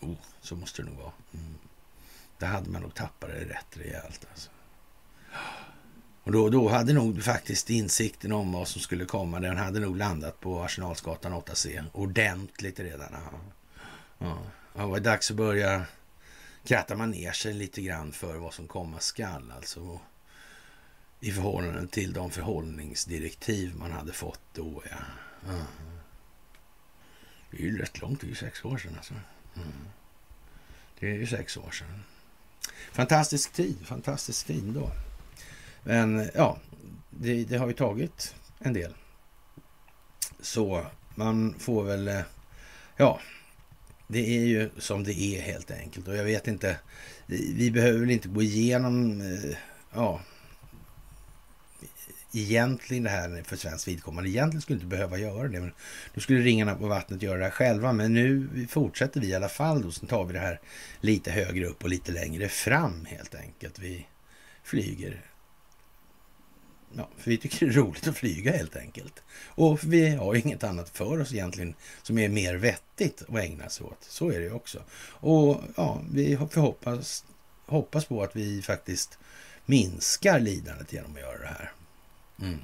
[0.00, 1.12] Jo, oh, så måste det nog vara.
[1.34, 1.54] Mm.
[2.38, 4.50] Där hade man nog tappat det rätt rejält alltså.
[6.26, 9.96] Och då, då hade nog faktiskt insikten om vad som skulle komma, den hade nog
[9.96, 13.08] landat på Arsenalsgatan 8C ordentligt redan.
[13.12, 13.30] Ja.
[14.18, 14.38] Ja.
[14.74, 15.86] Det var dags att börja
[16.64, 19.52] kratta man ner sig lite grann för vad som komma skall.
[19.56, 20.00] Alltså
[21.20, 24.82] i förhållande till de förhållningsdirektiv man hade fått då.
[24.90, 24.96] Ja.
[25.46, 25.66] ja.
[27.50, 29.14] Det är ju rätt långt, det är ju sex år sedan alltså.
[29.56, 29.68] Mm.
[31.00, 32.02] Det är ju sex år sedan.
[32.92, 34.90] Fantastisk tid, fantastisk tid då.
[35.86, 36.58] Men ja,
[37.10, 38.94] det, det har ju tagit en del.
[40.40, 42.20] Så man får väl, eh,
[42.96, 43.20] ja,
[44.08, 46.08] det är ju som det är helt enkelt.
[46.08, 46.78] Och jag vet inte,
[47.26, 49.56] vi behöver väl inte gå igenom, eh,
[49.94, 50.20] ja,
[52.32, 54.30] egentligen det här för svensk vidkommande.
[54.30, 55.60] Egentligen skulle inte behöva göra det.
[55.60, 55.72] Men
[56.14, 57.92] nu skulle ringarna på vattnet göra det här själva.
[57.92, 59.82] Men nu fortsätter vi i alla fall.
[59.82, 60.60] Då, sen tar vi det här
[61.00, 63.78] lite högre upp och lite längre fram helt enkelt.
[63.78, 64.06] Vi
[64.62, 65.22] flyger
[66.98, 69.22] Ja, för vi tycker det är roligt att flyga helt enkelt.
[69.46, 73.86] Och vi har inget annat för oss egentligen som är mer vettigt att ägna sig
[73.86, 74.04] åt.
[74.04, 74.82] Så är det ju också.
[75.10, 77.24] Och ja, vi hoppas,
[77.66, 79.18] hoppas på att vi faktiskt
[79.66, 81.72] minskar lidandet genom att göra det här.
[82.40, 82.58] Mm.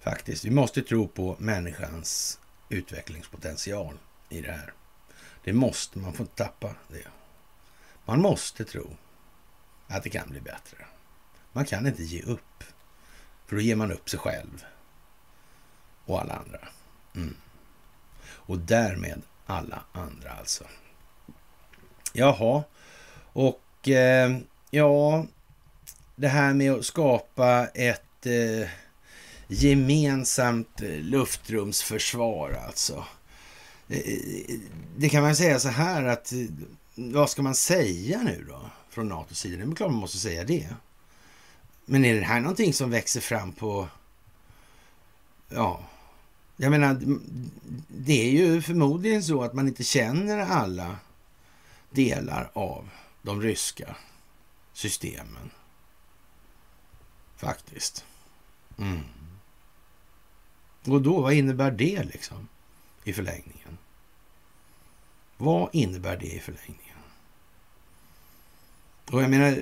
[0.00, 0.44] Faktiskt.
[0.44, 2.38] Vi måste tro på människans
[2.68, 3.98] utvecklingspotential
[4.28, 4.72] i det här.
[5.44, 7.08] Det måste, man får tappa det.
[8.04, 8.96] Man måste tro
[9.86, 10.86] att det kan bli bättre.
[11.52, 12.64] Man kan inte ge upp.
[13.46, 14.64] För då ger man upp sig själv
[16.04, 16.68] och alla andra.
[17.14, 17.36] Mm.
[18.26, 20.64] Och därmed alla andra alltså.
[22.12, 22.64] Jaha,
[23.32, 24.38] och eh,
[24.70, 25.26] ja,
[26.16, 28.68] det här med att skapa ett eh,
[29.46, 33.04] gemensamt eh, luftrumsförsvar alltså.
[33.88, 34.58] Eh, eh,
[34.96, 36.32] det kan man säga så här att
[36.94, 39.64] vad ska man säga nu då från NATOs sida?
[39.64, 40.68] Det är klart man måste säga det.
[41.84, 43.88] Men är det här någonting som växer fram på...
[45.48, 45.84] Ja,
[46.56, 47.00] jag menar,
[47.88, 50.96] det är ju förmodligen så att man inte känner alla
[51.90, 52.90] delar av
[53.22, 53.96] de ryska
[54.72, 55.50] systemen.
[57.36, 58.04] Faktiskt.
[58.78, 59.00] Mm.
[60.84, 62.48] Och då, vad innebär det liksom
[63.04, 63.78] i förlängningen?
[65.36, 66.83] Vad innebär det i förlängningen?
[69.10, 69.58] Och jag menar,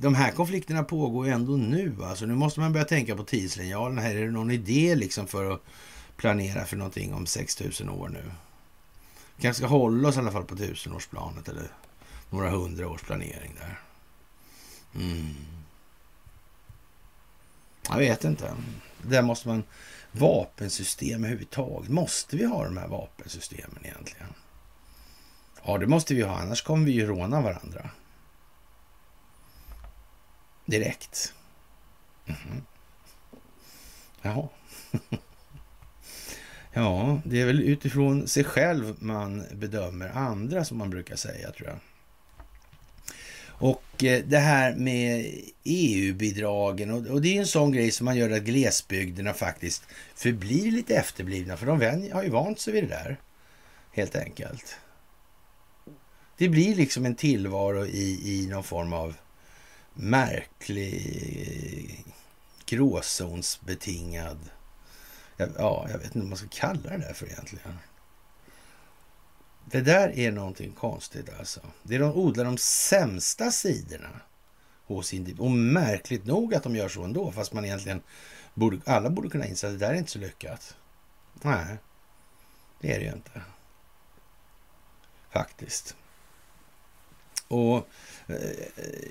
[0.00, 1.96] de här konflikterna pågår ju ändå nu.
[2.02, 3.98] Alltså, nu måste man börja tänka på tidslinjalen.
[3.98, 5.62] Här är det någon idé liksom för att
[6.16, 8.22] planera för någonting om 6000 år nu?
[9.36, 11.68] Vi kanske ska hålla oss i alla fall på tusenårsplanet eller
[12.30, 13.80] några hundra års planering där.
[14.94, 15.34] Mm.
[17.88, 18.54] Jag vet inte.
[19.02, 19.62] Där måste man...
[20.12, 21.90] Vapensystem överhuvudtaget.
[21.90, 24.26] Måste vi ha de här vapensystemen egentligen?
[25.64, 26.38] Ja, det måste vi ha.
[26.38, 27.90] Annars kommer vi ju råna varandra
[30.66, 31.34] direkt.
[32.26, 32.62] Mm.
[34.22, 34.48] Jaha.
[36.72, 41.68] ja, det är väl utifrån sig själv man bedömer andra som man brukar säga tror
[41.68, 41.78] jag.
[43.58, 45.34] Och eh, det här med
[45.64, 49.82] EU-bidragen och, det är en sån grej som man gör att glesbygderna faktiskt
[50.14, 53.20] förblir lite efterblivna för de har ju vant sig vid det där
[53.92, 54.76] helt enkelt.
[56.38, 59.14] Det blir liksom en tillvaro i, i någon form av
[59.96, 60.94] märklig
[62.66, 64.38] gråzonsbetingad...
[65.36, 67.78] Ja, jag vet inte vad man ska kalla det där för egentligen.
[69.64, 71.60] Det där är någonting konstigt alltså.
[71.82, 74.20] Det är de odlar de sämsta sidorna
[74.86, 75.44] hos individer.
[75.44, 78.02] Och märkligt nog att de gör så ändå, fast man egentligen
[78.54, 80.76] borde, alla borde kunna inse att det där är inte så lyckat.
[81.42, 81.76] Nej,
[82.80, 83.42] det är det ju inte.
[85.30, 85.96] Faktiskt.
[87.48, 87.88] Och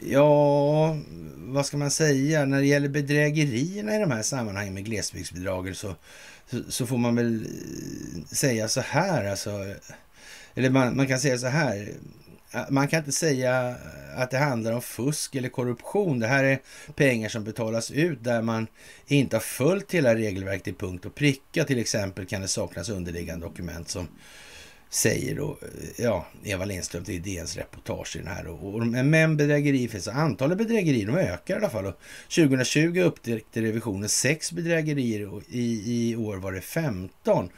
[0.03, 0.97] ja,
[1.37, 2.45] vad ska man säga?
[2.45, 5.95] När det gäller bedrägerierna i de här sammanhangen med glesbygdsbidragen så,
[6.49, 9.25] så, så får man väl eh, säga så här.
[9.25, 9.75] Alltså,
[10.53, 11.89] eller man, man kan säga så här
[12.69, 13.75] man kan inte säga
[14.15, 16.19] att det handlar om fusk eller korruption.
[16.19, 16.59] Det här är
[16.95, 18.67] pengar som betalas ut där man
[19.07, 21.63] inte har följt hela regelverket till punkt och pricka.
[21.63, 24.07] Till exempel kan det saknas underliggande dokument som
[24.89, 25.57] säger då,
[25.97, 28.47] ja, Eva Lindström till DNs reportage i den här.
[28.47, 31.85] Och, men bedrägeri finns, antalet bedrägerier de ökar i alla fall.
[31.85, 31.99] Och
[32.35, 37.49] 2020 upptäckte revisionen sex bedrägerier och i, i år var det 15.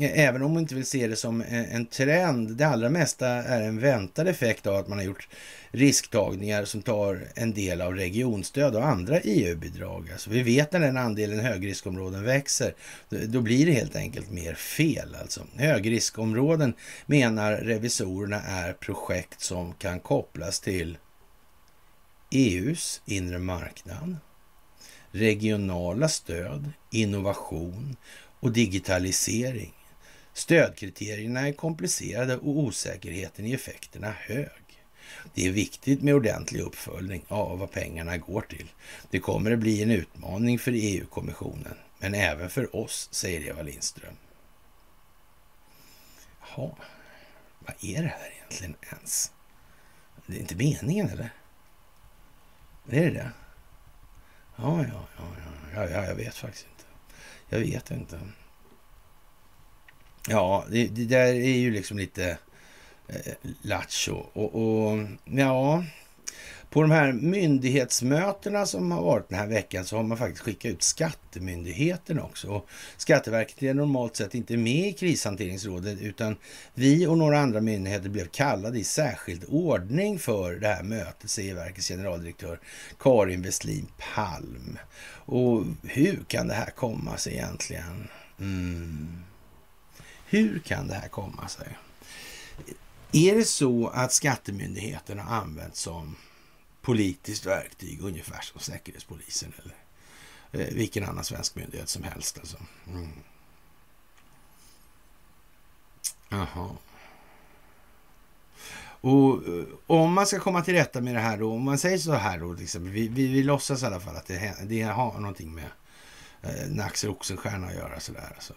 [0.00, 2.56] Även om man inte vill se det som en trend.
[2.56, 5.28] Det allra mesta är en väntad effekt av att man har gjort
[5.72, 10.08] risktagningar som tar en del av regionstöd och andra EU-bidrag.
[10.12, 12.74] Alltså vi vet när den andelen högriskområden växer,
[13.08, 15.16] då blir det helt enkelt mer fel.
[15.20, 15.46] Alltså.
[15.56, 16.74] Högriskområden
[17.06, 20.98] menar revisorerna är projekt som kan kopplas till
[22.30, 24.16] EUs inre marknad,
[25.10, 27.96] regionala stöd, innovation
[28.40, 29.72] och digitalisering.
[30.32, 34.48] Stödkriterierna är komplicerade och osäkerheten i effekterna hög.
[35.34, 38.66] Det är viktigt med ordentlig uppföljning av vad pengarna går till.
[39.10, 44.14] Det kommer att bli en utmaning för EU-kommissionen, men även för oss, säger Eva Lindström.
[46.56, 46.70] Jaha,
[47.58, 49.32] vad är det här egentligen ens?
[50.26, 51.30] Det är inte meningen eller?
[52.90, 53.30] Är det det?
[54.56, 55.24] Ja, ja, ja,
[55.74, 56.84] ja, ja, jag vet faktiskt inte.
[57.48, 58.20] Jag vet inte.
[60.28, 62.38] Ja, det, det där är ju liksom lite
[63.08, 64.26] eh, lattjo.
[64.32, 65.84] Och, och ja,
[66.70, 70.72] på de här myndighetsmötena som har varit den här veckan så har man faktiskt skickat
[70.72, 72.48] ut Skattemyndigheten också.
[72.48, 76.36] Och Skatteverket är normalt sett inte med i krishanteringsrådet utan
[76.74, 81.54] vi och några andra myndigheter blev kallade i särskild ordning för det här mötet, säger
[81.54, 82.60] verkets generaldirektör
[82.98, 84.78] Karin Westlin Palm.
[85.12, 88.08] Och hur kan det här komma sig egentligen?
[88.40, 89.22] Mm.
[90.26, 91.78] Hur kan det här komma sig?
[93.12, 96.16] Är det så att skattemyndigheten har använts som
[96.80, 99.74] politiskt verktyg, ungefär som Säkerhetspolisen eller
[100.52, 102.38] eh, vilken annan svensk myndighet som helst.
[102.38, 102.56] Alltså.
[102.86, 103.08] Mm.
[106.28, 106.70] Jaha.
[109.00, 111.98] Och eh, om man ska komma till rätta med det här då, om man säger
[111.98, 115.20] så här då, liksom, vi, vi, vi låtsas i alla fall att det, det har
[115.20, 115.70] någonting med
[116.42, 118.54] eh, Naxer Oxenstierna att göra sådär alltså,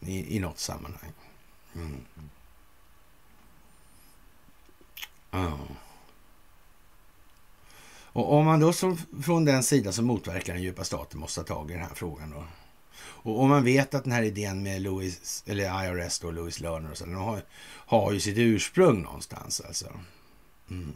[0.00, 1.12] i, i något sammanhang.
[1.74, 2.00] Mm.
[5.30, 5.85] Oh.
[8.16, 11.54] Och om man då som, från den sida som motverkar den djupa staten måste ta
[11.54, 12.44] tag i den här frågan då.
[12.98, 16.90] Och om man vet att den här idén med Louis, eller IRS då, Louis Lerner
[16.90, 17.42] och så, den har,
[17.86, 19.86] har ju sitt ursprung någonstans alltså.
[20.70, 20.92] Mm.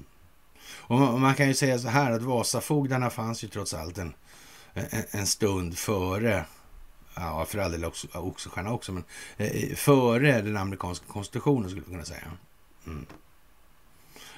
[0.72, 4.14] Och man, man, kan ju säga så här att Vasafogdarna fanns ju trots allt en,
[4.74, 6.44] en, en stund före,
[7.14, 9.04] ja för all del också, Oxenstierna också, men
[9.36, 12.32] eh, före den amerikanska konstitutionen skulle man kunna säga.
[12.86, 13.06] Mm.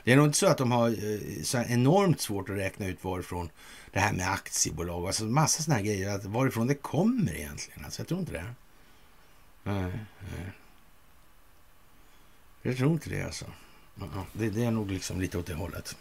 [0.04, 3.04] Det är nog inte så att de har eh, så enormt svårt att räkna ut
[3.04, 3.50] varifrån
[3.92, 7.84] det här med aktiebolag, alltså massa sådana här grejer, att varifrån det kommer egentligen.
[7.84, 8.54] Alltså jag tror inte det.
[9.62, 10.52] Nej, nej.
[12.62, 13.44] Jag tror inte det alltså.
[14.32, 15.96] Det, det är nog liksom lite åt det hållet.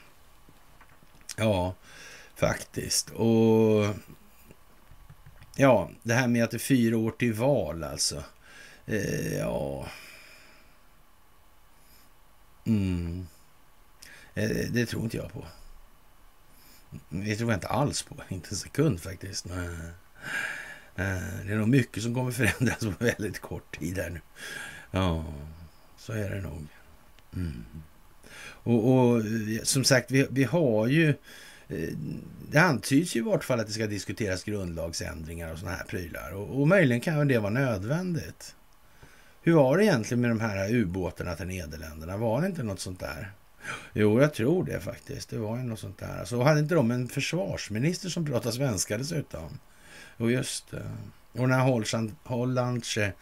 [1.37, 1.75] Ja,
[2.35, 3.09] faktiskt.
[3.09, 3.95] Och
[5.55, 8.23] ja, det här med att det är fyra år till val alltså.
[8.85, 9.87] Eh, ja.
[12.65, 13.27] Mm.
[14.35, 15.45] Eh, det tror inte jag på.
[17.09, 18.15] Det tror jag inte alls på.
[18.29, 19.45] Inte en sekund faktiskt.
[19.45, 19.55] Eh,
[21.45, 24.21] det är nog mycket som kommer förändras på väldigt kort tid här nu.
[24.91, 25.25] Ja,
[25.97, 26.67] så är det nog.
[27.35, 27.65] Mm.
[28.63, 31.13] Och, och, eh, som sagt, vi, vi har ju...
[32.49, 36.31] Det antyds ju i vart fall att det ska diskuteras grundlagsändringar och sådana här prylar.
[36.31, 38.55] Och, och möjligen kan det vara nödvändigt.
[39.41, 42.17] Hur var det egentligen med de här ubåtarna till Nederländerna?
[42.17, 43.31] Var det inte något sånt där?
[43.93, 45.29] Jo, jag tror det faktiskt.
[45.29, 46.25] Det var ju något sånt där.
[46.25, 49.59] Så hade inte de en försvarsminister som pratade svenska dessutom?
[50.17, 50.91] Jo, just det.
[51.31, 53.13] Och den här Hollandse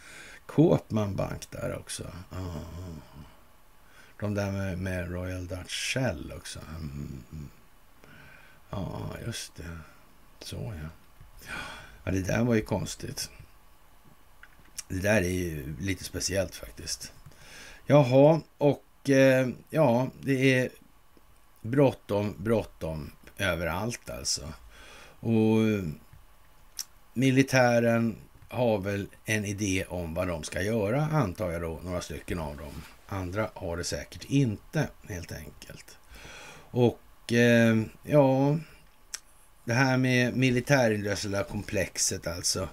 [0.46, 2.04] Koopman Bank där också.
[2.32, 2.58] Oh.
[4.20, 6.60] De där med, med, Royal Dutch Shell också.
[6.60, 7.50] Mm, mm, mm.
[8.70, 9.78] Ja, just det.
[10.40, 10.90] Så ja.
[12.04, 13.30] Ja, det där var ju konstigt.
[14.88, 17.14] Det där är ju lite speciellt faktiskt.
[17.86, 20.70] Jaha, och Eh, ja, det är
[21.62, 24.54] bråttom, bråttom överallt alltså.
[25.20, 25.60] Och
[27.14, 28.16] militären
[28.50, 32.58] har väl en idé om vad de ska göra, antar jag då, några stycken av
[32.58, 32.84] dem.
[33.08, 35.98] Andra har det säkert inte, helt enkelt.
[36.72, 38.58] Och eh, ja,
[39.66, 42.68] det här med militärindustriella komplexet alltså.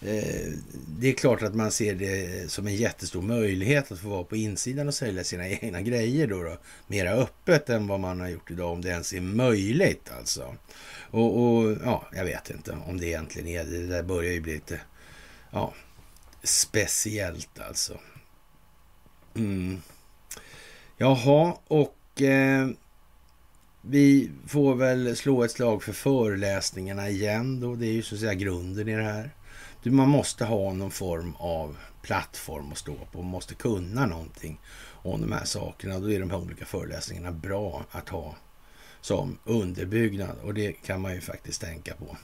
[0.00, 0.52] Eh,
[0.98, 4.36] det är klart att man ser det som en jättestor möjlighet att få vara på
[4.36, 8.50] insidan och sälja sina egna grejer då, då mera öppet än vad man har gjort
[8.50, 10.54] idag, om det ens är möjligt alltså.
[11.10, 13.78] Och, och ja, jag vet inte om det egentligen är det.
[13.78, 14.80] Det där börjar ju bli lite,
[15.50, 15.74] ja,
[16.42, 17.98] speciellt alltså.
[19.34, 19.82] Mm.
[20.96, 22.68] Jaha, och eh,
[23.82, 27.74] vi får väl slå ett slag för föreläsningarna igen då.
[27.74, 29.30] Det är ju så att säga grunden i det här.
[29.82, 33.22] Man måste ha någon form av plattform att stå på.
[33.22, 34.60] Man måste kunna någonting
[35.02, 35.98] om de här sakerna.
[35.98, 38.36] Då är de här olika föreläsningarna bra att ha
[39.00, 42.16] som underbyggnad och det kan man ju faktiskt tänka på.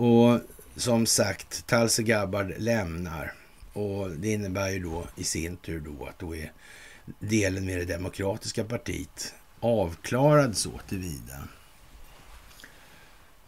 [0.00, 0.40] Och
[0.76, 3.34] som sagt, Talse Gabbard lämnar
[3.72, 6.52] och det innebär ju då i sin tur då att då är
[7.18, 11.48] delen med det demokratiska partiet avklarad så tillvida.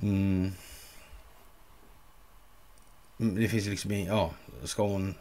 [0.03, 0.53] Mm.
[3.25, 4.31] Mm, det finns liksom, ja,
[4.65, 5.15] ska hon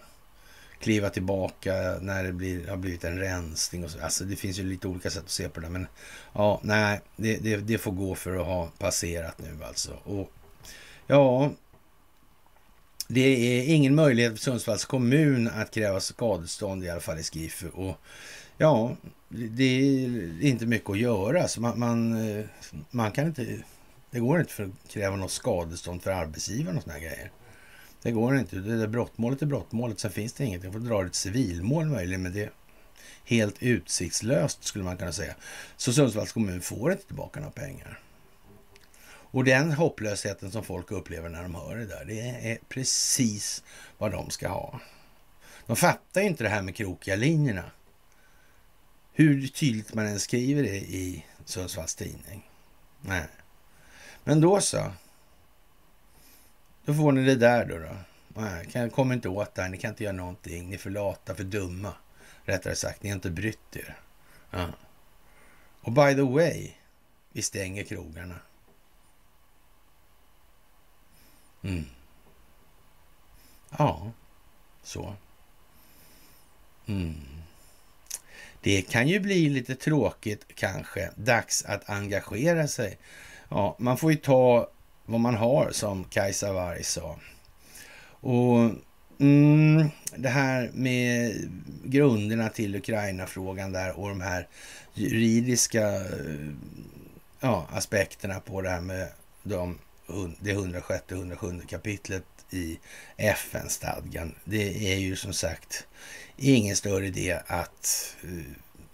[0.80, 4.04] kliva tillbaka när det blir, har blivit en rensning och så.
[4.04, 5.70] Alltså det finns ju lite olika sätt att se på det.
[5.70, 5.88] Men
[6.34, 9.92] ja, nej, det, det, det får gå för att ha passerat nu alltså.
[10.04, 10.32] Och
[11.08, 11.52] ja,
[13.08, 17.70] det är ingen möjlighet för Sundsvalls kommun att kräva skadestånd i alla fall i Skifu.
[17.70, 17.96] Och
[18.58, 18.96] ja,
[19.30, 21.48] det är inte mycket att göra.
[21.48, 22.18] Så man, man,
[22.90, 23.64] man kan inte,
[24.12, 27.32] det går inte för att kräva något skadestånd för arbetsgivaren och såna grejer.
[28.04, 28.56] Det går inte.
[28.56, 30.00] Det där brottmålet är brottmålet.
[30.00, 30.64] Sen finns det inget.
[30.64, 32.52] Jag får dra ett civilmål möjligen, men det är
[33.26, 35.36] helt utsiktslöst skulle man kunna säga.
[35.78, 38.00] Så Sundsvalls kommun får inte tillbaka några pengar.
[39.06, 43.64] Och den hopplösheten som folk upplever när de hör det där, det är precis
[43.98, 44.80] vad de ska ha.
[45.66, 47.72] De fattar ju inte det här med krokiga linjerna.
[49.14, 52.50] Hur tydligt man än skriver det i Sundsvalls tidning.
[53.02, 53.28] Nej.
[54.24, 54.92] Men då så.
[56.86, 57.78] Då får ni det där då.
[57.78, 57.96] då.
[58.28, 59.70] Nej, kan, kommer inte åt det här.
[59.70, 60.70] Ni kan inte göra någonting.
[60.70, 61.94] Ni är för lata, för dumma.
[62.44, 63.98] Rättare sagt, ni har inte brytt er.
[64.52, 64.68] Ja.
[65.82, 66.72] Och by the way,
[67.32, 68.36] vi stänger krogarna.
[71.62, 71.86] Mm.
[73.78, 74.12] Ja,
[74.84, 75.16] så.
[76.86, 77.16] Mm.
[78.62, 81.12] Det kan ju bli lite tråkigt kanske.
[81.16, 82.98] Dags att engagera sig.
[83.50, 84.70] Ja, man får ju ta
[85.06, 87.20] vad man har som Kajsa Warg sa.
[88.06, 88.70] Och
[89.20, 91.34] mm, det här med
[91.84, 94.48] grunderna till Ukraina-frågan där och de här
[94.94, 96.50] juridiska eh,
[97.40, 99.08] ja, aspekterna på det här med
[99.44, 99.78] de,
[100.40, 102.80] det 106 107 kapitlet i
[103.18, 104.36] FN-stadgan.
[104.44, 105.88] Det är ju som sagt
[106.38, 108.30] ingen större idé att eh,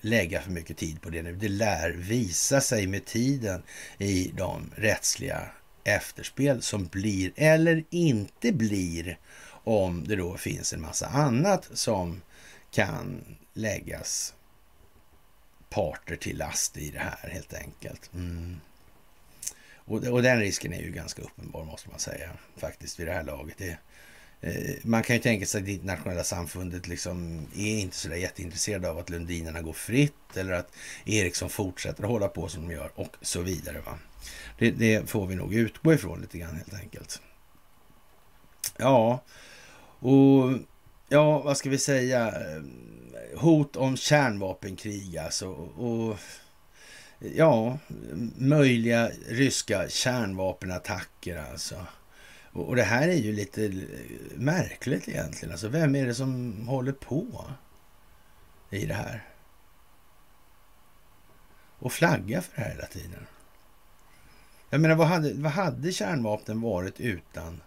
[0.01, 1.35] lägga för mycket tid på det nu.
[1.35, 3.63] Det lär visa sig med tiden
[3.97, 5.49] i de rättsliga
[5.95, 9.17] efterspel som blir eller inte blir
[9.63, 12.21] om det då finns en massa annat som
[12.71, 13.21] kan
[13.53, 14.33] läggas
[15.69, 18.13] parter till last i det här helt enkelt.
[18.13, 18.59] Mm.
[19.75, 23.23] Och, och, den risken är ju ganska uppenbar måste man säga faktiskt vid det här
[23.23, 23.57] laget.
[23.57, 23.77] Det,
[24.41, 28.15] eh, man kan ju tänka sig att det internationella samfundet liksom är inte så där
[28.15, 30.71] jätteintresserade av att Lundinerna går fritt eller att
[31.05, 33.81] Ericsson fortsätter att hålla på som de gör och så vidare.
[33.81, 33.99] Va?
[34.57, 37.21] Det, det, får vi nog utgå ifrån lite grann helt enkelt.
[38.77, 39.23] Ja,
[39.99, 40.51] och
[41.09, 42.33] ja, vad ska vi säga?
[43.35, 45.47] Hot om kärnvapenkrig alltså.
[45.49, 46.17] Och
[47.19, 47.77] ja,
[48.35, 51.85] möjliga ryska kärnvapenattacker alltså.
[52.51, 53.73] Och, och det här är ju lite
[54.35, 55.51] märkligt egentligen.
[55.51, 57.45] Alltså, vem är det som håller på
[58.69, 59.25] i det här?
[61.79, 63.25] Och flaggar för det här hela tiden.
[64.69, 67.61] Jag menar, vad hade, vad hade kärnvapnen varit utan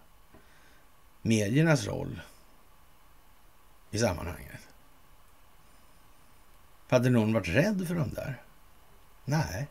[1.22, 2.20] mediernas roll
[3.90, 4.60] i sammanhanget?
[6.88, 8.42] Hade någon varit rädd för dem där?
[9.24, 9.68] Nej,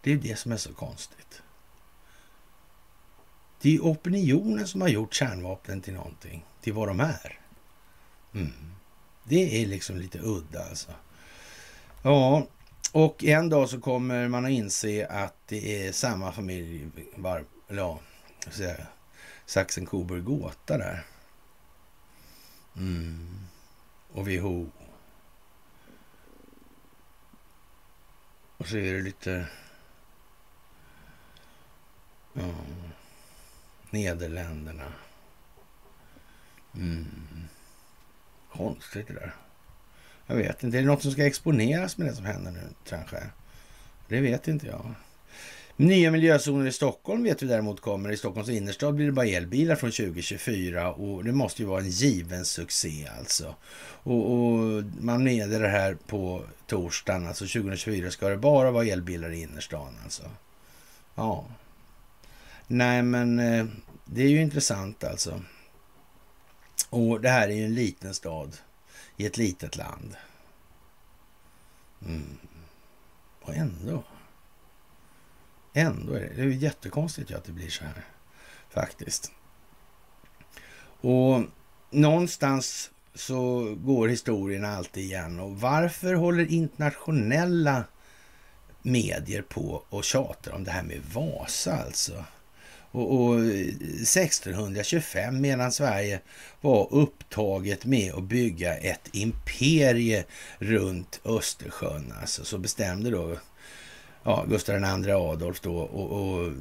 [0.00, 1.42] det är det som är så konstigt.
[3.60, 7.40] Det är opinionen som har gjort kärnvapnen till någonting, till vad de är.
[8.34, 8.74] Mm.
[9.24, 10.92] Det är liksom lite udda alltså.
[12.02, 12.46] Ja,
[12.96, 17.82] och en dag så kommer man att inse att det är samma familj, var, eller
[17.82, 18.00] ja,
[19.46, 21.06] Saxen, Coburg, Gåta där.
[22.76, 23.38] Mm.
[24.12, 24.70] Och WHO.
[28.56, 29.46] Och så är det lite...
[32.32, 32.54] Ja,
[33.90, 34.92] Nederländerna.
[36.74, 37.08] Mm.
[38.52, 39.45] Konstigt det där.
[40.26, 40.78] Jag vet inte.
[40.78, 43.16] Är det något som ska exponeras med det som händer nu kanske?
[44.08, 44.94] Det vet inte jag.
[45.78, 48.12] Nya miljözoner i Stockholm vet vi däremot kommer.
[48.12, 51.90] I Stockholms innerstad blir det bara elbilar från 2024 och det måste ju vara en
[51.90, 53.54] given succé alltså.
[54.02, 59.30] Och, och man meddelar det här på torsdagen, alltså 2024 ska det bara vara elbilar
[59.30, 60.22] i innerstan alltså.
[61.14, 61.44] Ja.
[62.66, 63.66] Nej, men eh,
[64.04, 65.40] det är ju intressant alltså.
[66.90, 68.56] Och det här är ju en liten stad
[69.16, 70.16] i ett litet land.
[72.06, 72.38] Mm.
[73.42, 74.04] Och ändå.
[75.72, 78.04] Ändå är det, det är jättekonstigt att det blir så här.
[78.70, 79.32] Faktiskt.
[81.00, 81.42] Och
[81.90, 85.40] någonstans så går historien alltid igen.
[85.40, 87.84] Och varför håller internationella
[88.82, 92.24] medier på och tjatar om det här med Vasa alltså?
[92.96, 96.20] Och, och 1625 medan Sverige
[96.60, 100.24] var upptaget med att bygga ett imperie
[100.58, 102.12] runt Östersjön.
[102.20, 103.36] Alltså, så bestämde då
[104.22, 106.52] ja, Gustav II Adolf då och, och,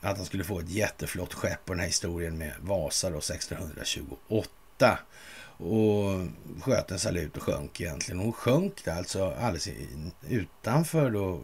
[0.00, 4.98] att han skulle få ett jätteflott skepp på den här historien med Vasa då 1628.
[5.56, 6.26] Och
[6.62, 8.20] sköt en salut och sjönk egentligen.
[8.20, 9.68] Hon sjönk alltså alldeles
[10.28, 11.40] utanför då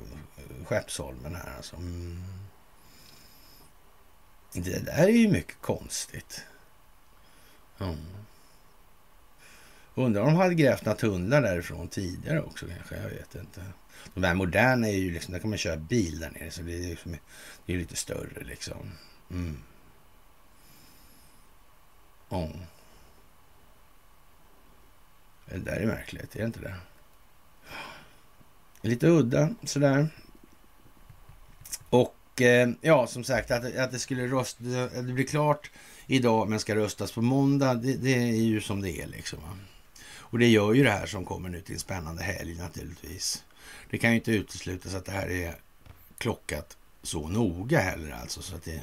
[0.67, 1.77] Skeppsholmen här alltså.
[1.77, 2.23] Mm.
[4.53, 6.45] Det där är ju mycket konstigt.
[7.79, 7.97] Mm.
[9.95, 12.97] Undrar om de hade grävt några tunnlar därifrån tidigare också kanske.
[12.97, 13.63] Jag vet inte.
[14.15, 16.51] De där moderna är ju liksom, där kan man köra bil där nere.
[16.51, 17.17] Så det är, ju liksom,
[17.67, 18.93] det är lite större liksom.
[19.31, 19.63] Mm.
[22.31, 22.59] Mm.
[25.47, 26.75] Det där är märkligt, är det inte det?
[28.81, 30.09] Lite udda sådär.
[32.41, 35.71] Eh, ja, som sagt, att, att det skulle rösta, det blir klart
[36.07, 39.39] idag men ska röstas på måndag, det, det är ju som det är liksom.
[40.17, 43.45] Och det gör ju det här som kommer nu till en spännande helg naturligtvis.
[43.91, 45.55] Det kan ju inte uteslutas att det här är
[46.19, 48.83] klockat så noga heller alltså så att det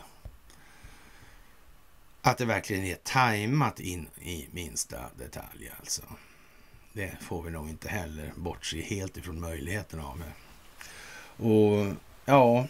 [2.21, 6.01] att det verkligen är tajmat in i minsta detalj alltså.
[6.93, 10.23] Det får vi nog inte heller bortse helt ifrån möjligheten av.
[11.37, 11.93] Och
[12.25, 12.67] ja,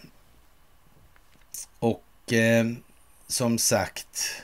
[2.33, 2.65] eh,
[3.27, 4.43] som sagt,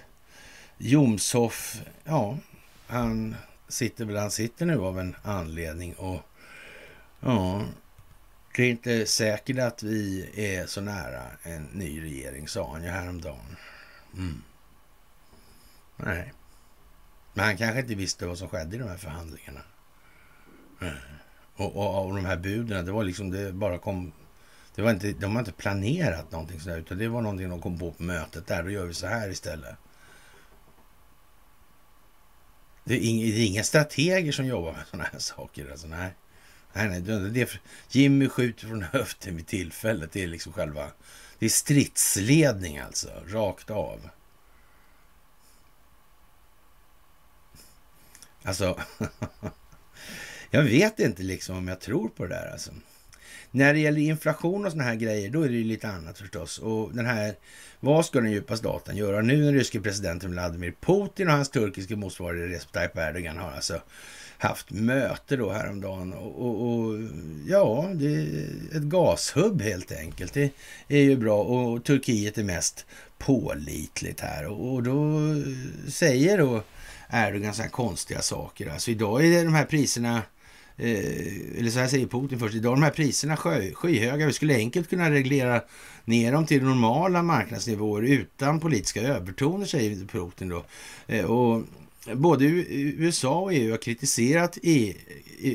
[0.77, 2.37] Jomshoff, ja,
[2.87, 3.35] han
[3.67, 6.21] sitter väl han sitter nu av en anledning och
[7.19, 7.65] ja,
[8.55, 12.89] det är inte säkert att vi är så nära en ny regering, sa han ju
[12.89, 13.57] häromdagen.
[14.17, 14.41] Mm.
[15.97, 16.33] Nej.
[17.33, 19.61] Men han kanske inte visste vad som skedde i de här förhandlingarna.
[21.55, 24.11] Och, och, och de här buden, det var liksom, det bara kom
[24.81, 27.79] det var inte, de har inte planerat någonting sådär, utan det var någonting de kom
[27.79, 28.63] på på mötet där.
[28.63, 29.75] Då gör vi så här istället.
[32.83, 35.71] Det är, inga, det är inga strateger som jobbar med sådana här saker.
[35.71, 36.13] Alltså, nej.
[36.73, 40.11] Nej, nej, det är, Jimmy skjuter från höften vid tillfället.
[40.11, 40.91] Det är liksom själva...
[41.39, 44.09] Det är stridsledning alltså, rakt av.
[48.43, 48.79] Alltså,
[50.51, 52.71] jag vet inte liksom om jag tror på det där alltså.
[53.51, 56.57] När det gäller inflation och såna här grejer, då är det ju lite annat förstås.
[56.59, 57.35] Och den här,
[57.79, 59.21] vad ska den djupa staten göra?
[59.21, 63.81] Nu den ryske presidenten Vladimir Putin och hans turkiske motsvarighet Recep Tayyip Erdogan har alltså
[64.37, 66.13] haft möte då häromdagen.
[66.13, 66.99] Och, och, och,
[67.47, 70.33] ja, det är ett gashubb helt enkelt.
[70.33, 70.51] Det
[70.87, 72.85] är ju bra och Turkiet är mest
[73.17, 74.45] pålitligt här.
[74.45, 75.19] Och, och då
[75.87, 76.63] säger då
[77.13, 78.69] Erdogan så här konstiga saker.
[78.69, 80.21] Alltså idag är de här priserna
[80.81, 84.25] Eh, eller så här säger Putin först, idag de här priserna sky, skyhöga.
[84.25, 85.61] Vi skulle enkelt kunna reglera
[86.05, 90.65] ner dem till normala marknadsnivåer utan politiska övertoner, säger Putin då.
[91.07, 91.63] Eh, och
[92.13, 94.93] både USA och EU har kritiserat EU,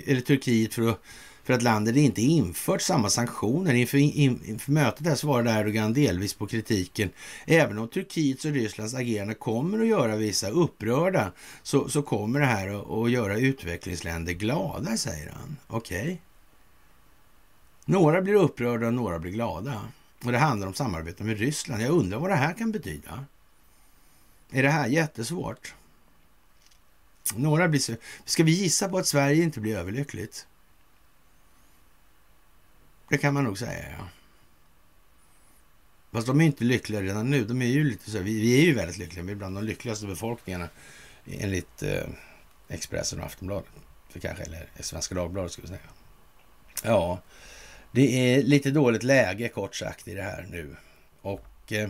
[0.07, 1.01] eller Turkiet för att
[1.47, 3.75] för att landet inte infört samma sanktioner.
[3.75, 7.11] Inför, inför mötet här svarade Erdogan delvis på kritiken.
[7.47, 11.33] Även om Turkiets och Rysslands agerande kommer att göra vissa upprörda
[11.63, 15.57] så, så kommer det här att, att göra utvecklingsländer glada, säger han.
[15.67, 16.03] Okej.
[16.03, 16.19] Okay.
[17.85, 19.81] Några blir upprörda och några blir glada.
[20.25, 21.83] Och det handlar om samarbete med Ryssland.
[21.83, 23.25] Jag undrar vad det här kan betyda.
[24.51, 25.75] Är det här jättesvårt?
[27.37, 27.93] Några blir så...
[28.25, 30.47] Ska vi gissa på att Sverige inte blir överlyckligt?
[33.09, 34.09] Det kan man nog säga, ja.
[36.13, 37.45] Fast de är inte lyckliga redan nu.
[37.45, 39.25] De är ju lite så, vi, vi är ju väldigt lyckliga.
[39.25, 40.69] Vi är bland de lyckligaste befolkningarna
[41.27, 42.05] enligt eh,
[42.69, 43.69] Expressen och Aftonbladet.
[44.09, 45.91] För kanske, eller Svenska Dagbladet skulle jag säga.
[46.85, 47.23] Ja,
[47.93, 50.77] det är lite dåligt läge kort sagt i det här nu.
[51.23, 51.89] Och eh,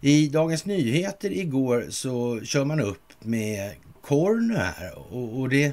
[0.00, 5.72] i Dagens Nyheter igår så kör man upp med Korn här och, och, det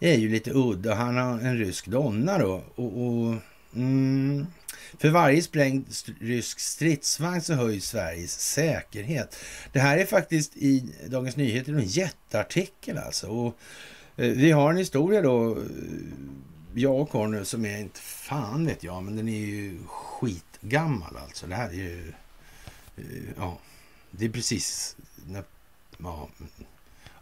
[0.00, 0.94] är ju lite udda.
[0.94, 3.34] Han har en rysk donna då och, och
[3.74, 4.46] Mm.
[4.98, 5.86] För varje sprängd
[6.20, 9.36] rysk stridsvagn så höjs Sveriges säkerhet.
[9.72, 13.26] Det här är faktiskt i Dagens Nyheter en jätteartikel alltså.
[13.26, 13.58] Och
[14.16, 15.62] eh, vi har en historia då, eh,
[16.74, 21.46] jag och Conny, som är inte fan vet jag, men den är ju skitgammal alltså.
[21.46, 22.12] Det här är ju,
[22.96, 23.04] eh,
[23.36, 23.58] ja,
[24.10, 25.44] det är precis när,
[25.98, 26.50] ja, mm,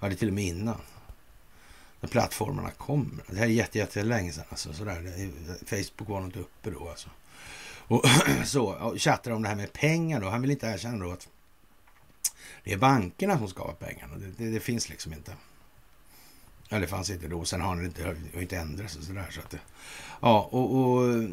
[0.00, 0.80] ja det är till och med innan
[2.00, 3.24] när plattformarna kommer.
[3.26, 4.44] Det här är jätte, jättelänge sedan.
[4.48, 5.30] Alltså, sådär.
[5.66, 6.88] Facebook var inte uppe då.
[6.88, 7.08] Alltså.
[7.88, 8.04] Och
[8.44, 10.28] så och chattar om det här med pengar då.
[10.28, 11.28] Han vill inte erkänna då att
[12.64, 14.16] det är bankerna som skapar pengarna.
[14.16, 15.32] Det, det, det, finns liksom inte.
[16.68, 17.44] Eller det fanns inte då.
[17.44, 18.04] Sen har det inte,
[18.34, 19.28] har inte ändrats och sådär.
[19.30, 19.60] Så att det,
[20.20, 21.24] ja, och, och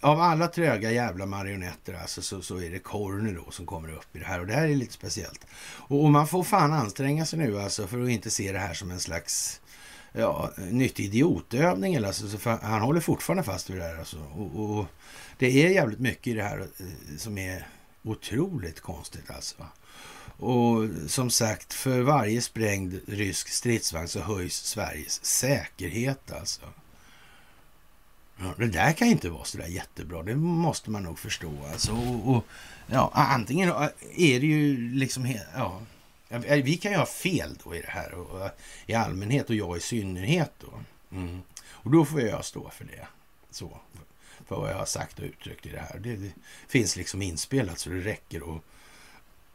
[0.00, 4.16] av alla tröga jävla marionetter alltså, så, så är det Corny då som kommer upp
[4.16, 4.40] i det här.
[4.40, 5.46] Och det här är lite speciellt.
[5.60, 8.74] Och, och, man får fan anstränga sig nu alltså för att inte se det här
[8.74, 9.60] som en slags
[10.16, 11.96] ja, nyttig idiotövning.
[11.96, 13.98] Alltså, han håller fortfarande fast vid det här.
[13.98, 14.18] Alltså.
[14.18, 14.86] Och, och,
[15.38, 17.68] det är jävligt mycket i det här eh, som är
[18.02, 19.56] otroligt konstigt alltså.
[20.38, 26.60] Och som sagt, för varje sprängd rysk stridsvagn så höjs Sveriges säkerhet alltså.
[28.38, 31.52] Ja, det där kan inte vara så där jättebra, det måste man nog förstå.
[31.72, 32.44] Alltså, och, och
[32.86, 33.68] ja, antingen
[34.16, 35.34] är det ju liksom...
[35.54, 35.80] Ja,
[36.38, 38.50] vi kan ju ha fel då i det här och,
[38.86, 40.72] i allmänhet och jag i synnerhet då.
[41.16, 41.42] Mm.
[41.68, 43.06] Och då får jag stå för det.
[43.50, 43.80] Så,
[44.46, 45.98] för vad jag har sagt och uttryckt i det här.
[45.98, 46.32] Det, det
[46.68, 48.64] finns liksom inspelat så det räcker och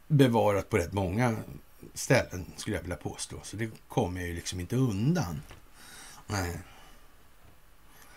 [0.06, 1.36] bevarat på rätt många
[1.94, 3.40] ställen skulle jag vilja påstå.
[3.42, 5.42] Så det kommer jag ju liksom inte undan.
[6.26, 6.58] Nej.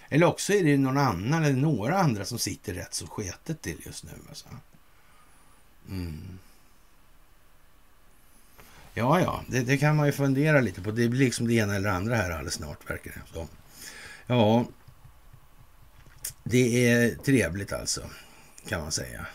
[0.10, 3.82] Eller också är det någon annan eller några andra som sitter rätt så sketet till
[3.86, 4.12] just nu.
[4.30, 4.48] Alltså.
[5.90, 6.40] Mm.
[8.98, 10.92] Ja, ja, det, det, kan man ju fundera lite på.
[10.92, 13.48] Det blir liksom det ena eller andra här alldeles snart, verkar det som.
[14.28, 14.66] Ja,
[16.44, 18.02] det är trevligt alltså,
[18.68, 19.26] kan man säga.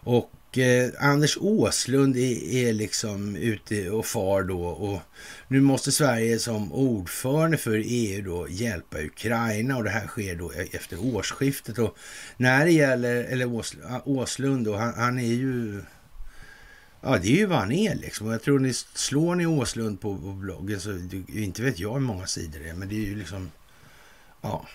[0.00, 5.00] Och eh, Anders Åslund är, är, liksom ute och far då och
[5.48, 10.52] nu måste Sverige som ordförande för EU då hjälpa Ukraina och det här sker då
[10.52, 11.78] e, efter årsskiftet.
[11.78, 11.96] Och
[12.36, 13.62] när det gäller, eller
[14.04, 15.82] Åslund då, han, han är ju
[17.00, 18.30] Ja, det är ju vad han är liksom.
[18.30, 20.98] Jag tror ni slår ni Åslund på, på bloggen så
[21.28, 23.50] inte vet jag hur många sidor det är, men det är ju liksom...
[24.40, 24.66] Ja,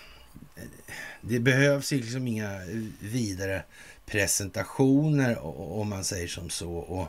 [1.20, 3.62] det behövs liksom inga eh, vidare
[4.06, 5.38] presentationer
[5.78, 6.72] om man säger som så.
[6.72, 7.08] Och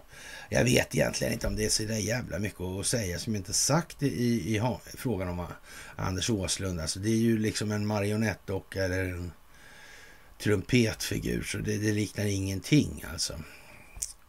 [0.49, 3.53] jag vet egentligen inte om det är så där jävla mycket att säga som inte
[3.53, 4.61] sagt i, i, i
[4.97, 5.47] frågan om
[5.95, 6.79] Anders Åslund.
[6.79, 9.31] Alltså det är ju liksom en marionettdocka eller en
[10.43, 13.33] trumpetfigur så det, det liknar ingenting alltså.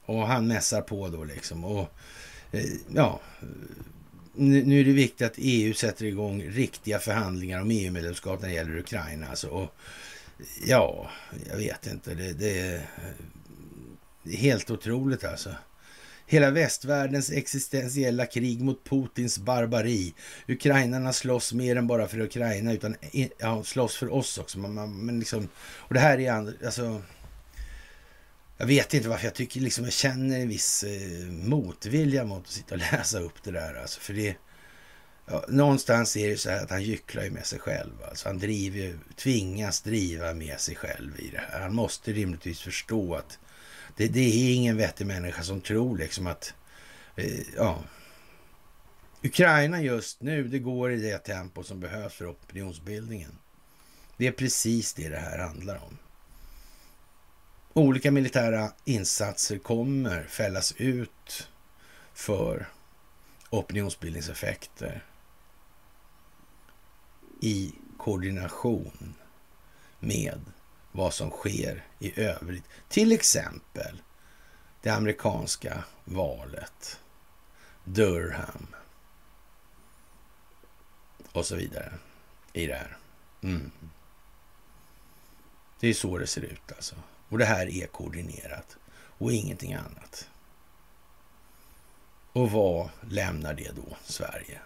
[0.06, 1.64] Och han mässar på då liksom.
[1.64, 1.88] Och
[2.52, 2.64] eh,
[2.94, 3.20] ja,
[4.36, 8.78] nu är det viktigt att EU sätter igång riktiga förhandlingar om EU-medlemskap när det gäller
[8.78, 9.28] Ukraina.
[9.28, 9.74] Alltså, och,
[10.66, 11.10] ja,
[11.50, 12.14] jag vet inte.
[12.14, 12.82] Det, det, är
[14.36, 15.50] helt otroligt alltså.
[16.28, 20.14] Hela västvärldens existentiella krig mot Putins barbari.
[20.48, 22.96] Ukrainarna slåss mer än bara för Ukraina, utan
[23.38, 24.58] ja, slåss för oss också.
[24.58, 26.32] Men liksom, och det här är
[26.66, 27.02] alltså
[28.56, 32.50] jag vet inte varför jag tycker liksom jag känner en viss eh, motvilja mot att
[32.50, 33.74] sitta och läsa upp det där.
[33.74, 34.36] Alltså, för det,
[35.26, 37.92] ja, någonstans är det så här att han gycklar ju med sig själv.
[38.08, 41.60] Alltså, han driver, tvingas driva med sig själv i det här.
[41.60, 43.38] Han måste rimligtvis förstå att
[43.96, 46.54] det, det är ingen vettig människa som tror liksom att
[47.16, 47.84] eh, ja,
[49.22, 53.38] Ukraina just nu, det går i det tempo som behövs för opinionsbildningen.
[54.16, 55.98] Det är precis det det här handlar om.
[57.78, 61.48] Olika militära insatser kommer fällas ut
[62.14, 62.68] för
[63.50, 65.04] opinionsbildningseffekter
[67.40, 69.14] i koordination
[69.98, 70.40] med
[70.92, 72.64] vad som sker i övrigt.
[72.88, 74.02] Till exempel
[74.82, 77.00] det amerikanska valet,
[77.84, 78.66] Durham
[81.32, 81.92] och så vidare
[82.52, 82.96] i det här.
[83.42, 83.70] Mm.
[85.80, 86.96] Det är så det ser ut alltså.
[87.28, 88.76] Och det här är koordinerat
[89.18, 90.28] och ingenting annat.
[92.32, 94.60] Och vad lämnar det då Sverige?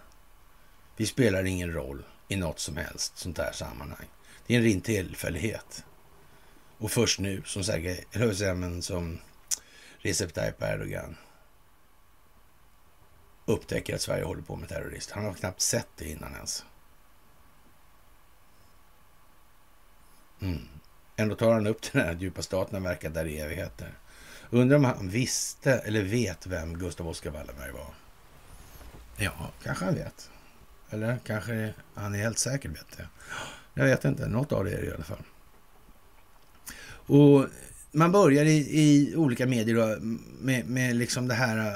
[0.96, 4.06] Vi spelar ingen roll i något som helst sånt här sammanhang.
[4.46, 5.84] Det är en ren tillfällighet.
[6.78, 9.18] Och först nu som Sergej, eller säga, som
[9.98, 11.16] Recep Tayyip Erdogan
[13.44, 15.10] upptäcker att Sverige håller på med terrorist.
[15.10, 16.64] Han har knappt sett det innan ens.
[20.40, 20.68] Mm.
[21.20, 23.92] Ändå tar han upp den här djupa staten har verkat där i evigheter.
[24.50, 27.94] Undrar om han visste eller vet vem Gustav Oskar Wallenberg var?
[29.16, 30.30] Ja, kanske han vet.
[30.90, 33.08] Eller kanske han är helt säker vet det.
[33.74, 34.28] Jag vet inte.
[34.28, 35.22] Något av det är det i alla fall.
[36.90, 37.46] Och
[37.92, 39.96] man börjar i, i olika medier då,
[40.40, 41.72] med, med liksom det här,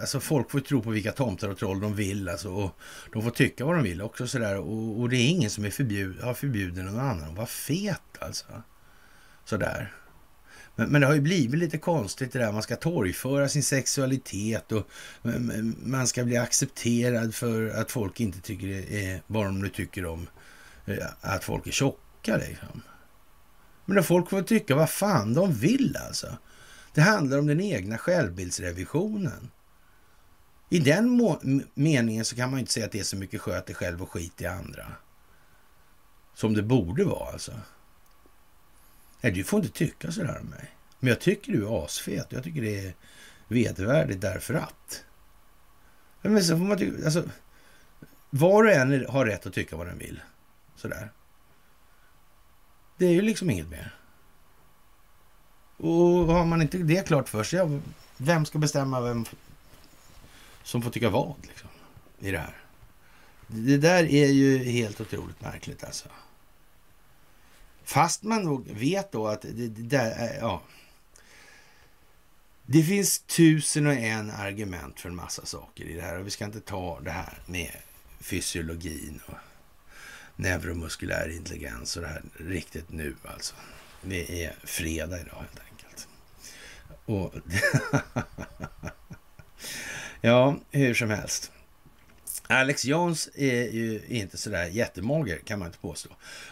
[0.00, 2.70] alltså folk får tro på vilka tomtar och troll de vill alltså, och
[3.12, 5.70] de får tycka vad de vill också sådär och, och det är ingen som är
[5.70, 8.46] förbjud, har förbjuden någon annan att vara fet alltså.
[9.48, 9.92] Sådär.
[10.76, 14.72] Men, men, det har ju blivit lite konstigt det där, man ska torgföra sin sexualitet
[14.72, 14.88] och
[15.82, 20.06] man ska bli accepterad för att folk inte tycker det är, vad de nu tycker
[20.06, 20.26] om
[20.86, 22.82] eh, att folk är tjocka liksom.
[23.84, 26.36] Men folk får tycka vad fan de vill alltså.
[26.94, 29.50] Det handlar om den egna självbildsrevisionen.
[30.70, 31.36] I den
[31.74, 34.10] meningen så kan man inte säga att det är så mycket sköt dig själv och
[34.10, 34.86] skit i andra.
[36.34, 37.52] Som det borde vara alltså.
[39.20, 40.70] Nej, du får inte tycka så där om mig.
[40.98, 42.26] Men jag tycker du är asfet.
[42.30, 42.94] Jag tycker det är
[43.48, 45.04] vedervärdigt därför att.
[46.22, 47.30] Men så får man tycka, alltså,
[48.30, 50.20] var och en har rätt att tycka vad den vill.
[50.76, 51.12] Sådär.
[52.96, 53.94] Det är ju liksom inget mer.
[55.76, 57.80] Och har man inte det klart för sig,
[58.16, 59.24] vem ska bestämma vem
[60.62, 61.68] som får tycka vad liksom,
[62.18, 62.56] i det här?
[63.46, 66.08] Det där är ju helt otroligt märkligt alltså.
[67.88, 70.62] Fast man nog vet då att det, det där, eh, ja.
[72.66, 76.30] Det finns tusen och en argument för en massa saker i det här och vi
[76.30, 77.72] ska inte ta det här med
[78.20, 79.34] fysiologin och
[80.36, 83.54] neuromuskulär intelligens och det här riktigt nu alltså.
[84.02, 86.08] Det är fredag idag helt enkelt.
[87.04, 87.34] Och
[90.20, 91.52] ja, hur som helst.
[92.50, 96.08] Alex Jones är ju inte sådär jättemager kan man inte påstå.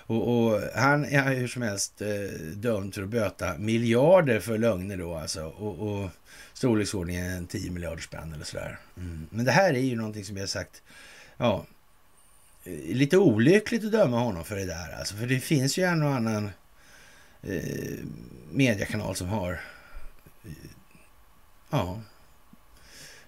[0.06, 4.96] Och, och han är hur som helst eh, dömd för att böta miljarder för lögner
[4.96, 5.44] då alltså.
[5.44, 6.10] Och, och
[6.52, 8.78] storleksordningen 10 miljarder spänn eller sådär.
[8.96, 9.26] Mm.
[9.30, 10.82] Men det här är ju någonting som vi har sagt,
[11.36, 11.66] ja,
[12.64, 14.98] eh, lite olyckligt att döma honom för det där.
[14.98, 16.50] Alltså, för det finns ju en och annan
[17.42, 17.98] eh,
[18.50, 19.60] mediekanal som har
[20.44, 20.50] eh,
[21.70, 22.00] ja,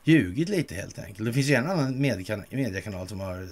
[0.09, 1.27] ljugit lite helt enkelt.
[1.27, 3.49] Det finns ju en annan mediekanal, mediekanal som har eh,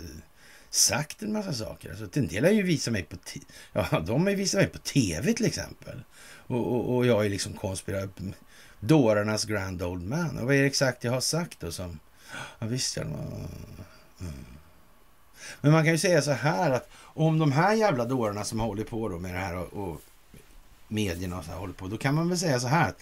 [0.70, 1.90] sagt en massa saker.
[1.90, 3.16] Alltså, en del har ju visat mig på,
[3.72, 6.02] ja, de har ju visat mig på tv till exempel.
[6.46, 8.10] Och, och, och jag är liksom konspirat
[8.80, 10.38] dårarnas grand old man.
[10.38, 11.98] Och vad är det exakt jag har sagt då som,
[12.58, 14.44] ja visst ja, mm.
[15.60, 18.84] Men man kan ju säga så här att om de här jävla dårarna som håller
[18.84, 20.00] på då med det här och, och
[20.88, 23.00] medierna och så här håller på, då kan man väl säga så här att,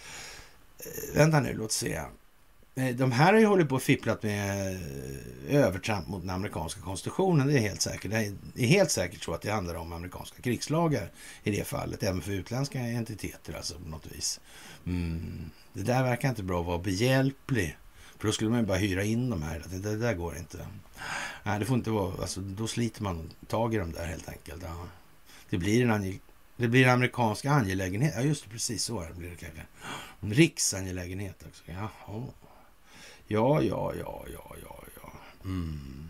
[0.79, 2.03] eh, vänta nu, låt se.
[2.75, 4.73] Eh, de här har ju hållit på och fipplat med
[5.49, 8.11] eh, övertramp mot den amerikanska konstitutionen, det är helt säkert.
[8.55, 11.11] Det är helt säkert så att det handlar om amerikanska krigslagar
[11.43, 14.41] i det fallet, även för utländska entiteter alltså på något vis.
[14.87, 15.51] Mm.
[15.73, 17.77] Det där verkar inte bra att vara behjälplig
[18.25, 19.63] för då skulle man ju bara hyra in de här.
[19.71, 20.67] Det, det där går inte.
[21.43, 22.21] Nej, det får inte vara...
[22.21, 24.63] Alltså, då sliter man tag i dem där helt enkelt.
[24.63, 24.87] Ja.
[25.51, 26.21] Det, blir en
[26.57, 28.15] det blir en amerikansk angelägenhet.
[28.17, 28.51] Ja, just det.
[28.51, 29.63] Precis så blir det kanske.
[30.21, 31.63] En riksangelägenhet också.
[31.67, 32.23] Jaha.
[33.27, 35.13] Ja, ja, ja, ja, ja, ja.
[35.45, 36.05] Mm.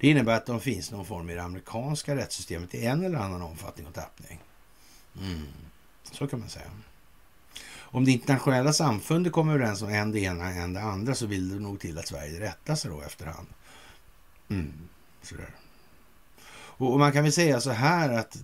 [0.00, 3.42] Det innebär att de finns någon form i det amerikanska rättssystemet i en eller annan
[3.42, 4.38] omfattning och tappning.
[5.20, 5.46] Mm.
[6.12, 6.70] Så kan man säga.
[7.90, 11.48] Om det internationella samfundet kommer överens om en det ena en det andra så vill
[11.48, 13.46] det nog till att Sverige rättar sig då efterhand.
[14.48, 14.72] Mm,
[15.22, 15.54] sådär.
[16.50, 18.36] Och, och man kan väl säga så här att,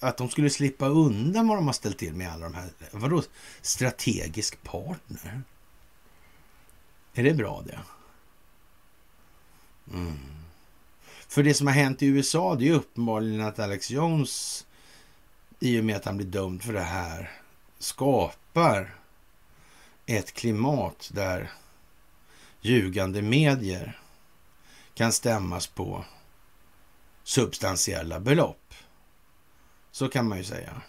[0.00, 2.70] att de skulle slippa undan vad de har ställt till med alla de här.
[2.90, 3.22] Vadå
[3.62, 5.42] strategisk partner?
[7.18, 7.78] Är det bra det?
[9.92, 10.18] Mm.
[11.28, 14.66] För det som har hänt i USA det är uppenbarligen att Alex Jones
[15.60, 17.30] i och med att han blir dömd för det här
[17.78, 18.94] skapar
[20.06, 21.50] ett klimat där
[22.60, 24.00] ljugande medier
[24.94, 26.04] kan stämmas på
[27.24, 28.74] substantiella belopp.
[29.90, 30.82] Så kan man ju säga.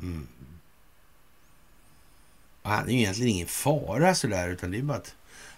[0.00, 0.28] Mm.
[2.62, 5.14] han är ju egentligen ingen fara sådär, utan det är bara att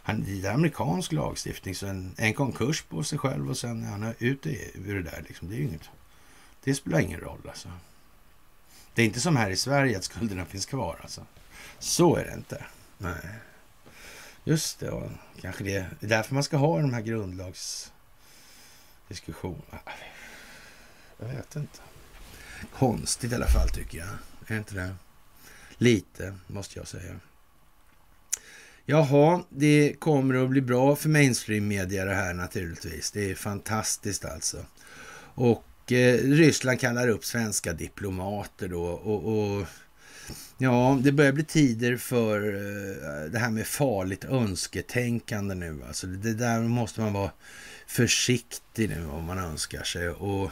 [0.06, 3.89] han, det är amerikansk lagstiftning, så en, en konkurs på sig själv och sen är
[3.89, 5.24] han ute ur det där.
[5.28, 5.48] Liksom.
[5.48, 5.90] Det, är inget,
[6.64, 7.68] det spelar ingen roll alltså.
[8.94, 11.26] Det är inte som här i Sverige att skulderna finns kvar alltså.
[11.78, 12.64] Så är det inte.
[12.98, 13.28] Nej.
[14.44, 15.10] Just det, och
[15.40, 19.81] kanske det är därför man ska ha de här grundlagsdiskussionerna.
[21.18, 21.81] Jag vet inte.
[22.72, 24.09] Konstigt i alla fall tycker jag.
[24.47, 24.94] Är inte det?
[25.76, 27.20] Lite, måste jag säga.
[28.86, 33.11] Jaha, det kommer att bli bra för mainstream-media det här naturligtvis.
[33.11, 34.56] Det är fantastiskt alltså.
[35.35, 39.66] Och eh, Ryssland kallar upp svenska diplomater då och, och
[40.59, 45.82] Ja, det börjar bli tider för eh, det här med farligt önsketänkande nu.
[45.89, 47.31] Alltså det där måste man vara
[47.86, 50.09] försiktig nu om man önskar sig.
[50.09, 50.51] Och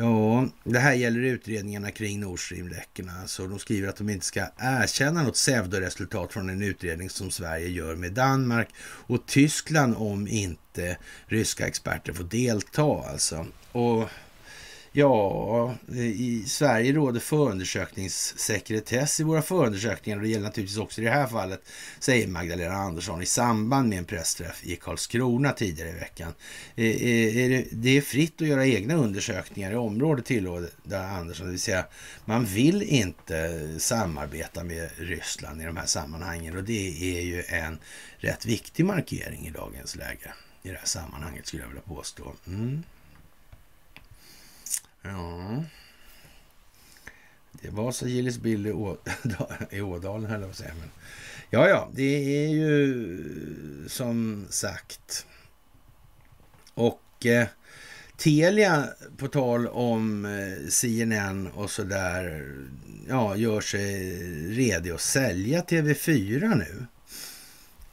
[0.00, 3.12] Ja, det här gäller utredningarna kring Nord Stream-läckorna.
[3.20, 7.68] Alltså, de skriver att de inte ska erkänna något pseudoresultat från en utredning som Sverige
[7.68, 10.96] gör med Danmark och Tyskland om inte
[11.26, 13.04] ryska experter får delta.
[13.10, 13.46] Alltså.
[13.72, 14.08] Och
[14.92, 21.04] Ja, eh, i Sverige råder förundersökningssekretess i våra förundersökningar och det gäller naturligtvis också i
[21.04, 21.62] det här fallet,
[21.98, 26.34] säger Magdalena Andersson i samband med en pressträff i Karlskrona tidigare i veckan.
[26.76, 31.60] Eh, eh, det är fritt att göra egna undersökningar i området, tillåter Andersson, det vill
[31.60, 31.86] säga
[32.24, 37.78] man vill inte samarbeta med Ryssland i de här sammanhangen och det är ju en
[38.18, 42.32] rätt viktig markering i dagens läge i det här sammanhanget skulle jag vilja påstå.
[42.46, 42.82] Mm.
[45.02, 45.64] Ja.
[47.52, 48.66] Det var så Gillis Bill
[49.70, 50.74] i, Ådalen, höll jag på att säga.
[50.80, 50.90] Men,
[51.50, 55.26] ja, ja, det är ju som sagt.
[56.74, 57.48] Och eh,
[58.16, 62.56] Telia, på tal om eh, CNN och så där,
[63.08, 64.18] ja, gör sig
[64.48, 66.86] redo att sälja TV4 nu.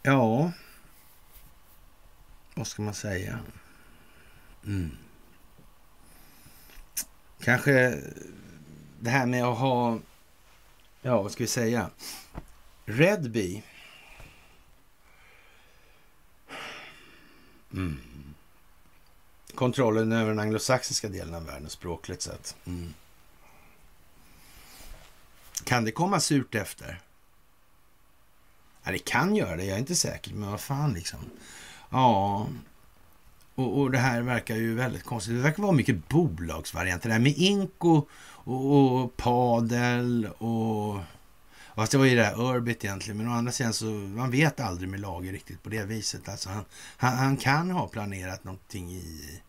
[0.04, 0.52] Ja,
[2.56, 3.40] vad ska man säga?
[4.66, 4.92] Mm.
[7.41, 8.01] Kanske
[8.99, 9.99] det här med att ha,
[11.01, 11.89] ja vad ska vi säga,
[12.85, 13.64] Redby.
[17.73, 17.99] Mm.
[19.55, 22.55] Kontrollen över den anglosaxiska delen av världen språkligt sett.
[22.65, 22.93] Mm.
[25.64, 27.01] Kan det komma surt efter?
[28.84, 29.64] Ja, det kan göra det.
[29.64, 31.19] Jag är inte säker, men vad fan liksom.
[31.89, 32.47] Ja,
[33.58, 35.36] och, och, det här verkar ju väldigt konstigt.
[35.36, 37.10] Det verkar vara mycket bolagsvarianter.
[37.10, 41.00] Det här med Inko och, och Padel och...
[41.76, 43.18] Fast det var ju det där Urbit egentligen.
[43.18, 46.30] Men å andra sidan så man vet aldrig med lager riktigt på det viset.
[46.30, 46.66] Alltså han,
[46.98, 49.42] han, han, kan ha planerat någonting i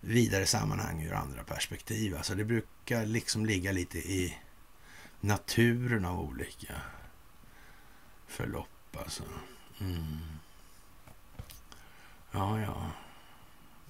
[0.00, 2.16] vidare sammanhang ur andra perspektiv.
[2.16, 4.36] Alltså det brukar liksom ligga lite i
[5.20, 6.74] naturen av olika
[8.26, 9.22] förlopp alltså.
[9.80, 10.18] Mm.
[12.32, 12.90] Ja, ja.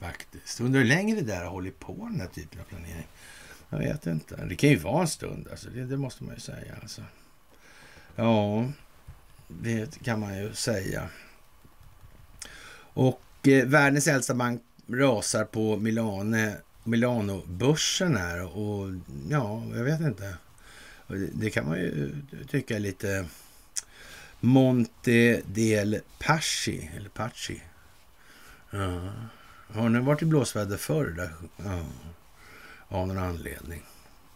[0.04, 0.60] Faktiskt.
[0.60, 3.06] Undrar hur länge det där har hållit på, den här typen av planering.
[3.70, 4.44] Jag vet inte.
[4.44, 5.70] Det kan ju vara en stund, alltså.
[5.70, 6.74] det, det måste man ju säga.
[6.82, 7.02] Alltså.
[8.16, 8.68] Ja,
[9.48, 11.08] det kan man ju säga.
[12.76, 18.56] Och eh, världens äldsta bank rasar på Milane, Milano-börsen här.
[18.56, 18.90] Och
[19.30, 20.36] ja, jag vet inte.
[21.06, 23.26] Det, det kan man ju tycka är lite
[24.40, 27.62] Monte del Paschi, eller Pachi.
[28.70, 29.12] Ja.
[29.72, 31.06] Har ni varit i blåsväder förr?
[31.06, 31.34] Där?
[31.56, 31.84] Ja,
[32.88, 33.82] av någon anledning.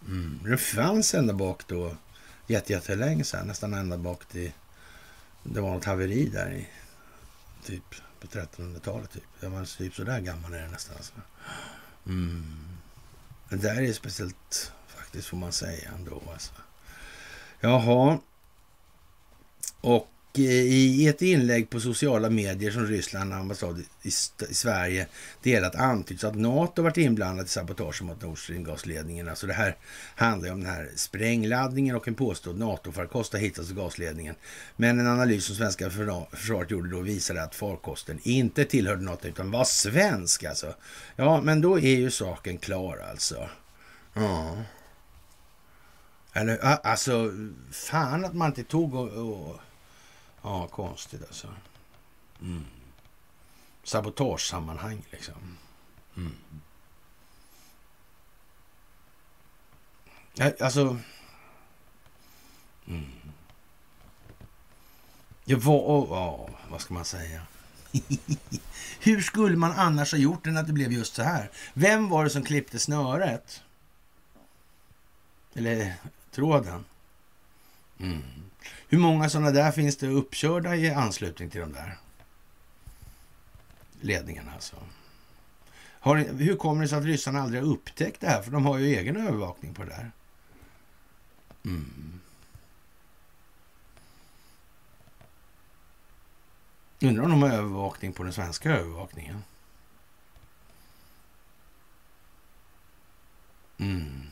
[0.06, 0.40] Mm.
[0.44, 1.96] Det fanns ända bak då,
[2.46, 4.52] jättelänge sedan, nästan ända bak till...
[5.42, 6.68] Det var något haveri där i,
[7.64, 9.10] typ på 1300-talet.
[9.10, 9.24] Typ.
[9.40, 10.96] Jag var typ sådär gammal är det nästan.
[10.96, 11.12] Alltså.
[12.06, 12.78] Mm.
[13.48, 16.22] Det där är speciellt faktiskt, får man säga ändå.
[16.32, 16.52] Alltså.
[17.60, 18.18] Jaha.
[19.80, 24.10] Och i ett inlägg på sociala medier som Ryssland ambassad i,
[24.50, 25.06] Sverige
[25.42, 29.28] delat antyds att NATO varit inblandat i sabotage mot Nord Stream-gasledningen.
[29.28, 29.76] Alltså det här
[30.14, 34.34] handlar om den här sprängladdningen och en påstådd NATO-farkost har hittats i gasledningen.
[34.76, 39.50] Men en analys som svenska försvaret gjorde då visade att farkosten inte tillhörde NATO utan
[39.50, 40.74] var svensk alltså.
[41.16, 43.48] Ja, men då är ju saken klar alltså.
[44.14, 44.56] Ja.
[46.32, 47.32] Eller alltså,
[47.72, 49.60] fan att man inte tog och, och
[50.48, 51.48] Ja, konstigt alltså.
[52.40, 52.64] Mm.
[53.82, 55.58] Sabotagesammanhang liksom.
[56.16, 56.34] Mm.
[60.60, 60.98] Alltså...
[62.86, 63.10] Mm.
[65.44, 67.42] Ja, vad, ja, vad ska man säga?
[69.00, 71.50] Hur skulle man annars ha gjort än att det blev just så här?
[71.74, 73.62] Vem var det som klippte snöret?
[75.54, 75.94] Eller
[76.30, 76.84] tråden?
[77.98, 78.37] Mm.
[78.88, 81.98] Hur många sådana där finns det uppkörda i anslutning till de där
[84.00, 84.52] ledningarna?
[84.52, 84.76] Alltså?
[86.00, 88.42] Har, hur kommer det sig att ryssarna aldrig har upptäckt det här?
[88.42, 90.10] För de har ju egen övervakning på det där.
[91.64, 92.20] Mm.
[97.00, 99.42] Undrar om de har övervakning på den svenska övervakningen.
[103.78, 104.22] Mm.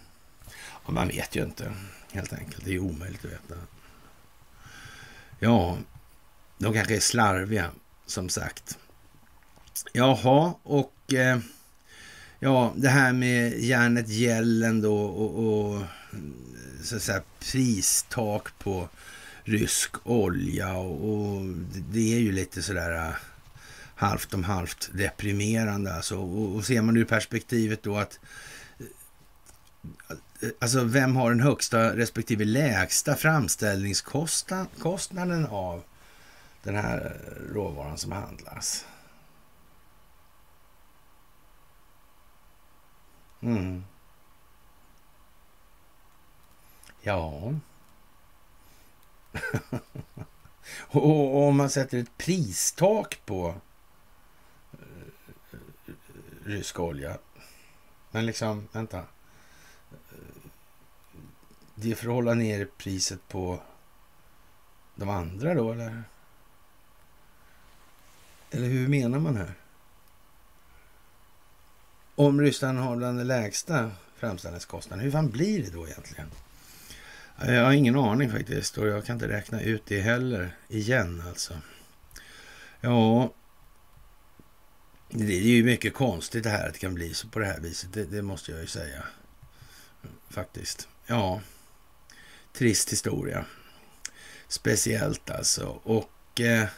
[0.86, 1.74] Ja, man vet ju inte,
[2.12, 2.64] helt enkelt.
[2.64, 3.54] Det är omöjligt att veta.
[5.38, 5.78] Ja,
[6.58, 7.70] de kanske är slarviga,
[8.06, 8.78] som sagt.
[9.92, 11.38] Jaha, och eh,
[12.40, 15.82] ja, det här med järnet gällen då och, och
[16.82, 18.88] så att säga, pristak på
[19.44, 21.42] rysk olja och, och
[21.90, 23.14] det är ju lite sådär eh,
[23.94, 26.16] halvt om halvt deprimerande alltså.
[26.16, 28.18] Och, och ser man ur perspektivet då att
[30.40, 35.82] Eh, alltså vem har den högsta respektive lägsta framställningskostnaden av
[36.62, 37.10] den här eh,
[37.54, 38.86] råvaran som handlas?
[43.40, 43.84] Mm.
[47.02, 47.52] Ja.
[50.78, 53.54] och om man sätter ett pristak på
[54.72, 54.78] eh,
[56.44, 57.18] rysk olja.
[58.10, 59.04] Men liksom, vänta.
[61.78, 63.60] Det är för att hålla ner priset på
[64.94, 66.02] de andra då, eller?
[68.50, 69.54] Eller hur menar man här?
[72.14, 76.30] Om Ryssland har bland de lägsta framställningskostnaderna, hur fan blir det då egentligen?
[77.40, 81.54] Jag har ingen aning faktiskt och jag kan inte räkna ut det heller igen alltså.
[82.80, 83.32] Ja,
[85.10, 87.60] det är ju mycket konstigt det här att det kan bli så på det här
[87.60, 87.92] viset.
[87.92, 89.02] Det, det måste jag ju säga.
[90.28, 90.88] Faktiskt.
[91.06, 91.40] Ja,
[92.58, 93.44] trist historia.
[94.48, 95.80] Speciellt alltså.
[95.82, 96.68] Och eh,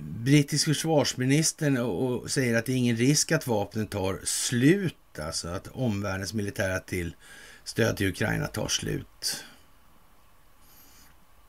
[0.00, 4.96] brittisk försvarsministern och, och säger att det är ingen risk att vapnen tar slut.
[5.18, 7.16] Alltså att omvärldens militära till
[7.64, 9.44] stöd till Ukraina tar slut.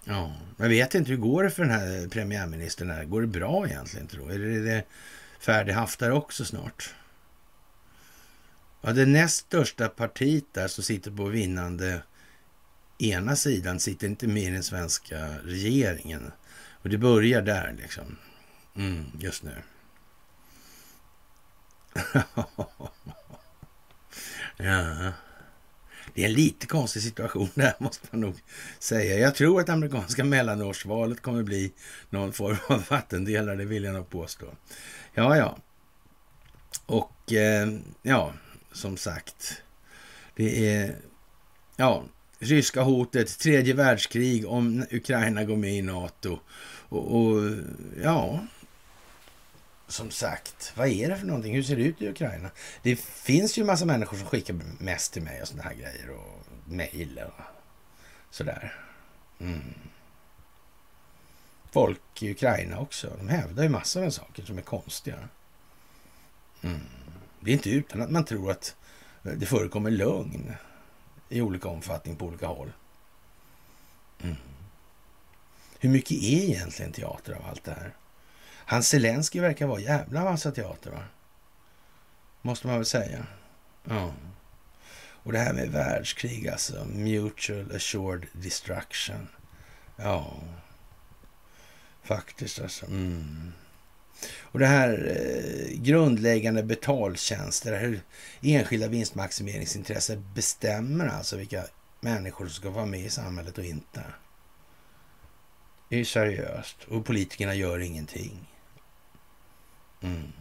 [0.05, 2.89] Ja, jag vet inte, hur går det för den här premiärministern?
[2.89, 3.03] Här?
[3.03, 4.83] Går det bra egentligen tror Är det, det
[5.39, 6.93] färdighaftar också snart?
[8.81, 12.01] Ja, det näst största partiet där som sitter på vinnande
[13.11, 16.31] ena sidan sitter inte med i den svenska regeringen.
[16.81, 18.17] Och det börjar där liksom.
[18.75, 19.55] Mm, just nu.
[24.57, 25.13] ja.
[26.13, 28.35] Det är en lite konstig situation där måste man nog
[28.79, 29.17] säga.
[29.17, 31.73] Jag tror att amerikanska mellanårsvalet kommer bli
[32.09, 34.45] någon form av vattendelare, det vill jag nog påstå.
[35.13, 35.57] Ja, ja.
[36.85, 37.69] Och eh,
[38.01, 38.33] ja,
[38.71, 39.61] som sagt.
[40.35, 40.95] Det är
[41.75, 42.03] ja,
[42.43, 46.39] ryska hotet, tredje världskrig om Ukraina går med i NATO.
[46.89, 47.51] Och, och
[48.03, 48.39] ja,
[49.87, 51.55] som sagt, vad är det för någonting?
[51.55, 52.49] Hur ser det ut i Ukraina?
[52.81, 56.45] Det finns ju massa människor som skickar mest till mig och sådana här grejer och
[56.65, 57.43] mejl och
[58.29, 58.73] sådär.
[59.39, 59.73] Mm.
[61.71, 65.29] Folk i Ukraina också, de hävdar ju massor av saker som är konstiga.
[66.61, 66.79] Mm.
[67.39, 68.75] Det är inte utan att man tror att
[69.21, 70.55] det förekommer lögn
[71.33, 72.71] i olika omfattning på olika håll.
[74.21, 74.35] Mm.
[75.79, 77.93] Hur mycket är egentligen teater av allt det här?
[78.65, 81.03] Han Zelensky verkar vara jävla massa teater, va?
[82.41, 83.25] Måste man väl säga.
[83.83, 84.13] Ja.
[85.23, 86.85] Och det här med världskrig, alltså.
[86.85, 89.27] Mutual assured destruction.
[89.95, 90.33] Ja.
[92.03, 92.85] Faktiskt alltså.
[92.85, 93.53] Mm.
[94.41, 98.01] Och det här eh, grundläggande betaltjänster, hur
[98.41, 101.63] enskilda vinstmaximeringsintressen bestämmer alltså vilka
[101.99, 104.03] människor som ska vara med i samhället och inte.
[105.89, 108.49] Det är seriöst och politikerna gör ingenting.
[110.01, 110.31] Mm.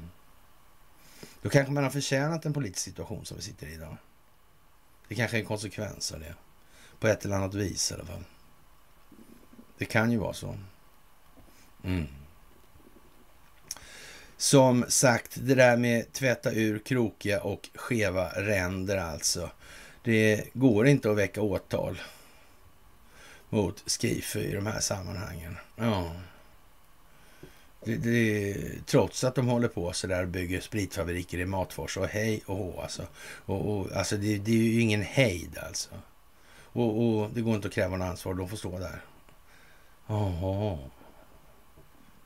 [1.43, 3.97] Då kanske man har förtjänat en politisk situation som vi sitter i idag.
[5.09, 6.35] Det kanske är en konsekvens av det.
[6.99, 8.25] På ett eller annat vis i alla fall.
[9.79, 10.59] Det kan ju vara så.
[11.85, 12.07] Mm.
[14.43, 19.51] Som sagt, det där med tvätta ur krokiga och skeva ränder alltså.
[20.05, 22.01] Det går inte att väcka åtal
[23.49, 25.57] mot Skifu i de här sammanhangen.
[25.77, 26.13] Ja.
[27.85, 28.57] Det, det,
[28.87, 32.57] trots att de håller på så där och bygger spritfabriker i Matfors och hej och
[32.57, 33.07] hå alltså.
[33.25, 35.91] Och, och, alltså det, det, är ju ingen hejd alltså.
[36.63, 39.05] Och, och, det går inte att kräva något ansvar, de får stå där.
[40.07, 40.79] Jaha.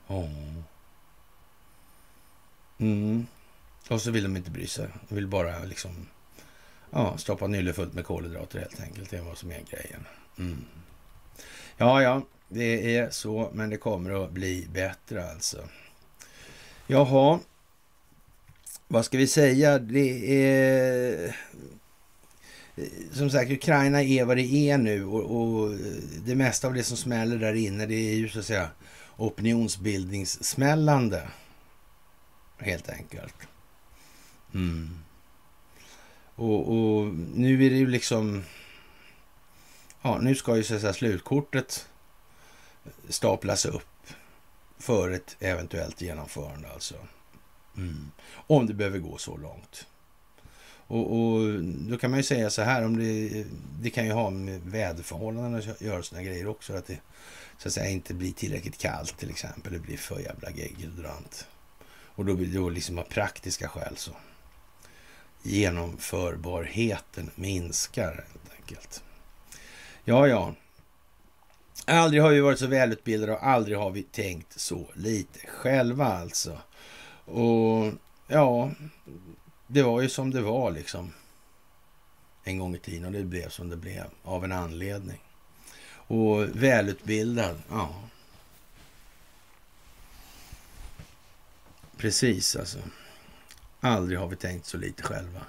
[0.07, 0.17] Oh.
[0.17, 0.63] oh.
[3.89, 4.87] Och så vill de inte bry sig.
[5.09, 6.07] De vill bara liksom
[6.91, 9.09] ja, stoppa nylle fullt med kolhydrater helt enkelt.
[9.09, 10.05] Det är vad som är grejen.
[10.37, 10.65] Mm.
[11.77, 15.67] Ja, ja, det är så, men det kommer att bli bättre alltså.
[16.87, 17.39] Jaha,
[18.87, 19.79] vad ska vi säga?
[19.79, 21.35] Det är...
[23.11, 25.75] Som sagt, Ukraina är vad det är nu och, och
[26.25, 28.69] det mesta av det som smäller där inne det är ju så att säga
[29.17, 31.27] opinionsbildningssmällande.
[32.57, 33.35] Helt enkelt.
[34.53, 34.99] Mm.
[36.35, 37.05] Och, och,
[37.35, 38.43] nu är det ju liksom...
[40.01, 41.87] Ja, nu ska ju så att säga slutkortet
[43.09, 44.07] staplas upp
[44.77, 46.95] för ett eventuellt genomförande alltså.
[47.77, 48.11] Mm.
[48.33, 49.85] Om det behöver gå så långt.
[50.87, 53.45] Och, och, då kan man ju säga så här, om det,
[53.81, 56.73] det kan ju ha med väderförhållanden att göra sådana grejer också.
[56.73, 56.99] Att det
[57.57, 59.73] så att säga inte blir tillräckligt kallt till exempel.
[59.73, 61.47] Det blir för jävla geggeldrant.
[61.89, 64.11] Och då blir det då liksom av praktiska skäl så
[65.41, 69.03] genomförbarheten minskar helt enkelt.
[70.03, 70.53] Ja, ja.
[71.85, 76.61] Aldrig har vi varit så välutbildade och aldrig har vi tänkt så lite själva alltså.
[77.25, 77.93] Och
[78.27, 78.71] ja,
[79.67, 81.13] det var ju som det var liksom
[82.43, 85.19] en gång i tiden och det blev som det blev av en anledning.
[86.07, 87.95] Och välutbildad, ja.
[91.97, 92.79] Precis alltså.
[93.79, 95.41] Aldrig har vi tänkt så lite själva.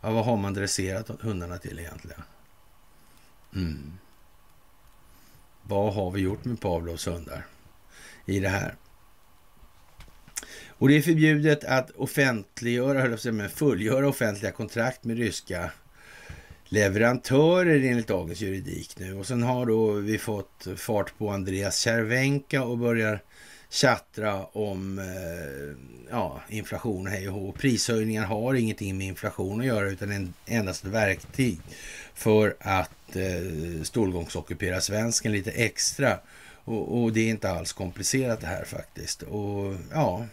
[0.00, 2.22] Ja, vad har man dresserat hundarna till egentligen?
[3.54, 3.92] Mm.
[5.62, 7.46] Vad har vi gjort med Pavlovs hundar
[8.24, 8.74] i det här?
[10.68, 15.70] Och det är förbjudet att offentliggöra, höll jag men fullgöra offentliga kontrakt med ryska
[16.64, 19.14] leverantörer enligt dagens juridik nu.
[19.14, 23.22] Och sen har då vi fått fart på Andreas Cervenka och börjar
[23.70, 25.76] tjattra om eh,
[26.10, 27.52] ja, inflation hej och hå.
[27.52, 31.58] Prishöjningar har ingenting med inflation att göra utan en, endast ett verktyg
[32.14, 36.18] för att eh, stålgångsockupera svensken lite extra.
[36.64, 39.22] Och, och, det är inte alls komplicerat det här faktiskt.
[39.22, 40.26] Och ja,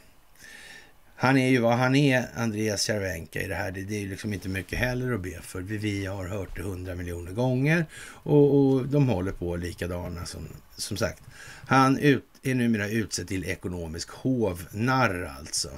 [1.19, 3.71] han är ju vad han är, Andreas Cervenka i det här.
[3.71, 5.61] Det, det är liksom inte mycket heller att be för.
[5.61, 7.85] Vi, vi har hört det hundra miljoner gånger
[8.23, 11.23] och, och, de håller på likadana som, som sagt.
[11.67, 15.69] Han ut, är numera utsedd till ekonomisk hovnarr alltså.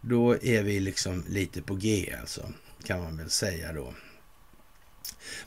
[0.00, 2.52] Då är vi liksom lite på G alltså,
[2.84, 3.94] kan man väl säga då.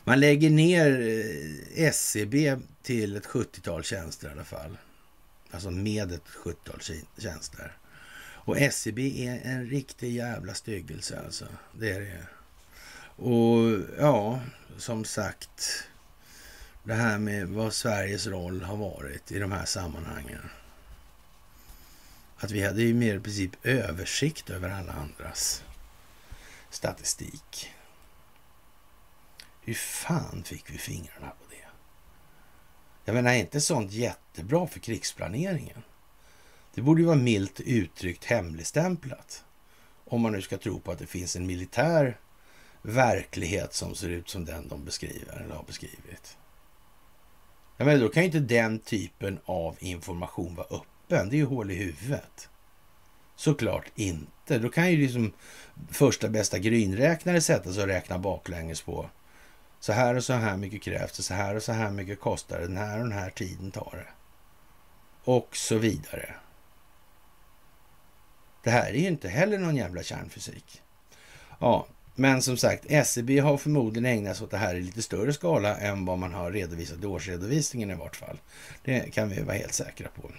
[0.04, 4.76] Man lägger ner eh, SCB till ett 70-tal tjänster i alla fall.
[5.50, 6.80] Alltså med ett 70-tal
[7.18, 7.76] tjänster.
[8.44, 11.46] Och SCB är en riktig jävla styggelse alltså.
[11.72, 12.26] Det är det.
[13.22, 14.40] Och ja,
[14.76, 15.84] som sagt.
[16.84, 20.50] Det här med vad Sveriges roll har varit i de här sammanhangen.
[22.36, 25.64] Att vi hade ju mer i princip översikt över alla andras
[26.70, 27.70] statistik.
[29.60, 31.66] Hur fan fick vi fingrarna på det?
[33.04, 35.82] Jag menar, är inte sånt jättebra för krigsplaneringen?
[36.74, 39.44] Det borde ju vara milt uttryckt hemligstämplat.
[40.04, 42.18] Om man nu ska tro på att det finns en militär
[42.82, 46.36] verklighet som ser ut som den de beskriver eller har beskrivit.
[47.76, 51.28] Jag menar, då kan ju inte den typen av information vara öppen.
[51.28, 52.48] Det är ju hål i huvudet.
[53.36, 54.58] Såklart inte.
[54.58, 55.32] Då kan ju liksom
[55.90, 59.10] första bästa grynräknare sätta sig och räkna baklänges på
[59.80, 62.60] så här och så här mycket krävs det, så här och så här mycket kostar
[62.60, 64.12] det, den här och den här tiden tar det.
[65.24, 66.34] Och så vidare.
[68.64, 70.82] Det här är ju inte heller någon jävla kärnfysik.
[71.60, 75.32] Ja, men som sagt, SEB har förmodligen ägnat sig åt det här i lite större
[75.32, 78.38] skala än vad man har redovisat i årsredovisningen i vart fall.
[78.84, 80.30] Det kan vi vara helt säkra på.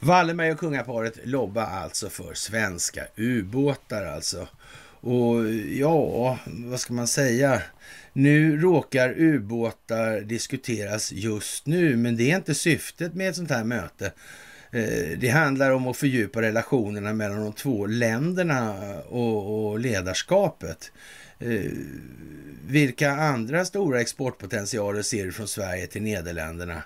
[0.00, 4.48] Wallenberg och kungaparet lobbar alltså för svenska ubåtar alltså.
[5.00, 7.62] Och ja, vad ska man säga?
[8.12, 13.64] Nu råkar ubåtar diskuteras just nu, men det är inte syftet med ett sånt här
[13.64, 14.12] möte.
[14.74, 18.74] Eh, det handlar om att fördjupa relationerna mellan de två länderna
[19.08, 20.92] och, och ledarskapet.
[21.38, 21.70] Eh,
[22.66, 26.82] vilka andra stora exportpotentialer ser du från Sverige till Nederländerna?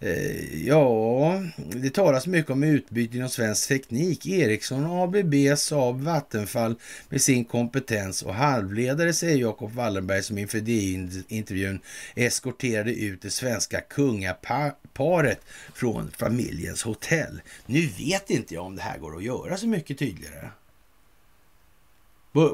[0.00, 4.26] Eh, ja, det talas mycket om utbyte inom svensk teknik.
[4.26, 6.74] Ericsson, ABB, Saab, Vattenfall
[7.08, 11.80] med sin kompetens och halvledare, säger Jakob Wallenberg som inför DI-intervjun
[12.14, 15.40] eskorterade ut det svenska kungaparet
[15.74, 17.40] från familjens hotell.
[17.66, 20.50] Nu vet inte jag om det här går att göra så mycket tydligare.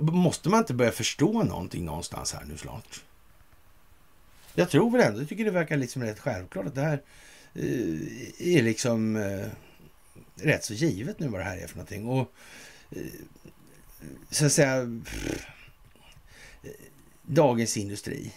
[0.01, 3.03] Måste man inte börja förstå någonting någonstans här nu snart?
[4.55, 7.03] Jag tror väl ändå, jag tycker det verkar liksom rätt självklart att det här
[7.55, 9.49] Eh, är liksom eh,
[10.35, 12.07] rätt så givet nu vad det här är för någonting.
[12.07, 12.33] Och
[12.91, 13.03] eh,
[14.31, 14.77] så att säga
[16.63, 16.71] eh,
[17.23, 18.33] Dagens Industri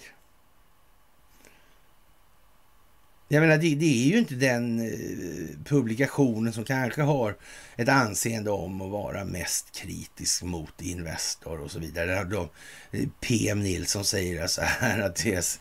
[3.28, 7.36] Jag menar, det, det, är ju inte den eh, publikationen som kanske har
[7.76, 12.24] ett anseende om att vara mest kritisk mot Investor och så vidare.
[12.24, 12.50] Där
[12.92, 15.60] eh, PM Nilsson säger så här att, det,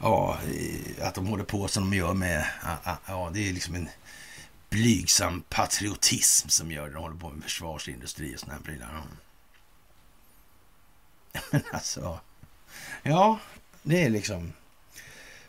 [0.00, 2.44] ja, eh, att de håller på som de gör med,
[3.06, 3.88] ja, det är liksom en
[4.70, 6.94] blygsam patriotism som gör det.
[6.94, 9.02] De håller på med försvarsindustri och sådana här prylar.
[11.50, 12.20] Men alltså,
[13.02, 13.38] ja,
[13.82, 14.52] det är liksom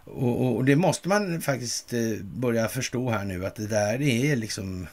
[0.05, 4.35] och, och, det måste man faktiskt eh, börja förstå här nu att det där är
[4.35, 4.87] liksom,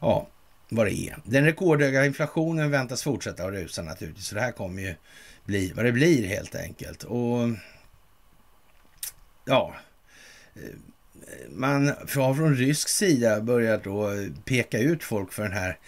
[0.00, 0.28] ja,
[0.68, 1.18] vad det är.
[1.24, 4.26] Den rekordhöga inflationen väntas fortsätta att rusa naturligtvis.
[4.26, 4.94] Så det här kommer ju
[5.44, 7.04] bli vad det blir helt enkelt.
[7.04, 7.48] Och
[9.44, 9.74] ja,
[10.54, 10.62] eh,
[11.48, 14.10] man har från rysk sida börjat då
[14.44, 15.78] peka ut folk för den här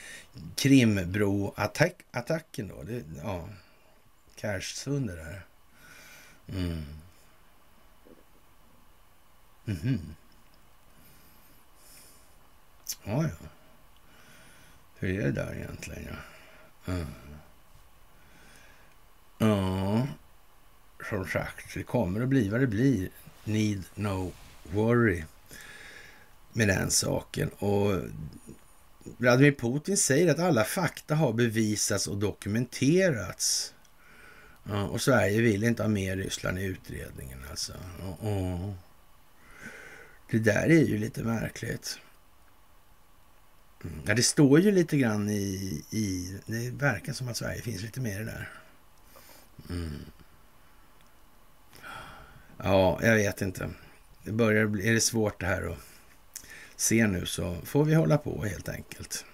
[0.56, 2.68] Krimbro-attacken.
[2.68, 2.82] Då.
[2.82, 3.48] Det, ja,
[4.36, 5.44] Kersundet där.
[6.48, 6.84] Mm.
[9.66, 10.14] Mm.
[13.04, 13.48] Ja, ja.
[14.98, 16.16] Hur är det där egentligen?
[16.84, 16.92] Ja.
[16.92, 17.06] Mm.
[19.38, 20.06] ja,
[21.10, 23.08] som sagt, det kommer att bli vad det blir.
[23.44, 24.32] Need no
[24.62, 25.24] worry
[26.52, 27.48] med den saken.
[27.48, 28.00] Och
[29.04, 33.74] Vladimir Putin säger att alla fakta har bevisats och dokumenterats.
[34.64, 37.72] Ja, och Sverige vill inte ha med Ryssland i utredningen alltså.
[38.02, 38.74] Oh, oh.
[40.32, 41.98] Det där är ju lite märkligt.
[43.84, 44.00] Mm.
[44.06, 46.38] Ja, det står ju lite grann i, i...
[46.46, 48.50] Det verkar som att Sverige finns lite mer i det där.
[49.70, 49.98] Mm.
[52.56, 53.70] Ja, jag vet inte.
[54.24, 54.88] Det börjar bli...
[54.88, 55.78] Är det svårt det här att
[56.76, 59.24] se nu så får vi hålla på helt enkelt.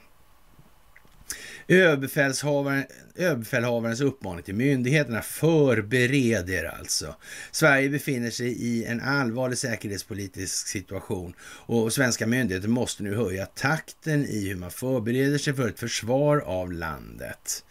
[1.71, 5.23] Överbefälhavaren, överbefälhavarens uppmaning till myndigheterna.
[5.23, 7.15] Förbered er alltså.
[7.51, 14.27] Sverige befinner sig i en allvarlig säkerhetspolitisk situation och svenska myndigheter måste nu höja takten
[14.27, 17.65] i hur man förbereder sig för ett försvar av landet.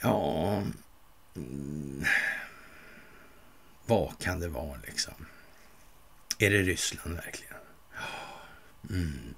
[0.00, 0.62] Ja...
[1.36, 2.04] Mm,
[3.86, 5.14] vad kan det vara liksom?
[6.38, 7.54] Är det Ryssland verkligen?
[8.90, 9.34] Mm.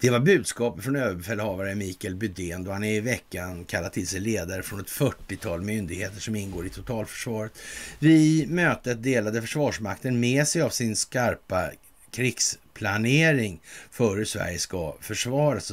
[0.00, 4.62] Det var budskapet från överbefälhavare Mikael Bydén då han i veckan kallat till sig ledare
[4.62, 7.52] från ett 40-tal myndigheter som ingår i totalförsvaret.
[7.98, 11.70] Vid mötet delade Försvarsmakten med sig av sin skarpa
[12.10, 13.60] krigsplanering
[13.90, 15.72] för hur Sverige ska försvaras.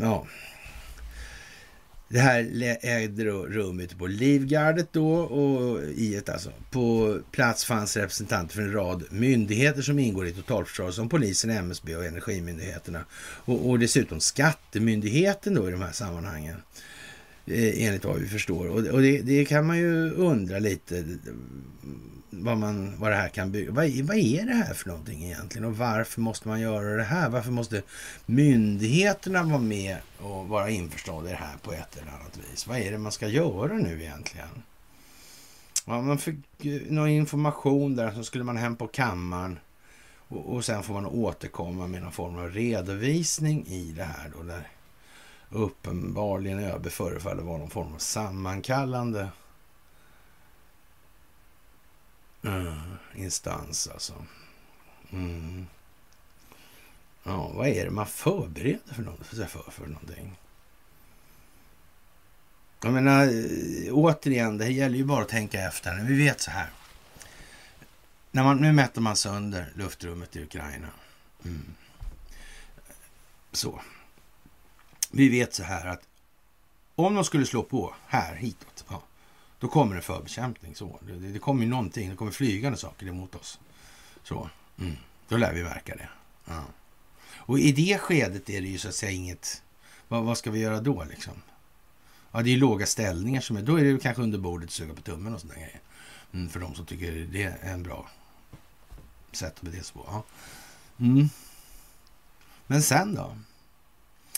[0.00, 0.26] Ja,
[2.12, 6.52] det här ägde rum ute på Livgardet då och i ett alltså.
[6.70, 11.96] På plats fanns representanter för en rad myndigheter som ingår i totalförsvaret som polisen, MSB
[11.96, 13.04] och Energimyndigheterna.
[13.20, 16.56] Och, och dessutom Skattemyndigheten då i de här sammanhangen.
[17.46, 18.68] Eh, enligt vad vi förstår.
[18.68, 21.04] Och, och det, det, kan man ju undra lite
[22.30, 23.72] vad, man, vad det här kan bygga.
[23.72, 25.64] Vad, vad är det här för någonting egentligen?
[25.64, 27.28] Och varför måste man göra det här?
[27.28, 27.82] Varför måste
[28.26, 32.66] myndigheterna vara med och vara införstådda i det här på ett eller annat vis?
[32.66, 34.62] Vad är det man ska göra nu egentligen?
[35.86, 39.58] Ja, man fick eh, någon information där, så skulle man hem på kammaren
[40.16, 44.42] och, och sen får man återkomma med någon form av redovisning i det här då,
[44.42, 44.68] där
[45.50, 49.28] uppenbarligen ÖB förefaller vara någon form av sammankallande
[52.42, 52.82] Eh,
[53.14, 54.14] instans alltså.
[55.12, 55.66] Mm.
[57.22, 60.36] Ja, vad är det man förbereder för, något, för, för, för någonting?
[62.82, 66.04] Jag menar, eh, återigen, det gäller ju bara att tänka efter.
[66.04, 66.70] Vi vet så här.
[68.30, 70.88] När man, nu mäter man sönder luftrummet i Ukraina.
[71.44, 71.74] Mm.
[73.52, 73.80] Så.
[75.10, 76.02] Vi vet så här att
[76.94, 79.02] om de skulle slå på här, hitåt, ja,
[79.60, 80.74] då kommer det förbekämpning.
[80.74, 80.98] Så.
[81.06, 83.60] Det, det kommer ju någonting, det kommer flygande saker emot oss.
[84.22, 84.96] Så, mm.
[85.28, 86.08] Då lär vi verka det.
[86.44, 86.64] Ja.
[87.34, 89.62] Och i det skedet är det ju så att säga inget...
[90.08, 91.34] Vad, vad ska vi göra då liksom?
[92.32, 93.62] Ja, det är ju låga ställningar som är...
[93.62, 95.80] Då är det kanske under bordet suga på tummen och sådana grejer.
[96.32, 98.08] Mm, för de som tycker det är en bra
[99.32, 100.04] sätt att bete sig på.
[100.06, 100.24] Ja.
[100.98, 101.28] Mm.
[102.66, 103.36] Men sen då?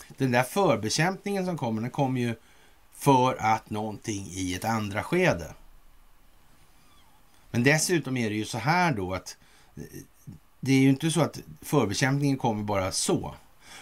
[0.09, 2.35] Den där förbekämpningen som kommer, den kommer ju
[3.03, 5.55] för att någonting i ett andra skede.
[7.51, 9.37] Men dessutom är det ju så här då att
[9.77, 9.83] eh,
[10.61, 13.35] det är ju inte så att förbekämpningen kommer bara så.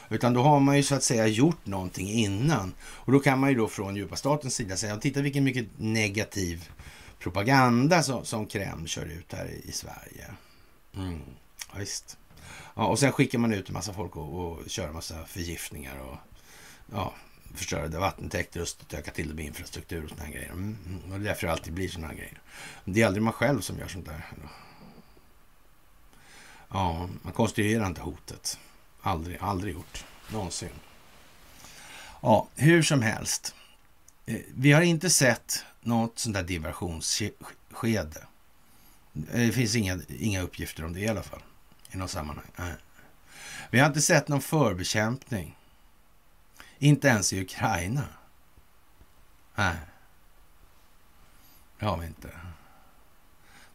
[0.09, 2.75] Utan då har man ju så att säga gjort någonting innan.
[2.81, 6.71] Och då kan man ju då från djupa statens sida säga, titta vilken mycket negativ
[7.19, 10.27] propaganda som, som Kreml kör ut här i, i Sverige.
[10.97, 11.21] Mm,
[11.73, 12.19] ja, visst.
[12.75, 15.99] Ja, och sen skickar man ut en massa folk och, och kör en massa förgiftningar
[15.99, 16.17] och
[16.93, 17.15] ja,
[17.55, 20.51] förstörda vattentäkter och stöka till det med infrastruktur och såna här grejer.
[20.51, 22.41] Mm, mm, och det är därför det alltid blir såna här grejer.
[22.85, 24.27] Det är aldrig man själv som gör sånt där.
[26.69, 28.59] Ja, man konstruerar inte hotet.
[29.01, 30.05] Aldrig, aldrig gjort.
[30.33, 30.71] Någonsin.
[32.23, 33.55] Ja, hur som helst.
[34.27, 38.21] Eh, vi har inte sett något sånt där diversionsskede.
[39.15, 41.43] Eh, det finns inga, inga uppgifter om det i alla fall.
[41.91, 42.47] I något sammanhang.
[42.57, 42.75] Nej.
[43.71, 45.57] Vi har inte sett någon förbekämpning.
[46.83, 48.05] Inte ens i Ukraina.
[49.55, 49.77] Nej.
[51.79, 52.31] Det har vi inte.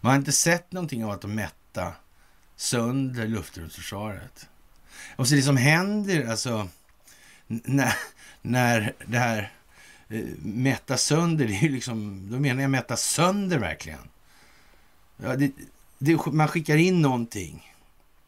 [0.01, 1.93] Man har inte sett någonting av att de mätta
[2.56, 4.50] sönder luftrumsförsvaret.
[5.16, 6.67] Och så det som händer, alltså,
[7.48, 7.93] när,
[8.42, 9.53] när det här
[10.09, 14.09] eh, mätta sönder, det är ju liksom, då menar jag mätta sönder verkligen.
[15.17, 15.51] Ja, det,
[15.98, 17.74] det, man skickar in någonting.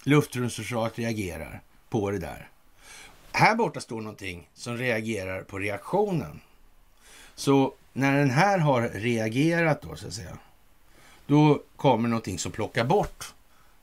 [0.03, 2.49] Luftrumsförsvaret reagerar på det där.
[3.37, 6.41] Här borta står någonting som reagerar på reaktionen.
[7.35, 10.37] Så när den här har reagerat då, så att säga,
[11.25, 13.33] då kommer någonting som plockar bort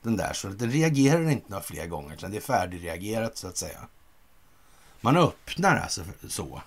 [0.01, 0.33] den där.
[0.33, 3.79] Så att den reagerar inte några fler gånger, utan det är färdigreagerat så att säga.
[5.01, 6.61] Man öppnar alltså så.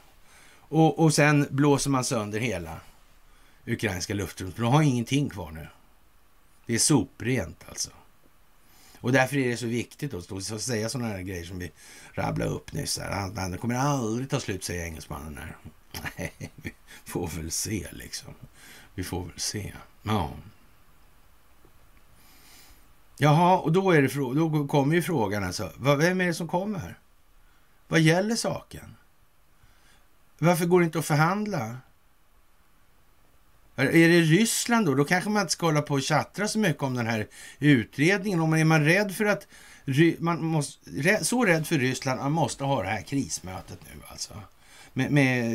[0.58, 2.80] Och, och sen blåser man sönder hela
[3.66, 4.56] ukrainska luftrummet.
[4.56, 5.68] De har ingenting kvar nu.
[6.66, 7.90] Det är soprent alltså.
[9.00, 11.72] Och därför är det så viktigt att stå säga sådana här grejer som vi
[12.12, 12.98] rabblade upp nyss.
[12.98, 13.50] Här.
[13.50, 15.56] Det kommer aldrig ta slut, säger engelsmannen här.
[16.16, 16.72] Nej, vi
[17.04, 18.34] får väl se liksom.
[18.94, 19.72] Vi får väl se.
[20.02, 20.30] Ja.
[23.20, 25.72] Jaha, och då, är det, då kommer ju frågan alltså.
[25.78, 26.98] Vem är det som kommer?
[27.88, 28.96] Vad gäller saken?
[30.38, 31.76] Varför går det inte att förhandla?
[33.78, 34.94] Är det Ryssland då?
[34.94, 37.26] Då kanske man inte ska hålla på och tjattra så mycket om den här
[37.58, 38.40] utredningen.
[38.40, 39.46] Om man är man rädd för att
[40.18, 44.34] man måste, så rädd för Ryssland att man måste ha det här krismötet nu alltså.
[44.92, 45.50] Med, med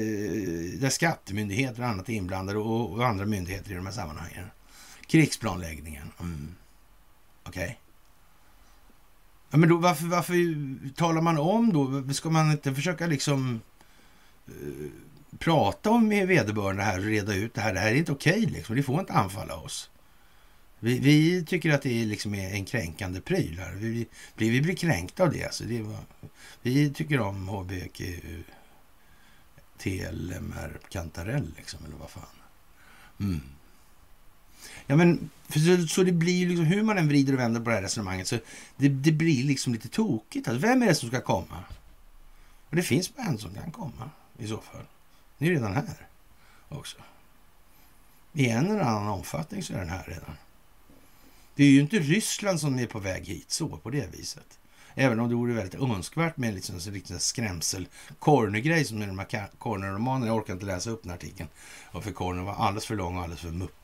[0.81, 4.45] där skattemyndigheter och annat är inblandade och, och, andra myndigheter i de här sammanhangen.
[5.07, 6.11] Krigsplanläggningen.
[6.19, 6.55] Mm.
[7.43, 7.63] Okej.
[7.63, 7.75] Okay.
[9.49, 10.35] Ja, men då, varför, varför
[10.95, 12.13] talar man om då?
[12.13, 13.61] Ska man inte försöka liksom
[14.49, 14.89] uh,
[15.39, 17.73] prata om med vederbörande här och reda ut det här?
[17.73, 18.75] Det här är inte okej okay, liksom.
[18.75, 19.89] Det får inte anfalla oss.
[20.79, 23.73] Vi, vi, tycker att det liksom är en kränkande pryl här.
[23.73, 25.45] Vi, vi, vi blir kränkta av det.
[25.45, 25.97] Alltså det var,
[26.61, 28.01] vi tycker om HBQ,
[29.77, 32.23] TLMR, Kantarell liksom, eller vad fan.
[33.19, 33.41] Mm.
[34.87, 37.75] Ja, men så, så det blir liksom, hur man än vrider och vänder på det
[37.75, 38.37] här resonemanget, så
[38.77, 40.47] det, det blir liksom lite tokigt.
[40.47, 41.63] Alltså, vem är det som ska komma?
[42.69, 44.85] Och det finns bara en som kan komma i så fall.
[45.43, 46.07] Är redan här
[46.69, 46.97] också.
[48.33, 50.35] I en eller annan omfattning så är den här redan.
[51.55, 54.59] Det är ju inte Ryssland som är på väg hit så på det viset.
[54.95, 57.87] Även om det vore väldigt önskvärt med en liksom, liksom skrämsel
[58.19, 60.27] corner som i de här corner-romanerna.
[60.27, 61.49] Jag orkar inte läsa upp den artikeln.
[62.01, 63.82] För corner var alldeles för lång och alldeles för muppig.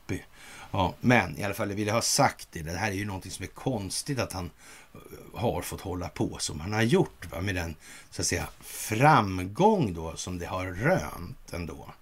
[0.70, 2.62] Ja, men i alla fall, jag ville ha sagt det.
[2.62, 4.50] Det här är ju någonting som är konstigt att han
[4.94, 7.30] eh, har fått hålla på som han har gjort.
[7.30, 7.40] Va?
[7.40, 7.74] Med den
[8.10, 11.94] så att säga framgång då som det har rönt ändå.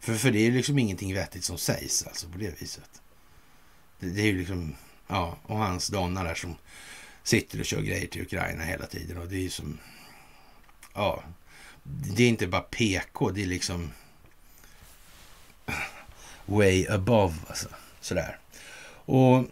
[0.00, 3.02] För, för det är ju liksom ingenting vettigt som sägs alltså på det viset.
[3.98, 4.74] Det, det är ju liksom,
[5.06, 6.56] ja, och hans donna där som
[7.22, 9.18] sitter och kör grejer till Ukraina hela tiden.
[9.18, 9.78] Och det är ju som,
[10.94, 11.22] ja,
[11.82, 13.90] det är inte bara PK, det är liksom
[16.46, 17.68] way above alltså.
[18.00, 18.38] Sådär.
[19.04, 19.44] Och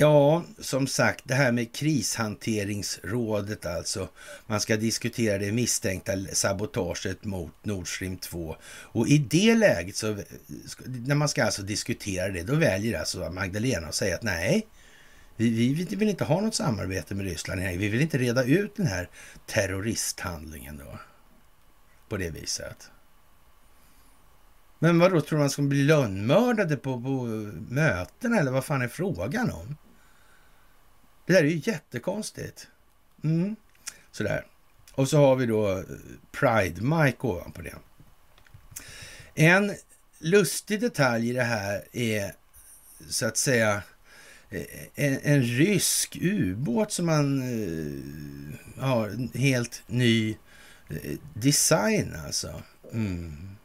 [0.00, 4.08] ja, som sagt, det här med krishanteringsrådet alltså.
[4.46, 8.56] Man ska diskutera det misstänkta sabotaget mot Nord Stream 2.
[8.66, 10.18] Och i det läget, så,
[10.86, 14.66] när man ska alltså diskutera det, då väljer alltså Magdalena att säga att nej,
[15.36, 17.60] vi, vi, vill inte ha något samarbete med Ryssland.
[17.60, 19.08] Vi vill inte reda ut den här
[19.46, 20.98] terroristhandlingen då.
[22.08, 22.90] På det viset.
[24.82, 27.24] Men vad då tror man ska bli lönnmördade på, på
[27.68, 29.76] mötena eller vad fan är frågan om?
[31.26, 32.68] Det där är ju jättekonstigt.
[33.24, 33.56] Mm.
[34.10, 34.46] Sådär.
[34.92, 35.84] Och så har vi då eh,
[36.32, 37.74] Pride Mike ovanpå det.
[39.34, 39.74] En
[40.18, 42.32] lustig detalj i det här är
[43.08, 43.82] så att säga
[44.50, 48.02] eh, en, en rysk ubåt som man uh,
[48.78, 50.36] har en helt ny
[51.34, 52.62] design alltså.
[52.92, 53.56] Mm.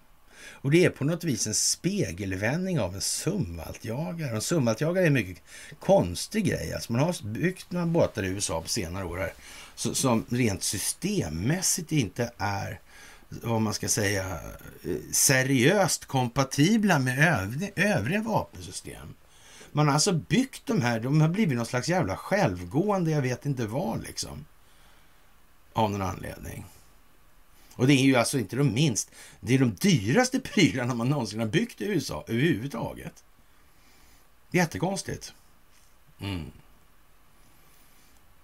[0.66, 4.36] Och det är på något vis en spegelvändning av en sumvaltjagare.
[4.36, 5.44] En sumvaltjagare är en mycket
[5.80, 6.74] konstig grej.
[6.74, 9.34] Alltså man har byggt några båtar i USA på senare år här,
[9.76, 12.80] som rent systemmässigt inte är
[13.30, 14.26] vad man ska säga,
[14.84, 19.14] eh, seriöst kompatibla med övriga vapensystem.
[19.72, 23.46] Man har alltså byggt de här, de har blivit någon slags jävla självgående, jag vet
[23.46, 24.46] inte vad liksom.
[25.74, 26.66] Av någon anledning.
[27.76, 31.40] Och det är ju alltså inte de minst, det är de dyraste prylarna man någonsin
[31.40, 33.24] har byggt i USA överhuvudtaget.
[34.52, 35.34] Jättekonstigt.
[36.20, 36.52] Mm.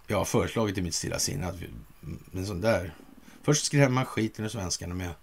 [0.08, 1.70] Jag har föreslagit i mitt stilla sinne att vi,
[2.34, 2.94] en sån där...
[3.44, 5.14] Först skrämmer man skiten ur svenskarna med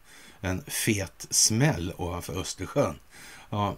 [0.40, 2.98] en fet smäll ovanför Östersjön.
[3.50, 3.76] Ja,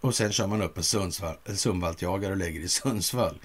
[0.00, 1.84] och sen kör man upp en, Sundsvall, en
[2.30, 3.38] och lägger i Sundsvall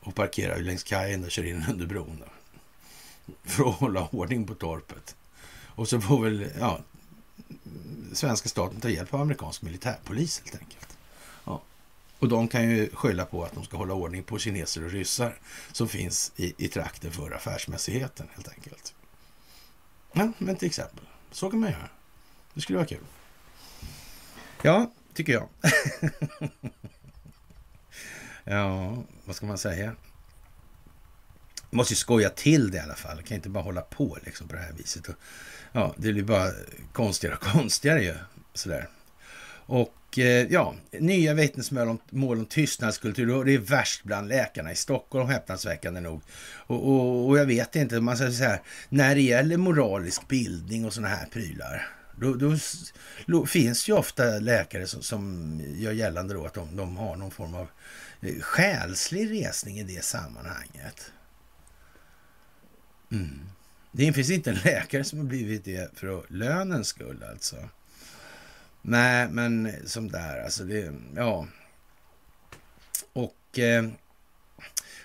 [0.00, 2.18] och parkerar längs kajen och kör in under bron.
[2.20, 2.32] Där.
[3.44, 5.16] För att hålla ordning på torpet.
[5.74, 6.80] Och så får väl ja,
[8.12, 10.98] svenska staten ta hjälp av amerikansk militärpolis helt enkelt.
[11.44, 11.62] Ja.
[12.18, 15.38] Och de kan ju skylla på att de ska hålla ordning på kineser och ryssar
[15.72, 18.94] som finns i, i trakten för affärsmässigheten helt enkelt.
[20.12, 21.04] Ja, men till exempel.
[21.30, 21.88] Så kan man göra.
[22.54, 23.04] Det skulle vara kul.
[24.62, 25.48] Ja, tycker jag.
[28.44, 29.96] Ja, vad ska man säga?
[31.70, 33.22] Måste ju skoja till det i alla fall.
[33.22, 35.08] Kan inte bara hålla på liksom på det här viset.
[35.08, 35.14] Och,
[35.72, 36.50] ja, det blir bara
[36.92, 38.14] konstigare och konstigare ju.
[38.54, 38.88] Sådär.
[39.66, 43.34] Och eh, ja, nya vittnesmål om, mål om tystnadskultur.
[43.34, 46.22] Och det är värst bland läkarna i Stockholm, häpnadsväckande nog.
[46.66, 50.84] Och, och, och jag vet inte, man säger så här, när det gäller moralisk bildning
[50.84, 51.88] och sådana här prylar.
[52.16, 52.56] Då, då,
[53.26, 57.30] då, finns ju ofta läkare som, som gör gällande då att de, de har någon
[57.30, 57.68] form av
[58.20, 61.12] eh, själslig resning i det sammanhanget.
[63.12, 63.40] Mm.
[63.92, 67.56] Det finns inte en läkare som har blivit det för lönens skull alltså.
[68.82, 71.46] Nej, men som där, alltså det, ja.
[73.12, 73.88] Och eh,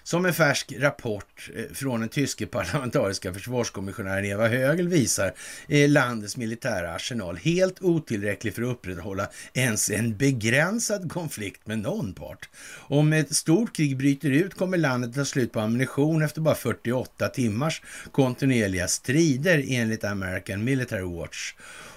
[0.05, 5.33] som en färsk rapport eh, från den tyske parlamentariska försvarskommissionären Eva Högel visar
[5.67, 12.13] är landets militära arsenal helt otillräcklig för att upprätthålla ens en begränsad konflikt med någon
[12.13, 12.49] part.
[12.77, 17.27] Om ett stort krig bryter ut kommer landet ta slut på ammunition efter bara 48
[17.27, 21.53] timmars kontinuerliga strider enligt American Military Watch.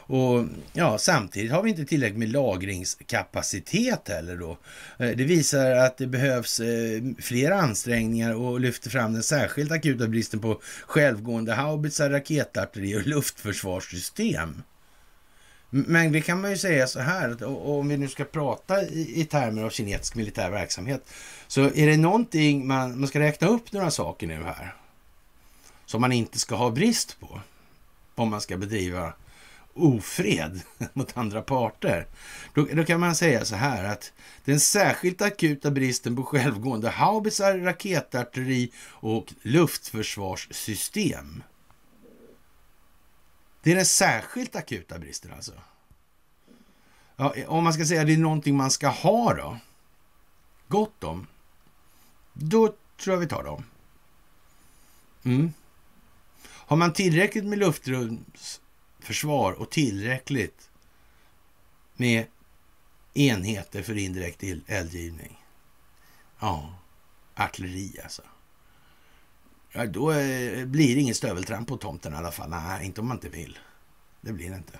[0.09, 4.59] Och ja, samtidigt har vi inte tillräckligt med lagringskapacitet heller då.
[4.99, 10.09] Eh, det visar att det behövs eh, fler ansträngningar och lyfter fram den särskilt akuta
[10.09, 14.63] bristen på självgående haubitsar, raketartilleri och luftförsvarssystem.
[15.71, 19.21] Men det kan man ju säga så här, att om vi nu ska prata i,
[19.21, 21.11] i termer av kinesisk militär verksamhet,
[21.47, 24.75] så är det någonting man, man ska räkna upp några saker nu här,
[25.87, 27.41] som man inte ska ha brist på,
[28.15, 29.13] om man ska bedriva
[29.79, 32.07] ofred mot andra parter.
[32.55, 34.13] Då, då, kan man säga så här att
[34.45, 41.43] den särskilt akuta bristen på självgående haubitsar, raketartilleri och luftförsvarssystem.
[43.63, 45.53] Det är den särskilt akuta bristen alltså.
[47.17, 49.59] Ja, om man ska säga att det är någonting man ska ha då,
[50.69, 51.27] gott om,
[52.33, 53.65] då tror jag vi tar dem.
[55.25, 55.53] Mm.
[56.45, 58.61] Har man tillräckligt med luftrums
[59.09, 60.71] försvar och tillräckligt
[61.97, 62.27] med
[63.15, 65.45] enheter för indirekt eldgivning.
[66.41, 66.75] Ja,
[67.35, 68.23] artilleri alltså.
[69.73, 72.51] Ja, då eh, blir det ingen stöveltramp på tomten i alla fall.
[72.51, 73.59] Nej, inte om man inte vill.
[74.21, 74.79] Det blir det inte.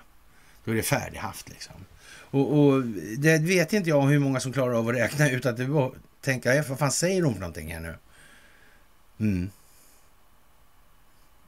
[0.63, 1.75] Då är det färdighaft liksom.
[2.09, 2.83] Och, och
[3.17, 5.95] det vet inte jag hur många som klarar av att räkna ut att det var...
[6.21, 7.97] Tänka, vad fan säger de för någonting här nu?
[9.19, 9.49] Mm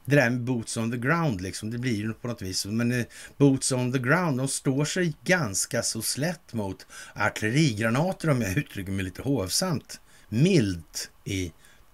[0.06, 2.66] det där med boots on the ground liksom, det blir ju på något vis.
[2.66, 3.06] Men eh,
[3.38, 8.92] boots on the ground, de står sig ganska så slätt mot artillerigranater om jag uttrycker
[8.92, 10.00] mig lite hovsamt.
[10.30, 11.52] Milt i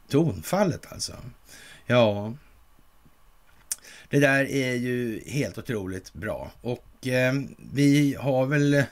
[0.09, 1.13] tonfallet alltså.
[1.85, 2.33] Ja,
[4.09, 6.51] det där är ju helt otroligt bra.
[6.61, 7.33] Och eh,
[7.73, 8.85] vi har väl eh,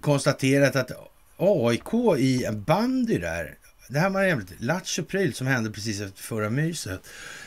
[0.00, 0.90] konstaterat att
[1.36, 3.58] AIK i bandy där,
[3.90, 7.00] det här var jävligt lattjo pryl som hände precis efter förra myset.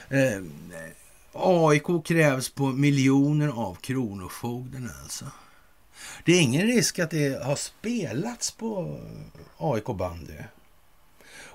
[0.09, 0.41] Eh,
[1.33, 5.25] AIK krävs på miljoner av Kronofogden alltså.
[6.25, 8.99] Det är ingen risk att det har spelats på
[9.57, 10.33] AIK bandy.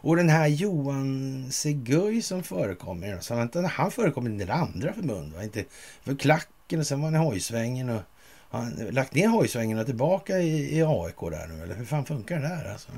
[0.01, 5.33] Och den här Johan Segui som förekommer, så han, han förekommer i det andra förbund,
[5.33, 5.43] va?
[5.43, 5.65] inte
[6.03, 8.03] för klacken och sen var han i hojsvängen och
[8.51, 12.41] han lagt ner hojsvängen och tillbaka i, i AIK där nu, eller hur fan funkar
[12.41, 12.91] det där alltså?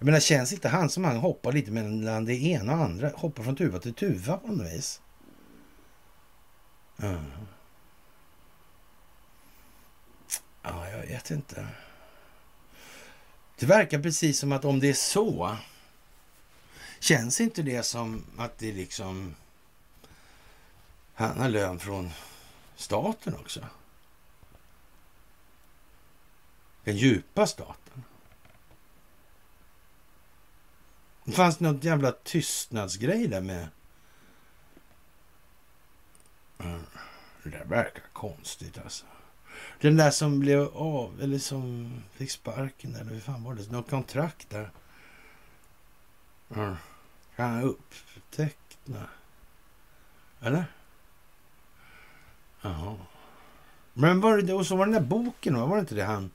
[0.00, 3.08] Jag menar, känns inte han som han hoppar lite mellan det ena och andra?
[3.08, 5.00] Hoppar från tuva till tuva på något vis.
[6.96, 7.20] Ja.
[10.62, 11.66] ja, jag vet inte.
[13.58, 15.56] Det verkar precis som att om det är så,
[17.00, 19.34] känns inte det som att det liksom...
[21.14, 22.10] Han har lön från
[22.76, 23.66] staten också.
[26.84, 27.79] Den djupa staten.
[31.24, 33.68] Det fanns något jävla tystnadsgrej där med...
[37.42, 39.06] Det där verkar konstigt alltså.
[39.80, 43.70] Den där som blev av, eller som fick sparken, eller hur fan var det?
[43.70, 44.70] Något kontrakt där.
[47.36, 49.06] Kan han uppteckna?
[50.40, 50.64] Eller?
[52.60, 52.96] Jaha.
[53.92, 56.30] Men var det, och så var den där boken, var det inte det han...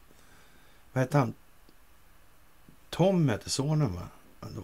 [0.93, 1.33] Vad hette han?
[2.89, 4.07] Tom hette sonen, va?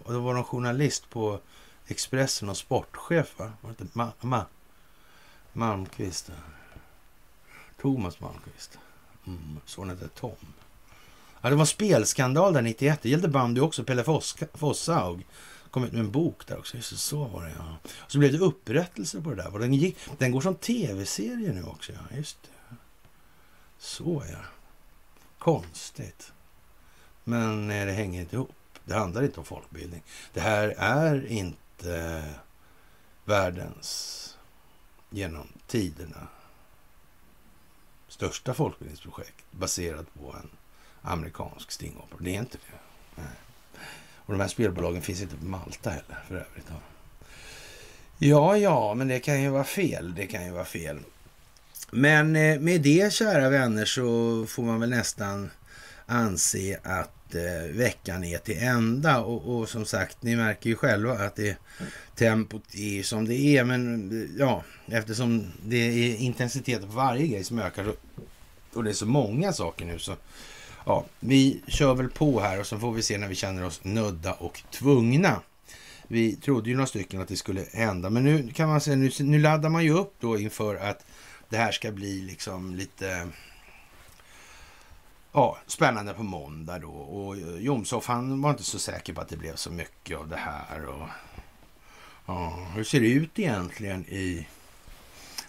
[0.06, 1.40] Då var någon journalist på
[1.86, 3.52] Expressen och sportchef, va?
[3.60, 4.44] Var det Ma Ma
[5.52, 6.30] Malmqvist?
[7.80, 8.78] Thomas Malmqvist.
[9.26, 10.36] Mm, så hette Tom.
[11.40, 13.02] Ja, det var spelskandal där 91.
[13.02, 13.84] Det gällde bandy också.
[13.84, 14.04] Pelle
[14.54, 15.26] Fosshaug
[15.70, 16.76] kom ut med en bok där också.
[16.76, 17.76] Just så var det, ja.
[17.86, 19.58] Och så blev det upprättelse på det där.
[19.58, 22.16] Den, gick, den går som tv-serie nu också, ja.
[22.16, 22.76] Just det.
[23.78, 24.38] Så, ja.
[25.38, 26.32] Konstigt.
[27.24, 28.54] Men det hänger inte ihop.
[28.84, 30.02] Det handlar inte om folkbildning.
[30.32, 32.24] Det här är inte
[33.24, 34.18] världens
[35.10, 36.28] genom tiderna
[38.08, 40.50] största folkbildningsprojekt baserat på en
[41.02, 42.18] amerikansk stingopera.
[42.20, 42.78] Det är inte det.
[43.16, 43.26] Nej.
[44.16, 46.66] Och de här spelbolagen finns inte på Malta heller för övrigt.
[48.18, 50.14] Ja, ja, men det kan ju vara fel.
[50.14, 50.98] Det kan ju vara fel.
[51.90, 55.50] Men eh, med det, kära vänner, så får man väl nästan
[56.06, 59.20] anse att eh, veckan är till ända.
[59.20, 61.56] Och, och, som sagt, ni märker ju själva att det,
[62.14, 63.64] tempot är som det är.
[63.64, 67.94] Men ja, eftersom det är intensiteten på varje grej som ökar
[68.74, 70.16] och det är så många saker nu så
[70.86, 73.80] ja, vi kör väl på här och så får vi se när vi känner oss
[73.84, 75.40] nödda och tvungna.
[76.08, 79.10] Vi trodde ju några stycken att det skulle hända, men nu kan man säga, nu,
[79.20, 81.04] nu laddar man ju upp då inför att
[81.48, 83.28] det här ska bli liksom lite
[85.32, 86.90] ja, spännande på måndag då.
[86.90, 90.28] Och eh, Jomshof han var inte så säker på att det blev så mycket av
[90.28, 90.86] det här.
[90.86, 91.08] Och,
[92.26, 94.46] ja, hur ser det ut egentligen i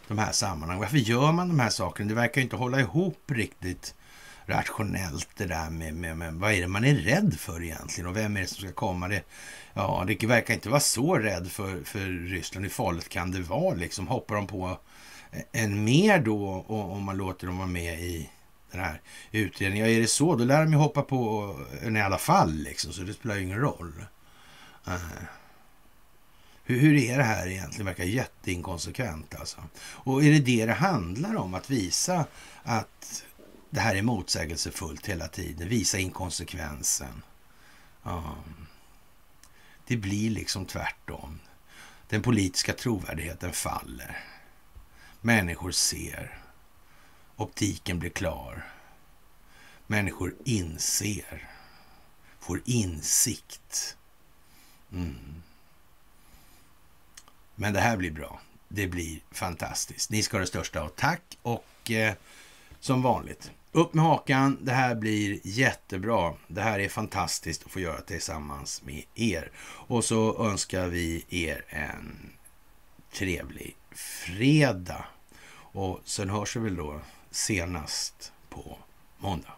[0.08, 0.82] de här sammanhangen?
[0.82, 2.10] Varför gör man de här sakerna?
[2.10, 3.96] Det verkar ju inte hålla ihop riktigt
[4.46, 8.18] rationellt det där med, med, med, vad är det man är rädd för egentligen och
[8.18, 9.08] vem är det som ska komma?
[9.08, 9.24] Det,
[9.74, 12.66] ja, det verkar inte vara så rädd för, för Ryssland.
[12.66, 14.08] Hur farligt kan det vara liksom?
[14.08, 14.78] Hoppar de på
[15.52, 18.30] en mer då om man låter dem vara med i
[18.74, 19.88] den här utredningen?
[19.88, 22.94] Ja, är det så, då lär de ju hoppa på en i alla fall liksom,
[22.94, 24.06] så det spelar ju ingen roll.
[24.88, 25.24] Uh.
[26.66, 27.86] Hur, hur är det här egentligen?
[27.86, 29.58] Det verkar jätteinkonsekvent alltså.
[29.80, 31.54] Och är det det det handlar om?
[31.54, 32.26] Att visa
[32.64, 33.24] att
[33.70, 35.70] det här är motsägelsefullt hela tiden.
[35.70, 37.24] Visa inkonsekvensen.
[38.04, 38.36] Ja.
[39.88, 41.40] Det blir liksom tvärtom.
[42.10, 44.18] Den politiska trovärdigheten faller.
[45.22, 46.43] Människor ser.
[47.44, 48.66] Optiken blir klar.
[49.88, 51.50] Människor inser.
[52.40, 53.98] Får insikt.
[54.92, 55.42] Mm.
[57.56, 58.42] Men det här blir bra.
[58.68, 60.10] Det blir fantastiskt.
[60.10, 62.14] Ni ska ha det största av tack och eh,
[62.80, 64.58] som vanligt, upp med hakan.
[64.62, 66.34] Det här blir jättebra.
[66.48, 69.52] Det här är fantastiskt att få göra tillsammans med er.
[69.66, 72.30] Och så önskar vi er en
[73.12, 75.06] trevlig fredag.
[75.56, 77.02] Och sen hörs vi väl då
[77.34, 78.78] senast på
[79.18, 79.52] måndag.